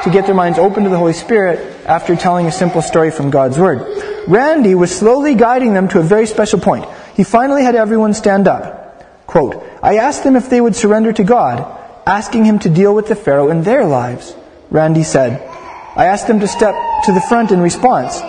to 0.04 0.10
get 0.12 0.26
their 0.26 0.36
minds 0.36 0.60
open 0.60 0.84
to 0.84 0.90
the 0.90 0.98
Holy 0.98 1.14
Spirit 1.14 1.58
after 1.86 2.18
telling 2.18 2.48
a 2.48 2.52
simple 2.52 2.82
story 2.82 3.12
from 3.12 3.30
God's 3.30 3.58
Word. 3.58 3.88
Randy 4.28 4.76
was 4.76 4.94
slowly 4.94 5.36
guiding 5.36 5.74
them 5.74 5.88
to 5.88 6.00
a 6.00 6.04
very 6.04 6.26
special 6.26 6.60
point. 6.60 6.84
He 7.16 7.24
finally 7.24 7.64
had 7.64 7.76
everyone 7.76 8.14
stand 8.14 8.46
up. 8.46 9.26
Quote, 9.26 9.64
I 9.82 10.00
asked 10.00 10.26
them 10.26 10.36
if 10.36 10.50
they 10.50 10.60
would 10.60 10.76
surrender 10.76 11.14
to 11.14 11.24
God, 11.24 11.64
asking 12.06 12.44
him 12.44 12.60
to 12.60 12.70
deal 12.70 12.94
with 12.94 13.08
the 13.08 13.16
Pharaoh 13.16 13.48
in 13.52 13.64
their 13.64 13.86
lives. 13.86 14.36
Randy 14.70 15.04
said, 15.04 15.42
I 15.96 16.08
asked 16.08 16.28
them 16.28 16.42
to 16.42 16.48
step 16.50 16.76
to 17.06 17.14
the 17.14 17.22
front 17.22 17.54
in 17.54 17.62
response. 17.62 18.20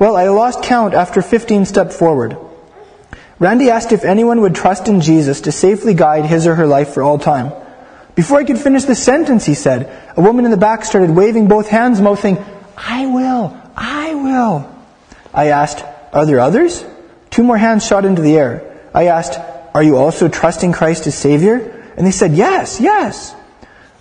Well, 0.00 0.16
I 0.16 0.30
lost 0.30 0.62
count 0.62 0.94
after 0.94 1.20
15 1.20 1.66
stepped 1.66 1.92
forward. 1.92 2.38
Randy 3.38 3.70
asked 3.70 3.92
if 3.92 4.04
anyone 4.04 4.40
would 4.40 4.54
trust 4.54 4.88
in 4.88 5.00
Jesus 5.00 5.42
to 5.42 5.52
safely 5.52 5.92
guide 5.92 6.24
his 6.24 6.46
or 6.46 6.54
her 6.54 6.66
life 6.66 6.94
for 6.94 7.02
all 7.02 7.18
time. 7.18 7.52
Before 8.14 8.38
I 8.38 8.44
could 8.44 8.58
finish 8.58 8.84
the 8.84 8.94
sentence, 8.94 9.44
he 9.44 9.52
said, 9.52 9.90
a 10.16 10.22
woman 10.22 10.46
in 10.46 10.50
the 10.50 10.56
back 10.56 10.84
started 10.84 11.10
waving 11.10 11.48
both 11.48 11.68
hands, 11.68 12.00
mouthing, 12.00 12.42
I 12.76 13.06
will, 13.06 13.54
I 13.76 14.14
will. 14.14 14.74
I 15.34 15.48
asked, 15.48 15.84
Are 16.14 16.24
there 16.24 16.40
others? 16.40 16.82
Two 17.28 17.42
more 17.42 17.58
hands 17.58 17.86
shot 17.86 18.06
into 18.06 18.22
the 18.22 18.36
air. 18.38 18.80
I 18.94 19.08
asked, 19.08 19.38
Are 19.74 19.82
you 19.82 19.98
also 19.98 20.28
trusting 20.28 20.72
Christ 20.72 21.06
as 21.06 21.14
Savior? 21.14 21.92
And 21.98 22.06
they 22.06 22.10
said, 22.10 22.32
Yes, 22.32 22.80
yes. 22.80 23.34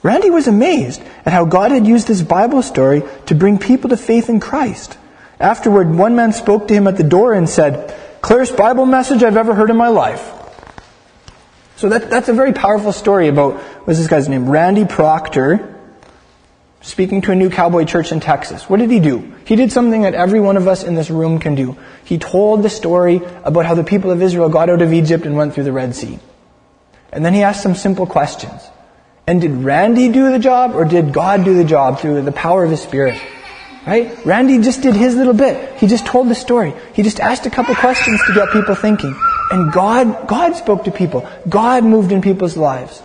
Randy 0.02 0.30
was 0.30 0.48
amazed 0.48 1.02
at 1.26 1.34
how 1.34 1.44
God 1.44 1.72
had 1.72 1.86
used 1.86 2.08
this 2.08 2.22
Bible 2.22 2.62
story 2.62 3.04
to 3.26 3.36
bring 3.36 3.58
people 3.58 3.90
to 3.90 3.98
faith 3.98 4.30
in 4.30 4.40
Christ. 4.40 4.98
Afterward, 5.40 5.94
one 5.94 6.16
man 6.16 6.32
spoke 6.32 6.70
to 6.70 6.74
him 6.74 6.88
at 6.88 6.96
the 6.96 7.04
door 7.04 7.34
and 7.34 7.50
said, 7.50 7.94
Clearest 8.26 8.58
Bible 8.58 8.88
message 8.88 9.22
I've 9.22 9.38
ever 9.38 9.54
heard 9.54 9.70
in 9.70 9.78
my 9.78 9.90
life. 9.90 10.32
So 11.76 11.90
that, 11.90 12.10
that's 12.10 12.28
a 12.28 12.34
very 12.34 12.54
powerful 12.54 12.92
story 12.92 13.28
about, 13.28 13.60
what's 13.86 14.00
this 14.00 14.08
guy's 14.08 14.28
name? 14.28 14.50
Randy 14.50 14.84
Proctor, 14.84 15.80
speaking 16.82 17.22
to 17.22 17.34
a 17.34 17.36
new 17.36 17.52
cowboy 17.52 17.86
church 17.86 18.12
in 18.12 18.22
Texas. 18.22 18.68
What 18.68 18.80
did 18.80 18.90
he 18.90 19.00
do? 19.00 19.32
He 19.46 19.56
did 19.56 19.72
something 19.72 20.02
that 20.02 20.16
every 20.16 20.40
one 20.40 20.58
of 20.58 20.68
us 20.68 20.84
in 20.84 20.96
this 20.96 21.12
room 21.12 21.38
can 21.38 21.54
do. 21.54 21.78
He 22.04 22.18
told 22.18 22.64
the 22.64 22.70
story 22.72 23.22
about 23.44 23.68
how 23.68 23.76
the 23.76 23.84
people 23.84 24.10
of 24.10 24.24
Israel 24.24 24.50
got 24.50 24.72
out 24.72 24.82
of 24.82 24.92
Egypt 24.92 25.28
and 25.28 25.36
went 25.36 25.54
through 25.54 25.66
the 25.66 25.72
Red 25.72 25.94
Sea. 25.94 26.18
And 27.12 27.24
then 27.24 27.36
he 27.36 27.44
asked 27.44 27.62
some 27.62 27.76
simple 27.76 28.08
questions. 28.08 28.60
And 29.28 29.40
did 29.40 29.52
Randy 29.52 30.10
do 30.10 30.32
the 30.32 30.40
job 30.40 30.74
or 30.74 30.84
did 30.84 31.14
God 31.14 31.46
do 31.46 31.54
the 31.54 31.64
job 31.64 32.00
through 32.00 32.24
the 32.24 32.32
power 32.32 32.64
of 32.64 32.72
his 32.72 32.82
Spirit? 32.82 33.22
Right? 33.86 34.26
Randy 34.26 34.58
just 34.60 34.82
did 34.82 34.96
his 34.96 35.16
little 35.16 35.34
bit. 35.34 35.78
He 35.78 35.86
just 35.86 36.06
told 36.08 36.28
the 36.28 36.36
story. 36.36 36.74
He 36.94 37.04
just 37.04 37.20
asked 37.20 37.46
a 37.46 37.52
couple 37.52 37.76
questions 37.76 38.20
to 38.26 38.34
get 38.34 38.50
people 38.50 38.74
thinking. 38.74 39.16
And 39.52 39.72
God, 39.72 40.28
God 40.28 40.56
spoke 40.56 40.86
to 40.86 40.92
people. 40.92 41.28
God 41.48 41.84
moved 41.84 42.12
in 42.12 42.22
people's 42.22 42.58
lives. 42.58 43.04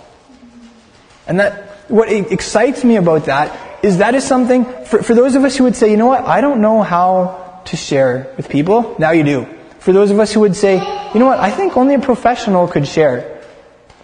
And 1.27 1.38
that, 1.38 1.69
what 1.88 2.11
excites 2.11 2.83
me 2.83 2.97
about 2.97 3.27
that 3.27 3.85
is 3.85 3.99
that 3.99 4.14
is 4.14 4.25
something, 4.25 4.64
for, 4.87 5.03
for 5.03 5.14
those 5.14 5.35
of 5.35 5.45
us 5.45 5.57
who 5.57 5.64
would 5.64 5.77
say, 5.77 5.90
you 5.90 5.97
know 5.97 6.07
what, 6.07 6.25
I 6.25 6.40
don't 6.40 6.62
know 6.62 6.83
how 6.83 7.62
to 7.66 7.77
share 7.77 8.33
with 8.37 8.49
people, 8.49 8.97
now 8.99 9.11
you 9.11 9.23
do. 9.23 9.47
For 9.81 9.93
those 9.93 10.11
of 10.11 10.19
us 10.19 10.33
who 10.33 10.40
would 10.40 10.57
say, 10.57 10.75
you 10.75 11.21
know 11.21 11.27
what, 11.27 11.38
I 11.38 11.51
think 11.51 11.77
only 11.77 11.95
a 11.95 11.99
professional 11.99 12.69
could 12.69 12.87
share. 12.87 13.43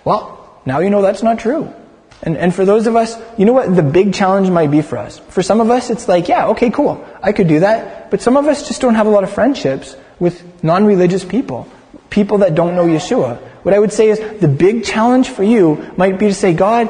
Well, 0.04 0.60
now 0.64 0.80
you 0.80 0.90
know 0.90 1.02
that's 1.02 1.22
not 1.22 1.38
true. 1.38 1.72
And, 2.22 2.36
and 2.36 2.54
for 2.54 2.64
those 2.64 2.86
of 2.86 2.96
us, 2.96 3.16
you 3.36 3.44
know 3.44 3.52
what 3.52 3.74
the 3.74 3.82
big 3.82 4.14
challenge 4.14 4.50
might 4.50 4.70
be 4.70 4.82
for 4.82 4.98
us? 4.98 5.18
For 5.18 5.42
some 5.42 5.60
of 5.60 5.70
us, 5.70 5.90
it's 5.90 6.08
like, 6.08 6.28
yeah, 6.28 6.48
okay, 6.48 6.70
cool. 6.70 7.04
I 7.22 7.32
could 7.32 7.48
do 7.48 7.60
that. 7.60 8.10
But 8.10 8.22
some 8.22 8.36
of 8.36 8.46
us 8.46 8.66
just 8.66 8.80
don't 8.80 8.94
have 8.94 9.06
a 9.06 9.10
lot 9.10 9.24
of 9.24 9.30
friendships 9.30 9.96
with 10.18 10.42
non-religious 10.64 11.24
people. 11.24 11.68
People 12.10 12.38
that 12.38 12.54
don't 12.54 12.74
know 12.74 12.86
Yeshua. 12.86 13.38
What 13.62 13.74
I 13.74 13.78
would 13.78 13.92
say 13.92 14.08
is 14.08 14.18
the 14.40 14.48
big 14.48 14.84
challenge 14.84 15.28
for 15.28 15.42
you 15.42 15.92
might 15.96 16.18
be 16.18 16.28
to 16.28 16.34
say, 16.34 16.54
God, 16.54 16.88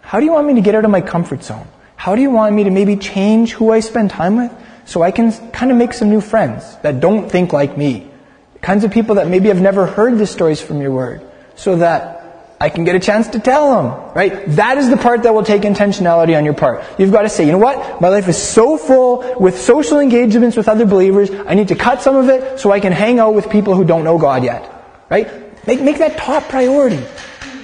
how 0.00 0.18
do 0.20 0.24
you 0.24 0.32
want 0.32 0.46
me 0.46 0.54
to 0.54 0.60
get 0.60 0.74
out 0.74 0.84
of 0.84 0.90
my 0.90 1.00
comfort 1.00 1.44
zone? 1.44 1.66
How 1.96 2.16
do 2.16 2.22
you 2.22 2.30
want 2.30 2.54
me 2.54 2.64
to 2.64 2.70
maybe 2.70 2.96
change 2.96 3.52
who 3.52 3.70
I 3.70 3.80
spend 3.80 4.10
time 4.10 4.36
with 4.36 4.52
so 4.86 5.02
I 5.02 5.10
can 5.10 5.32
kind 5.50 5.70
of 5.70 5.76
make 5.76 5.92
some 5.92 6.08
new 6.08 6.20
friends 6.20 6.76
that 6.78 7.00
don't 7.00 7.30
think 7.30 7.52
like 7.52 7.76
me? 7.76 8.10
Kinds 8.62 8.84
of 8.84 8.90
people 8.90 9.16
that 9.16 9.28
maybe 9.28 9.48
have 9.48 9.60
never 9.60 9.86
heard 9.86 10.16
the 10.18 10.26
stories 10.26 10.60
from 10.60 10.80
your 10.80 10.92
word 10.92 11.22
so 11.56 11.76
that 11.76 12.19
I 12.62 12.68
can 12.68 12.84
get 12.84 12.94
a 12.94 13.00
chance 13.00 13.28
to 13.28 13.40
tell 13.40 13.70
them, 13.70 14.14
right? 14.14 14.44
That 14.48 14.76
is 14.76 14.90
the 14.90 14.98
part 14.98 15.22
that 15.22 15.32
will 15.32 15.44
take 15.44 15.62
intentionality 15.62 16.36
on 16.36 16.44
your 16.44 16.52
part. 16.52 16.84
You've 16.98 17.10
got 17.10 17.22
to 17.22 17.30
say, 17.30 17.46
you 17.46 17.52
know 17.52 17.58
what? 17.58 18.02
My 18.02 18.08
life 18.08 18.28
is 18.28 18.36
so 18.36 18.76
full 18.76 19.36
with 19.40 19.58
social 19.58 19.98
engagements 19.98 20.58
with 20.58 20.68
other 20.68 20.84
believers. 20.84 21.30
I 21.30 21.54
need 21.54 21.68
to 21.68 21.74
cut 21.74 22.02
some 22.02 22.16
of 22.16 22.28
it 22.28 22.60
so 22.60 22.70
I 22.70 22.78
can 22.78 22.92
hang 22.92 23.18
out 23.18 23.34
with 23.34 23.48
people 23.48 23.74
who 23.74 23.84
don't 23.84 24.04
know 24.04 24.18
God 24.18 24.44
yet, 24.44 24.70
right? 25.08 25.26
Make, 25.66 25.80
make 25.80 25.98
that 25.98 26.18
top 26.18 26.50
priority. 26.50 27.02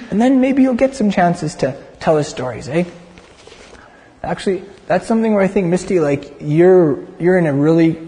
And 0.09 0.19
then 0.19 0.41
maybe 0.41 0.63
you'll 0.63 0.73
get 0.73 0.95
some 0.95 1.11
chances 1.11 1.53
to 1.57 1.79
tell 1.99 2.17
his 2.17 2.27
stories, 2.27 2.67
eh? 2.67 2.85
Actually, 4.23 4.63
that's 4.87 5.05
something 5.05 5.31
where 5.35 5.43
I 5.43 5.47
think, 5.47 5.67
Misty, 5.67 5.99
like, 5.99 6.37
you're, 6.41 7.05
you're 7.19 7.37
in 7.37 7.45
a 7.45 7.53
really 7.53 7.99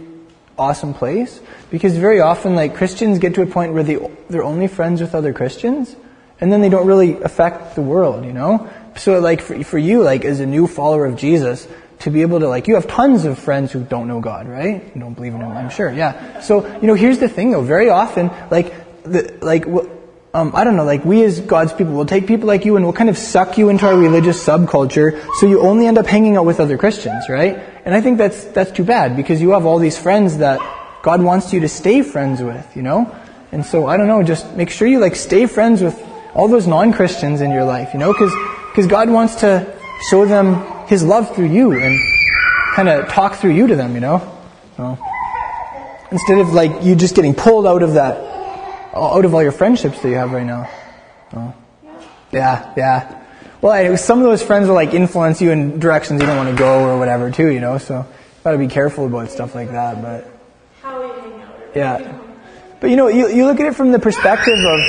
awesome 0.58 0.96
place. 0.96 1.40
Because 1.70 1.96
very 1.96 2.20
often, 2.20 2.56
like, 2.56 2.76
Christians 2.76 3.20
get 3.20 3.36
to 3.36 3.44
a 3.44 3.46
point 3.46 3.74
where 3.74 3.84
they, 3.84 4.00
they're 4.28 4.44
only 4.44 4.68
friends 4.68 5.02
with 5.02 5.14
other 5.14 5.34
Christians 5.34 5.96
and 6.42 6.52
then 6.52 6.62
they 6.62 6.70
don't 6.70 6.88
really 6.88 7.22
affect 7.22 7.76
the 7.76 7.82
world, 7.82 8.26
you 8.26 8.34
know? 8.34 8.70
So 8.98 9.20
like 9.20 9.42
for, 9.42 9.64
for 9.64 9.78
you, 9.78 10.04
like 10.04 10.26
as 10.26 10.40
a 10.40 10.46
new 10.46 10.68
follower 10.68 11.06
of 11.06 11.16
Jesus, 11.16 11.68
to 12.00 12.10
be 12.10 12.22
able 12.22 12.40
to 12.40 12.48
like, 12.48 12.68
you 12.68 12.76
have 12.76 12.88
tons 12.88 13.26
of 13.26 13.38
friends 13.38 13.72
who 13.72 13.84
don't 13.84 14.08
know 14.08 14.22
God, 14.22 14.48
right? 14.48 14.98
Don't 14.98 15.14
believe 15.14 15.34
in 15.34 15.42
Him, 15.42 15.52
I'm 15.52 15.70
sure, 15.70 15.92
yeah. 15.92 16.40
So, 16.40 16.66
you 16.80 16.88
know, 16.88 16.94
here's 16.94 17.20
the 17.20 17.30
thing 17.30 17.52
though, 17.52 17.62
very 17.62 17.90
often, 17.90 18.32
like, 18.50 19.04
the, 19.04 19.38
like, 19.42 19.66
um, 20.34 20.52
I 20.54 20.64
don't 20.64 20.76
know, 20.76 20.86
like 20.86 21.04
we 21.04 21.24
as 21.24 21.40
God's 21.40 21.74
people 21.74 21.94
will 21.94 22.06
take 22.06 22.28
people 22.28 22.48
like 22.48 22.64
you 22.64 22.76
and 22.76 22.86
we'll 22.86 22.94
kind 22.94 23.10
of 23.10 23.18
suck 23.18 23.58
you 23.58 23.70
into 23.70 23.88
our 23.88 23.98
religious 23.98 24.44
subculture 24.44 25.20
so 25.40 25.48
you 25.48 25.62
only 25.62 25.88
end 25.88 25.98
up 25.98 26.06
hanging 26.06 26.38
out 26.38 26.46
with 26.46 26.60
other 26.60 26.78
Christians, 26.78 27.28
right? 27.28 27.58
And 27.84 27.96
I 27.96 28.02
think 28.02 28.18
that's, 28.18 28.46
that's 28.46 28.72
too 28.72 28.84
bad 28.84 29.16
because 29.16 29.42
you 29.42 29.52
have 29.52 29.66
all 29.66 29.80
these 29.80 29.98
friends 29.98 30.38
that 30.38 30.60
God 31.02 31.22
wants 31.22 31.52
you 31.52 31.62
to 31.62 31.70
stay 31.70 32.04
friends 32.04 32.42
with, 32.42 32.76
you 32.76 32.84
know? 32.84 33.14
And 33.52 33.66
so, 33.66 33.88
I 33.88 33.98
don't 33.98 34.08
know, 34.08 34.22
just 34.22 34.56
make 34.56 34.70
sure 34.70 34.88
you 34.88 35.00
like 35.00 35.16
stay 35.16 35.48
friends 35.48 35.82
with 35.82 35.98
all 36.34 36.48
those 36.48 36.68
non-Christians 36.68 37.42
in 37.42 37.52
your 37.52 37.64
life, 37.66 37.94
you 37.94 38.00
know, 38.00 38.12
because 38.14 38.32
because 38.70 38.88
God 38.88 39.10
wants 39.10 39.36
to 39.36 39.76
show 40.10 40.26
them 40.26 40.64
His 40.88 41.04
love 41.04 41.36
through 41.36 41.48
you 41.48 41.74
and 41.74 42.00
kind 42.76 42.88
of 42.90 43.10
talk 43.10 43.36
through 43.36 43.54
you 43.54 43.68
to 43.68 43.76
them, 43.76 43.94
you 43.96 44.00
know. 44.00 44.20
So, 44.78 44.98
instead 46.12 46.40
of 46.40 46.54
like 46.54 46.84
you 46.84 46.96
just 46.96 47.16
getting 47.16 47.34
pulled 47.34 47.66
out 47.68 47.84
of 47.84 47.94
that, 47.94 48.18
out 48.96 49.26
of 49.26 49.34
all 49.34 49.44
your 49.44 49.52
friendships 49.52 50.02
that 50.02 50.10
you 50.10 50.16
have 50.16 50.32
right 50.32 50.46
now. 50.46 50.70
So, 51.32 51.54
yeah, 52.32 52.74
yeah. 52.78 53.16
Well, 53.62 53.74
I, 53.74 53.96
some 53.96 54.20
of 54.20 54.26
those 54.26 54.42
friends 54.42 54.68
will 54.68 54.76
like 54.76 54.94
influence 54.94 55.42
you 55.42 55.52
in 55.52 55.80
directions 55.80 56.22
you 56.22 56.28
don't 56.28 56.38
want 56.38 56.50
to 56.50 56.56
go 56.56 56.86
or 56.86 56.98
whatever 56.98 57.30
too, 57.32 57.50
you 57.50 57.60
know. 57.60 57.78
So, 57.78 58.06
got 58.44 58.52
to 58.52 58.58
be 58.58 58.68
careful 58.68 59.06
about 59.06 59.32
stuff 59.32 59.56
like 59.56 59.72
that. 59.72 60.02
But 60.02 60.32
How 60.82 61.02
we 61.02 61.08
hang 61.20 61.42
out. 61.42 61.76
yeah. 61.76 62.19
But 62.80 62.90
you 62.90 62.96
know, 62.96 63.08
you, 63.08 63.30
you 63.30 63.46
look 63.46 63.60
at 63.60 63.66
it 63.66 63.76
from 63.76 63.92
the 63.92 64.00
perspective 64.00 64.58
of 64.58 64.80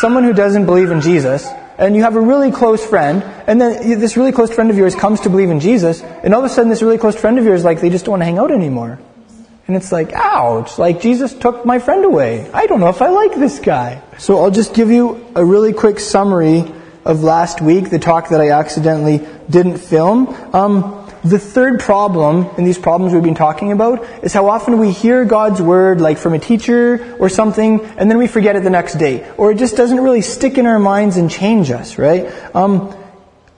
someone 0.00 0.24
who 0.24 0.32
doesn't 0.32 0.66
believe 0.66 0.90
in 0.90 1.00
Jesus, 1.00 1.46
and 1.78 1.96
you 1.96 2.02
have 2.02 2.16
a 2.16 2.20
really 2.20 2.50
close 2.50 2.84
friend, 2.84 3.22
and 3.46 3.60
then 3.60 4.00
this 4.00 4.16
really 4.16 4.32
close 4.32 4.50
friend 4.50 4.70
of 4.70 4.76
yours 4.76 4.94
comes 4.94 5.20
to 5.20 5.30
believe 5.30 5.50
in 5.50 5.60
Jesus, 5.60 6.02
and 6.02 6.34
all 6.34 6.44
of 6.44 6.50
a 6.50 6.52
sudden 6.52 6.68
this 6.68 6.82
really 6.82 6.98
close 6.98 7.16
friend 7.16 7.38
of 7.38 7.44
yours, 7.44 7.64
like, 7.64 7.80
they 7.80 7.90
just 7.90 8.04
don't 8.04 8.12
want 8.12 8.20
to 8.22 8.26
hang 8.26 8.38
out 8.38 8.50
anymore. 8.50 8.98
And 9.66 9.76
it's 9.76 9.92
like, 9.92 10.12
ouch, 10.14 10.78
like 10.78 11.02
Jesus 11.02 11.34
took 11.34 11.66
my 11.66 11.78
friend 11.78 12.04
away. 12.06 12.50
I 12.52 12.66
don't 12.66 12.80
know 12.80 12.88
if 12.88 13.02
I 13.02 13.08
like 13.08 13.34
this 13.34 13.58
guy. 13.58 14.02
So 14.16 14.38
I'll 14.38 14.50
just 14.50 14.72
give 14.72 14.90
you 14.90 15.30
a 15.34 15.44
really 15.44 15.74
quick 15.74 16.00
summary 16.00 16.64
of 17.04 17.22
last 17.22 17.60
week, 17.60 17.90
the 17.90 17.98
talk 17.98 18.30
that 18.30 18.40
I 18.40 18.50
accidentally 18.50 19.26
didn't 19.48 19.76
film. 19.76 20.28
Um, 20.54 20.97
the 21.24 21.38
third 21.38 21.80
problem 21.80 22.48
in 22.56 22.64
these 22.64 22.78
problems 22.78 23.12
we've 23.12 23.22
been 23.22 23.34
talking 23.34 23.72
about 23.72 24.04
is 24.22 24.32
how 24.32 24.48
often 24.48 24.78
we 24.78 24.92
hear 24.92 25.24
God's 25.24 25.60
word, 25.60 26.00
like 26.00 26.18
from 26.18 26.32
a 26.32 26.38
teacher 26.38 27.16
or 27.18 27.28
something, 27.28 27.80
and 27.80 28.10
then 28.10 28.18
we 28.18 28.26
forget 28.26 28.56
it 28.56 28.62
the 28.62 28.70
next 28.70 28.94
day. 28.94 29.28
Or 29.36 29.50
it 29.50 29.58
just 29.58 29.76
doesn't 29.76 30.00
really 30.00 30.22
stick 30.22 30.58
in 30.58 30.66
our 30.66 30.78
minds 30.78 31.16
and 31.16 31.30
change 31.30 31.70
us, 31.70 31.98
right? 31.98 32.32
Um, 32.54 32.94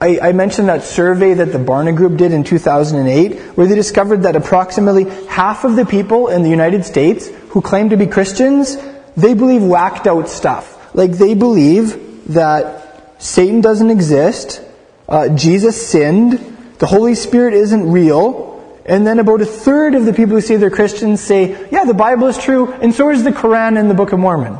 I, 0.01 0.19
I, 0.19 0.31
mentioned 0.31 0.69
that 0.69 0.81
survey 0.81 1.35
that 1.35 1.51
the 1.51 1.59
Barna 1.59 1.95
Group 1.95 2.17
did 2.17 2.31
in 2.33 2.43
2008, 2.43 3.39
where 3.55 3.67
they 3.67 3.75
discovered 3.75 4.23
that 4.23 4.35
approximately 4.35 5.03
half 5.27 5.63
of 5.63 5.75
the 5.75 5.85
people 5.85 6.29
in 6.29 6.41
the 6.41 6.49
United 6.49 6.85
States 6.85 7.27
who 7.49 7.61
claim 7.61 7.91
to 7.91 7.97
be 7.97 8.07
Christians, 8.07 8.77
they 9.15 9.35
believe 9.35 9.61
whacked 9.61 10.07
out 10.07 10.27
stuff. 10.27 10.95
Like 10.95 11.11
they 11.11 11.35
believe 11.35 12.33
that 12.33 13.21
Satan 13.21 13.61
doesn't 13.61 13.91
exist, 13.91 14.63
uh, 15.07 15.29
Jesus 15.29 15.87
sinned, 15.87 16.39
the 16.81 16.87
Holy 16.87 17.13
Spirit 17.13 17.53
isn't 17.53 17.91
real, 17.91 18.57
and 18.87 19.05
then 19.05 19.19
about 19.19 19.39
a 19.39 19.45
third 19.45 19.93
of 19.93 20.05
the 20.05 20.13
people 20.13 20.33
who 20.33 20.41
say 20.41 20.55
they're 20.55 20.71
Christians 20.71 21.21
say, 21.21 21.69
yeah, 21.69 21.83
the 21.85 21.93
Bible 21.93 22.25
is 22.25 22.39
true, 22.39 22.73
and 22.73 22.91
so 22.91 23.11
is 23.11 23.23
the 23.23 23.29
Quran 23.29 23.79
and 23.79 23.87
the 23.87 23.93
Book 23.93 24.13
of 24.13 24.19
Mormon. 24.19 24.57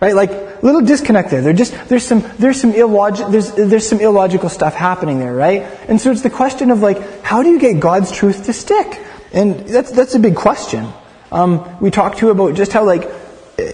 Right? 0.00 0.14
Like, 0.14 0.62
little 0.62 0.82
disconnect 0.82 1.30
there. 1.30 1.52
Just, 1.52 1.72
there's 1.88 2.06
some, 2.06 2.22
there's 2.38 2.60
some 2.60 2.74
illog- 2.74 3.32
there's, 3.32 3.50
there's 3.54 3.88
some 3.88 3.98
illogical 3.98 4.48
stuff 4.48 4.74
happening 4.74 5.18
there, 5.18 5.34
right? 5.34 5.62
And 5.88 6.00
so 6.00 6.12
it's 6.12 6.22
the 6.22 6.30
question 6.30 6.70
of 6.70 6.78
like, 6.78 7.22
how 7.22 7.42
do 7.42 7.50
you 7.50 7.58
get 7.58 7.80
God's 7.80 8.12
truth 8.12 8.44
to 8.44 8.52
stick? 8.52 9.00
And 9.32 9.58
that's, 9.66 9.90
that's 9.90 10.14
a 10.14 10.20
big 10.20 10.36
question. 10.36 10.86
Um, 11.32 11.80
we 11.80 11.90
talked 11.90 12.18
to 12.18 12.30
about 12.30 12.54
just 12.54 12.72
how 12.72 12.84
like, 12.84 13.10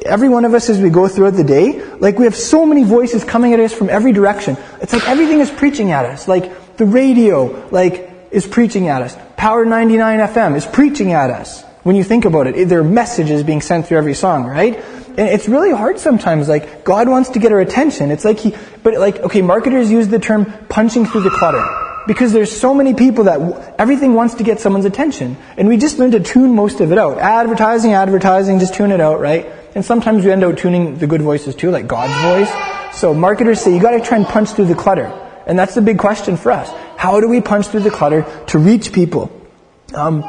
every 0.06 0.30
one 0.30 0.46
of 0.46 0.54
us 0.54 0.70
as 0.70 0.80
we 0.80 0.88
go 0.88 1.06
throughout 1.06 1.34
the 1.34 1.44
day, 1.44 1.84
like 1.96 2.18
we 2.18 2.24
have 2.24 2.36
so 2.36 2.64
many 2.64 2.84
voices 2.84 3.24
coming 3.24 3.52
at 3.52 3.60
us 3.60 3.74
from 3.74 3.90
every 3.90 4.12
direction. 4.12 4.56
It's 4.80 4.94
like 4.94 5.06
everything 5.06 5.40
is 5.40 5.50
preaching 5.50 5.90
at 5.90 6.06
us. 6.06 6.28
Like 6.28 6.50
the 6.80 6.86
radio, 6.86 7.68
like, 7.70 8.10
is 8.30 8.46
preaching 8.46 8.88
at 8.88 9.02
us. 9.02 9.14
Power 9.36 9.66
99 9.66 10.18
FM 10.20 10.56
is 10.56 10.64
preaching 10.64 11.12
at 11.12 11.28
us. 11.28 11.62
When 11.82 11.94
you 11.94 12.02
think 12.02 12.24
about 12.24 12.46
it, 12.46 12.68
there 12.70 12.80
are 12.80 12.84
messages 12.84 13.42
being 13.42 13.60
sent 13.60 13.86
through 13.86 13.98
every 13.98 14.14
song, 14.14 14.46
right? 14.46 14.76
And 15.08 15.28
it's 15.28 15.46
really 15.46 15.72
hard 15.72 15.98
sometimes. 15.98 16.48
Like, 16.48 16.82
God 16.82 17.06
wants 17.06 17.28
to 17.30 17.38
get 17.38 17.52
our 17.52 17.60
attention. 17.60 18.10
It's 18.10 18.24
like 18.24 18.38
he, 18.38 18.54
but 18.82 18.94
like, 18.94 19.18
okay, 19.18 19.42
marketers 19.42 19.90
use 19.90 20.08
the 20.08 20.18
term 20.18 20.50
punching 20.70 21.04
through 21.04 21.20
the 21.20 21.30
clutter. 21.30 21.62
Because 22.06 22.32
there's 22.32 22.50
so 22.50 22.72
many 22.72 22.94
people 22.94 23.24
that 23.24 23.74
everything 23.78 24.14
wants 24.14 24.34
to 24.36 24.42
get 24.42 24.58
someone's 24.58 24.86
attention. 24.86 25.36
And 25.58 25.68
we 25.68 25.76
just 25.76 25.98
learn 25.98 26.12
to 26.12 26.20
tune 26.20 26.54
most 26.54 26.80
of 26.80 26.92
it 26.92 26.98
out. 26.98 27.18
Advertising, 27.18 27.92
advertising, 27.92 28.58
just 28.58 28.72
tune 28.72 28.90
it 28.90 29.02
out, 29.02 29.20
right? 29.20 29.44
And 29.74 29.84
sometimes 29.84 30.24
we 30.24 30.32
end 30.32 30.44
up 30.44 30.56
tuning 30.56 30.96
the 30.96 31.06
good 31.06 31.20
voices 31.20 31.54
too, 31.54 31.70
like 31.70 31.86
God's 31.86 32.16
voice. 32.22 32.98
So 32.98 33.12
marketers 33.12 33.60
say 33.60 33.74
you 33.74 33.82
gotta 33.82 34.00
try 34.00 34.16
and 34.16 34.26
punch 34.26 34.52
through 34.52 34.64
the 34.64 34.74
clutter. 34.74 35.26
And 35.50 35.58
that's 35.58 35.74
the 35.74 35.82
big 35.82 35.98
question 35.98 36.36
for 36.36 36.52
us. 36.52 36.70
How 36.96 37.20
do 37.20 37.28
we 37.28 37.40
punch 37.40 37.66
through 37.66 37.80
the 37.80 37.90
clutter 37.90 38.24
to 38.46 38.58
reach 38.58 38.92
people? 38.92 39.32
Um, 39.92 40.20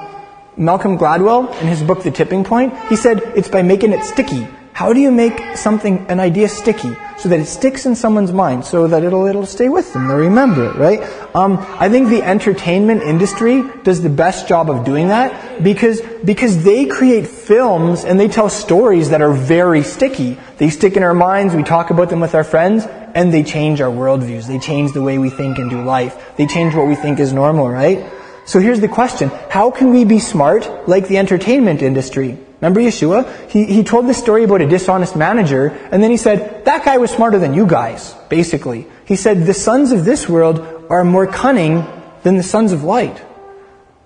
Malcolm 0.58 0.98
Gladwell, 0.98 1.62
in 1.62 1.68
his 1.68 1.84
book 1.84 2.02
The 2.02 2.10
Tipping 2.10 2.44
Point, 2.44 2.74
he 2.90 2.96
said 2.96 3.20
it's 3.36 3.48
by 3.48 3.62
making 3.62 3.94
it 3.94 4.04
sticky. 4.04 4.48
How 4.74 4.94
do 4.94 5.00
you 5.00 5.12
make 5.12 5.58
something, 5.58 6.08
an 6.08 6.20
idea 6.20 6.50
sticky, 6.50 6.98
so 7.20 7.30
that 7.30 7.40
it 7.40 7.46
sticks 7.46 7.86
in 7.86 7.94
someone's 7.94 8.32
mind, 8.32 8.66
so 8.66 8.88
that 8.88 9.04
it'll 9.04 9.28
it'll 9.28 9.46
stay 9.46 9.70
with 9.70 9.94
them, 9.94 10.08
they'll 10.08 10.18
remember 10.18 10.72
it, 10.72 10.76
right? 10.76 11.02
Um, 11.36 11.58
I 11.78 11.88
think 11.88 12.10
the 12.10 12.24
entertainment 12.24 13.04
industry 13.04 13.64
does 13.84 14.02
the 14.02 14.10
best 14.10 14.48
job 14.48 14.72
of 14.72 14.84
doing 14.84 15.10
that 15.10 15.62
because 15.62 16.02
because 16.26 16.64
they 16.64 16.88
create 16.88 17.28
films 17.28 18.06
and 18.06 18.20
they 18.20 18.28
tell 18.28 18.50
stories 18.50 19.12
that 19.12 19.22
are 19.22 19.34
very 19.34 19.84
sticky. 19.84 20.40
They 20.58 20.72
stick 20.72 20.98
in 20.98 21.04
our 21.04 21.14
minds. 21.14 21.54
We 21.54 21.62
talk 21.62 21.92
about 21.92 22.10
them 22.10 22.22
with 22.22 22.34
our 22.34 22.44
friends, 22.44 22.88
and 23.16 23.34
they 23.34 23.44
change 23.44 23.82
our 23.82 23.92
worldviews. 23.92 24.48
They 24.48 24.60
change 24.60 24.94
the 24.94 25.02
way 25.02 25.18
we 25.18 25.30
think 25.30 25.58
and 25.58 25.70
do 25.70 25.84
life. 25.84 26.36
They 26.38 26.48
change 26.48 26.76
what 26.76 26.88
we 26.88 26.96
think 26.96 27.20
is 27.20 27.34
normal, 27.34 27.70
right? 27.70 28.12
So 28.46 28.60
here's 28.60 28.80
the 28.80 28.88
question. 28.88 29.30
How 29.50 29.72
can 29.72 29.92
we 29.92 30.04
be 30.04 30.20
smart 30.20 30.88
like 30.88 31.08
the 31.08 31.18
entertainment 31.18 31.82
industry? 31.82 32.38
Remember 32.60 32.80
Yeshua? 32.80 33.50
He, 33.50 33.66
he 33.66 33.84
told 33.84 34.08
this 34.08 34.18
story 34.18 34.44
about 34.44 34.62
a 34.62 34.68
dishonest 34.68 35.16
manager, 35.16 35.68
and 35.92 36.04
then 36.04 36.12
he 36.12 36.18
said, 36.18 36.66
that 36.66 36.86
guy 36.86 36.98
was 36.98 37.12
smarter 37.12 37.40
than 37.40 37.54
you 37.54 37.66
guys, 37.66 38.14
basically. 38.30 38.88
He 39.06 39.16
said, 39.16 39.46
the 39.46 39.54
sons 39.54 39.92
of 39.92 40.06
this 40.06 40.30
world 40.30 40.86
are 40.90 41.04
more 41.04 41.26
cunning 41.26 41.86
than 42.24 42.38
the 42.38 42.44
sons 42.44 42.72
of 42.72 42.84
light. 42.84 43.20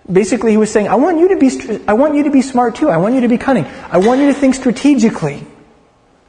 Basically, 0.09 0.51
he 0.51 0.57
was 0.57 0.71
saying, 0.71 0.87
I 0.87 0.95
want 0.95 1.17
you 1.17 1.29
to 1.29 1.37
be, 1.37 1.83
I 1.87 1.93
want 1.93 2.15
you 2.15 2.23
to 2.23 2.31
be 2.31 2.41
smart 2.41 2.75
too. 2.75 2.89
I 2.89 2.97
want 2.97 3.15
you 3.15 3.21
to 3.21 3.27
be 3.27 3.37
cunning. 3.37 3.65
I 3.89 3.97
want 3.97 4.21
you 4.21 4.27
to 4.27 4.33
think 4.33 4.55
strategically. 4.55 5.45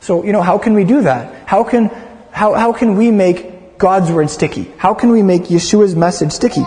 So, 0.01 0.25
you 0.25 0.33
know, 0.33 0.43
how 0.43 0.59
can 0.59 0.75
we 0.75 0.85
do 0.85 1.03
that? 1.03 1.47
How 1.47 1.63
can, 1.63 1.91
how, 2.37 2.53
how 2.53 2.75
can 2.75 2.99
we 2.99 3.11
make 3.11 3.79
God's 3.79 4.13
word 4.13 4.29
sticky? 4.29 4.71
How 4.77 4.93
can 4.93 5.11
we 5.11 5.23
make 5.23 5.45
Yeshua's 5.45 5.97
message 5.97 6.33
sticky? 6.33 6.65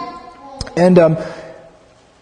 And, 0.76 0.98
um, 0.98 1.18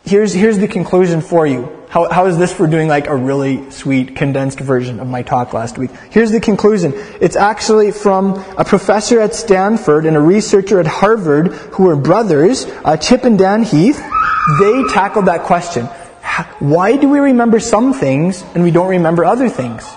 here's, 0.04 0.34
here's 0.34 0.58
the 0.58 0.68
conclusion 0.68 1.22
for 1.22 1.48
you. 1.48 1.72
How, 1.88 2.10
how 2.10 2.26
is 2.26 2.38
this 2.38 2.52
for 2.52 2.68
doing 2.68 2.90
like 2.90 3.08
a 3.08 3.16
really 3.16 3.72
sweet 3.72 4.18
condensed 4.18 4.60
version 4.60 5.00
of 5.00 5.08
my 5.08 5.22
talk 5.22 5.54
last 5.54 5.78
week? 5.78 5.92
Here's 6.12 6.32
the 6.32 6.42
conclusion. 6.42 6.92
It's 7.22 7.38
actually 7.38 7.92
from 7.92 8.34
a 8.58 8.66
professor 8.66 9.22
at 9.22 9.34
Stanford 9.34 10.06
and 10.06 10.18
a 10.18 10.22
researcher 10.22 10.82
at 10.82 10.88
Harvard 10.88 11.54
who 11.54 11.84
were 11.84 11.96
brothers, 11.96 12.66
uh, 12.84 12.98
Chip 12.98 13.24
and 13.24 13.40
Dan 13.40 13.64
Heath. 13.64 13.96
They 14.60 14.84
tackled 14.90 15.28
that 15.28 15.44
question. 15.44 15.86
Why 16.60 16.98
do 16.98 17.08
we 17.08 17.20
remember 17.20 17.62
some 17.62 17.94
things 17.94 18.44
and 18.54 18.62
we 18.62 18.72
don't 18.72 18.90
remember 18.90 19.24
other 19.24 19.48
things? 19.48 19.90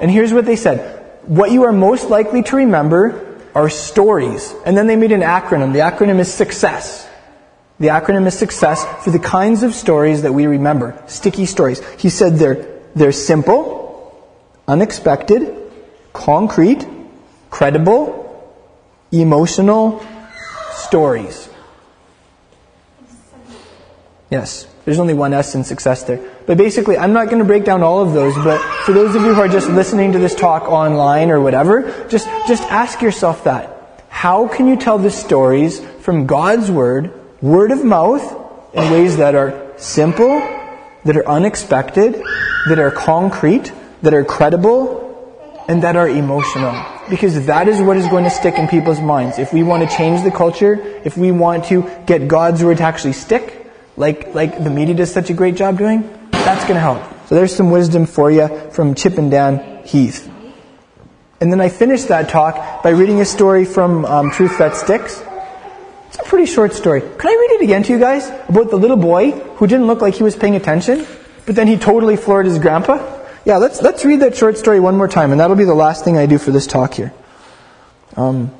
And 0.00 0.10
here's 0.10 0.32
what 0.32 0.46
they 0.46 0.56
said. 0.56 0.95
What 1.26 1.50
you 1.50 1.64
are 1.64 1.72
most 1.72 2.08
likely 2.08 2.42
to 2.44 2.56
remember 2.56 3.40
are 3.54 3.68
stories. 3.68 4.54
And 4.64 4.76
then 4.76 4.86
they 4.86 4.96
made 4.96 5.12
an 5.12 5.22
acronym. 5.22 5.72
The 5.72 5.80
acronym 5.80 6.18
is 6.18 6.32
SUCCESS. 6.32 7.06
The 7.78 7.88
acronym 7.88 8.26
is 8.26 8.38
success 8.38 8.84
for 9.04 9.10
the 9.10 9.18
kinds 9.18 9.62
of 9.62 9.74
stories 9.74 10.22
that 10.22 10.32
we 10.32 10.46
remember. 10.46 11.02
Sticky 11.06 11.46
stories. 11.46 11.82
He 11.98 12.08
said 12.08 12.36
they're, 12.36 12.80
they're 12.94 13.12
simple, 13.12 14.26
unexpected, 14.66 15.54
concrete, 16.12 16.86
credible, 17.50 18.22
emotional 19.12 20.04
stories. 20.72 21.48
Yes, 24.30 24.66
there's 24.84 24.98
only 24.98 25.14
one 25.14 25.32
S 25.32 25.54
in 25.54 25.64
success 25.64 26.02
there. 26.04 26.35
But 26.46 26.58
basically, 26.58 26.96
I'm 26.96 27.12
not 27.12 27.26
going 27.26 27.40
to 27.40 27.44
break 27.44 27.64
down 27.64 27.82
all 27.82 28.00
of 28.00 28.12
those, 28.12 28.34
but 28.36 28.60
for 28.84 28.92
those 28.92 29.14
of 29.16 29.22
you 29.22 29.34
who 29.34 29.40
are 29.40 29.48
just 29.48 29.68
listening 29.68 30.12
to 30.12 30.18
this 30.18 30.34
talk 30.34 30.62
online 30.62 31.30
or 31.30 31.40
whatever, 31.40 32.06
just, 32.08 32.26
just 32.46 32.62
ask 32.64 33.02
yourself 33.02 33.44
that. 33.44 34.04
How 34.08 34.46
can 34.46 34.66
you 34.66 34.76
tell 34.76 34.98
the 34.98 35.10
stories 35.10 35.80
from 36.00 36.26
God's 36.26 36.70
Word 36.70 37.12
word 37.42 37.70
of 37.70 37.84
mouth 37.84 38.22
in 38.74 38.90
ways 38.92 39.16
that 39.16 39.34
are 39.34 39.72
simple, 39.76 40.38
that 41.04 41.16
are 41.16 41.28
unexpected, 41.28 42.22
that 42.68 42.78
are 42.78 42.90
concrete, 42.90 43.72
that 44.02 44.14
are 44.14 44.24
credible, 44.24 45.64
and 45.68 45.82
that 45.82 45.96
are 45.96 46.08
emotional. 46.08 46.84
Because 47.08 47.46
that 47.46 47.68
is 47.68 47.80
what 47.80 47.96
is 47.96 48.06
going 48.08 48.24
to 48.24 48.30
stick 48.30 48.54
in 48.54 48.68
people's 48.68 49.00
minds. 49.00 49.38
If 49.38 49.52
we 49.52 49.62
want 49.62 49.88
to 49.88 49.96
change 49.96 50.22
the 50.22 50.30
culture, 50.30 50.74
if 51.04 51.16
we 51.16 51.30
want 51.30 51.66
to 51.66 51.88
get 52.06 52.28
God's 52.28 52.64
word 52.64 52.78
to 52.78 52.84
actually 52.84 53.12
stick, 53.12 53.70
like, 53.96 54.34
like 54.34 54.62
the 54.62 54.70
media 54.70 54.94
does 54.94 55.12
such 55.12 55.30
a 55.30 55.34
great 55.34 55.56
job 55.56 55.78
doing, 55.78 56.08
that's 56.46 56.62
going 56.62 56.74
to 56.74 56.80
help. 56.80 57.02
So 57.26 57.34
there's 57.34 57.52
some 57.52 57.72
wisdom 57.72 58.06
for 58.06 58.30
you 58.30 58.46
from 58.70 58.94
Chip 58.94 59.18
and 59.18 59.32
Dan 59.32 59.84
Heath. 59.84 60.30
And 61.40 61.50
then 61.50 61.60
I 61.60 61.68
finished 61.68 62.06
that 62.06 62.28
talk 62.28 62.84
by 62.84 62.90
reading 62.90 63.20
a 63.20 63.24
story 63.24 63.64
from 63.64 64.04
um, 64.04 64.30
Truth 64.30 64.56
That 64.58 64.76
Sticks. 64.76 65.20
It's 66.06 66.18
a 66.20 66.22
pretty 66.22 66.46
short 66.46 66.72
story. 66.72 67.00
Can 67.00 67.26
I 67.26 67.34
read 67.34 67.60
it 67.60 67.64
again 67.64 67.82
to 67.82 67.92
you 67.92 67.98
guys? 67.98 68.28
About 68.48 68.70
the 68.70 68.76
little 68.76 68.96
boy 68.96 69.32
who 69.32 69.66
didn't 69.66 69.88
look 69.88 70.00
like 70.00 70.14
he 70.14 70.22
was 70.22 70.36
paying 70.36 70.54
attention, 70.54 71.04
but 71.46 71.56
then 71.56 71.66
he 71.66 71.76
totally 71.76 72.16
floored 72.16 72.46
his 72.46 72.60
grandpa? 72.60 73.24
Yeah, 73.44 73.56
let's, 73.56 73.82
let's 73.82 74.04
read 74.04 74.20
that 74.20 74.36
short 74.36 74.56
story 74.56 74.78
one 74.78 74.96
more 74.96 75.08
time, 75.08 75.32
and 75.32 75.40
that'll 75.40 75.56
be 75.56 75.64
the 75.64 75.74
last 75.74 76.04
thing 76.04 76.16
I 76.16 76.26
do 76.26 76.38
for 76.38 76.52
this 76.52 76.68
talk 76.68 76.94
here. 76.94 77.12
Um, 78.14 78.52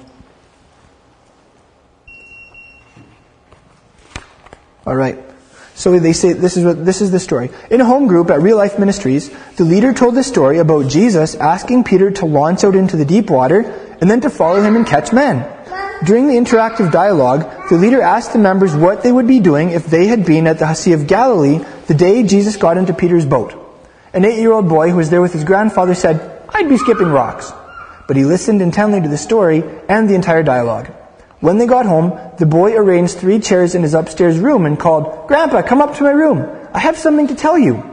all 4.85 4.97
right. 4.97 5.26
So 5.77 5.99
they 5.99 6.15
say 6.15 6.33
this 6.33 6.57
is 6.57 6.65
what 6.65 6.87
this 6.87 7.03
is 7.03 7.11
the 7.11 7.21
story. 7.21 7.51
In 7.71 7.83
a 7.83 7.85
home 7.85 8.07
group 8.07 8.31
at 8.31 8.41
Real 8.41 8.57
Life 8.57 8.79
Ministries, 8.79 9.31
the 9.57 9.65
leader 9.65 9.93
told 9.93 10.15
the 10.15 10.25
story 10.25 10.57
about 10.57 10.89
Jesus 10.89 11.35
asking 11.35 11.85
Peter 11.85 12.11
to 12.13 12.25
launch 12.25 12.65
out 12.65 12.75
into 12.75 12.97
the 12.97 13.05
deep 13.05 13.29
water 13.29 13.61
and 14.01 14.11
then 14.11 14.23
to 14.23 14.31
follow 14.31 14.63
him 14.63 14.75
and 14.75 14.87
catch 14.87 15.13
men. 15.13 15.45
During 16.05 16.29
the 16.29 16.35
interactive 16.35 16.91
dialogue, 16.91 17.69
the 17.69 17.77
leader 17.77 18.01
asked 18.01 18.33
the 18.33 18.39
members 18.39 18.75
what 18.75 19.03
they 19.03 19.13
would 19.13 19.27
be 19.27 19.39
doing 19.39 19.71
if 19.71 19.85
they 19.87 20.07
had 20.07 20.25
been 20.25 20.47
at 20.47 20.59
the 20.59 20.73
Sea 20.73 20.93
of 20.95 21.07
Galilee 21.07 21.63
the 21.89 21.95
day 21.95 22.23
Jesus 22.23 22.57
got 22.57 22.79
into 22.79 22.95
Peter's 22.95 23.27
boat. 23.27 23.55
An 24.15 24.25
eight 24.25 24.41
year 24.41 24.53
old 24.53 24.71
boy 24.71 24.89
who 24.89 24.97
was 24.97 25.11
there 25.11 25.21
with 25.21 25.35
his 25.35 25.45
grandfather 25.45 25.95
said, 25.95 26.43
I'd 26.49 26.71
be 26.71 26.79
skipping 26.79 27.09
rocks. 27.09 27.53
But 28.09 28.17
he 28.17 28.25
listened 28.25 28.63
intently 28.63 29.03
to 29.03 29.09
the 29.09 29.19
story 29.19 29.63
and 29.91 30.09
the 30.09 30.15
entire 30.15 30.43
dialogue. 30.43 30.91
When 31.47 31.59
they 31.59 31.67
got 31.67 31.87
home, 31.87 32.19
the 32.39 32.45
boy 32.45 32.75
arranged 32.75 33.19
three 33.19 33.39
chairs 33.39 33.77
in 33.77 33.85
his 33.85 33.95
upstairs 33.95 34.37
room 34.37 34.67
and 34.67 34.77
called, 34.77 35.29
Grandpa, 35.29 35.63
come 35.63 35.81
up 35.81 35.95
to 35.95 36.03
my 36.03 36.11
room. 36.11 36.41
I 36.75 36.81
have 36.81 36.99
something 36.99 37.29
to 37.29 37.37
tell 37.37 37.57
you. 37.57 37.85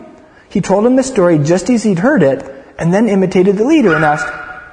He 0.50 0.60
told 0.60 0.88
him 0.88 0.96
the 0.96 1.04
story 1.04 1.38
just 1.38 1.70
as 1.70 1.84
he'd 1.84 2.00
heard 2.00 2.24
it, 2.24 2.42
and 2.80 2.92
then 2.92 3.08
imitated 3.08 3.58
the 3.60 3.64
leader 3.64 3.96
and 3.96 4.04
asked, 4.04 4.26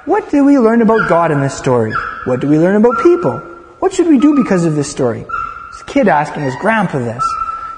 What 0.07 0.31
do 0.31 0.43
we 0.43 0.57
learn 0.57 0.81
about 0.81 1.07
God 1.07 1.29
in 1.29 1.41
this 1.41 1.55
story? 1.55 1.93
What 2.25 2.39
do 2.39 2.47
we 2.47 2.57
learn 2.57 2.75
about 2.75 3.03
people? 3.03 3.37
What 3.77 3.93
should 3.93 4.07
we 4.07 4.17
do 4.17 4.35
because 4.43 4.65
of 4.65 4.73
this 4.73 4.89
story? 4.89 5.27
This 5.73 5.83
kid 5.83 6.07
asking 6.07 6.41
his 6.41 6.55
grandpa 6.55 6.97
this. 6.97 7.23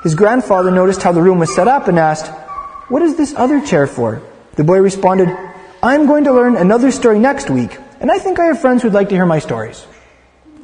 His 0.03 0.15
grandfather 0.15 0.71
noticed 0.71 1.03
how 1.03 1.11
the 1.11 1.21
room 1.21 1.39
was 1.39 1.53
set 1.53 1.67
up 1.67 1.89
and 1.89 1.99
asked, 1.99 2.31
What 2.87 3.01
is 3.01 3.17
this 3.17 3.33
other 3.35 3.59
chair 3.59 3.87
for? 3.87 4.21
The 4.55 4.63
boy 4.63 4.77
responded, 4.77 5.27
I'm 5.83 6.07
going 6.07 6.23
to 6.23 6.31
learn 6.31 6.55
another 6.55 6.91
story 6.91 7.19
next 7.19 7.49
week, 7.49 7.77
and 7.99 8.09
I 8.09 8.19
think 8.19 8.39
I 8.39 8.45
have 8.45 8.61
friends 8.61 8.83
who'd 8.83 8.93
like 8.93 9.09
to 9.09 9.15
hear 9.15 9.25
my 9.25 9.39
stories. 9.39 9.85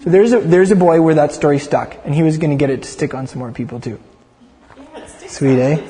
So 0.04 0.10
there's 0.10 0.32
a, 0.32 0.39
there's 0.39 0.72
a 0.72 0.76
boy 0.78 1.02
where 1.02 1.16
that 1.16 1.34
story 1.34 1.60
stuck, 1.60 1.97
and 2.06 2.16
he 2.16 2.24
was 2.24 2.38
going 2.38 2.52
to 2.52 2.56
get 2.56 2.70
it 2.70 2.84
to 2.84 2.89
stick 2.89 3.14
on 3.14 3.28
some 3.28 3.39
more 3.39 3.52
people 3.52 3.80
too. 3.80 4.00
Yeah, 4.78 5.08
Sweet, 5.28 5.60
eh? 5.60 5.88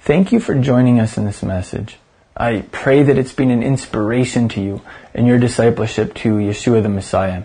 Thank 0.00 0.32
you 0.32 0.40
for 0.40 0.54
joining 0.54 1.00
us 1.00 1.16
in 1.16 1.24
this 1.24 1.42
message. 1.42 1.98
I 2.36 2.64
pray 2.72 3.04
that 3.04 3.16
it's 3.16 3.32
been 3.32 3.50
an 3.52 3.62
inspiration 3.62 4.48
to 4.50 4.60
you 4.60 4.82
in 5.14 5.24
your 5.24 5.38
discipleship 5.38 6.14
to 6.14 6.34
Yeshua 6.34 6.82
the 6.82 6.88
Messiah. 6.88 7.44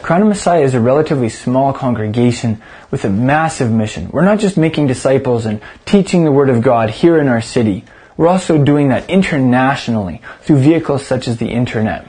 Crown 0.00 0.22
of 0.22 0.28
Messiah 0.28 0.62
is 0.62 0.74
a 0.74 0.80
relatively 0.80 1.28
small 1.28 1.72
congregation 1.72 2.62
with 2.90 3.04
a 3.04 3.10
massive 3.10 3.70
mission. 3.70 4.08
We're 4.10 4.24
not 4.24 4.38
just 4.38 4.56
making 4.56 4.86
disciples 4.86 5.44
and 5.44 5.60
teaching 5.84 6.24
the 6.24 6.32
Word 6.32 6.48
of 6.48 6.62
God 6.62 6.88
here 6.90 7.18
in 7.18 7.28
our 7.28 7.42
city. 7.42 7.84
We're 8.16 8.28
also 8.28 8.62
doing 8.62 8.88
that 8.88 9.10
internationally 9.10 10.22
through 10.42 10.58
vehicles 10.58 11.06
such 11.06 11.28
as 11.28 11.36
the 11.36 11.48
internet. 11.48 12.08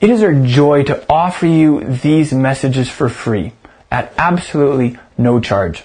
It 0.00 0.08
is 0.08 0.22
our 0.22 0.32
joy 0.32 0.84
to 0.84 1.04
offer 1.12 1.46
you 1.46 1.84
these 1.84 2.32
messages 2.32 2.88
for 2.88 3.10
free 3.10 3.52
at 3.90 4.14
absolutely 4.16 4.98
no 5.18 5.40
charge. 5.40 5.84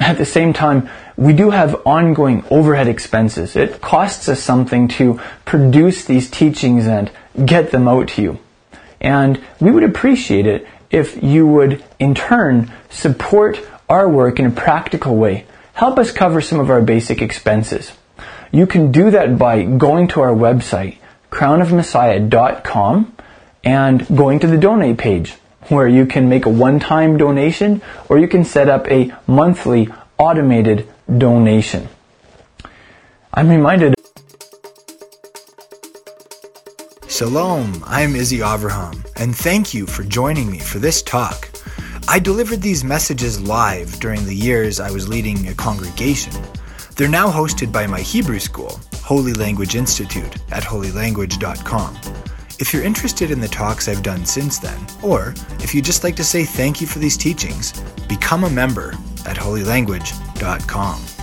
At 0.00 0.18
the 0.18 0.24
same 0.24 0.52
time, 0.52 0.88
we 1.16 1.32
do 1.32 1.50
have 1.50 1.86
ongoing 1.86 2.44
overhead 2.50 2.88
expenses. 2.88 3.54
It 3.54 3.80
costs 3.80 4.28
us 4.28 4.42
something 4.42 4.88
to 4.88 5.20
produce 5.44 6.04
these 6.04 6.28
teachings 6.28 6.88
and 6.88 7.08
get 7.46 7.70
them 7.70 7.86
out 7.86 8.08
to 8.08 8.22
you. 8.22 8.38
And 9.00 9.40
we 9.60 9.70
would 9.70 9.84
appreciate 9.84 10.46
it 10.46 10.66
if 10.90 11.22
you 11.22 11.46
would, 11.46 11.84
in 12.00 12.16
turn, 12.16 12.72
support 12.90 13.60
our 13.88 14.08
work 14.08 14.40
in 14.40 14.46
a 14.46 14.50
practical 14.50 15.14
way. 15.14 15.46
Help 15.74 15.98
us 15.98 16.10
cover 16.10 16.40
some 16.40 16.58
of 16.58 16.68
our 16.68 16.82
basic 16.82 17.22
expenses. 17.22 17.92
You 18.50 18.66
can 18.66 18.90
do 18.90 19.12
that 19.12 19.38
by 19.38 19.62
going 19.62 20.08
to 20.08 20.20
our 20.20 20.34
website, 20.34 20.98
crownofmessiah.com, 21.30 23.11
and 23.64 24.06
going 24.16 24.38
to 24.40 24.46
the 24.46 24.58
donate 24.58 24.98
page, 24.98 25.32
where 25.68 25.88
you 25.88 26.06
can 26.06 26.28
make 26.28 26.46
a 26.46 26.50
one-time 26.50 27.16
donation 27.16 27.80
or 28.08 28.18
you 28.18 28.28
can 28.28 28.44
set 28.44 28.68
up 28.68 28.86
a 28.90 29.12
monthly 29.26 29.88
automated 30.18 30.88
donation. 31.18 31.88
I'm 33.34 33.48
reminded 33.48 33.94
Shalom, 37.08 37.84
I'm 37.86 38.16
Izzy 38.16 38.38
Avraham, 38.38 39.06
and 39.16 39.36
thank 39.36 39.74
you 39.74 39.86
for 39.86 40.02
joining 40.02 40.50
me 40.50 40.58
for 40.58 40.78
this 40.78 41.02
talk. 41.02 41.50
I 42.08 42.18
delivered 42.18 42.60
these 42.60 42.82
messages 42.82 43.40
live 43.40 44.00
during 44.00 44.24
the 44.24 44.34
years 44.34 44.80
I 44.80 44.90
was 44.90 45.08
leading 45.08 45.46
a 45.46 45.54
congregation. 45.54 46.32
They're 46.96 47.08
now 47.08 47.30
hosted 47.30 47.70
by 47.70 47.86
my 47.86 48.00
Hebrew 48.00 48.40
school, 48.40 48.80
Holy 48.96 49.32
Language 49.34 49.76
Institute, 49.76 50.36
at 50.50 50.62
holylanguage.com. 50.62 51.98
If 52.58 52.72
you're 52.72 52.82
interested 52.82 53.30
in 53.30 53.40
the 53.40 53.48
talks 53.48 53.88
I've 53.88 54.02
done 54.02 54.24
since 54.24 54.58
then, 54.58 54.78
or 55.02 55.34
if 55.60 55.74
you'd 55.74 55.84
just 55.84 56.04
like 56.04 56.16
to 56.16 56.24
say 56.24 56.44
thank 56.44 56.80
you 56.80 56.86
for 56.86 56.98
these 56.98 57.16
teachings, 57.16 57.72
become 58.08 58.44
a 58.44 58.50
member 58.50 58.90
at 59.26 59.36
holylanguage.com. 59.36 61.21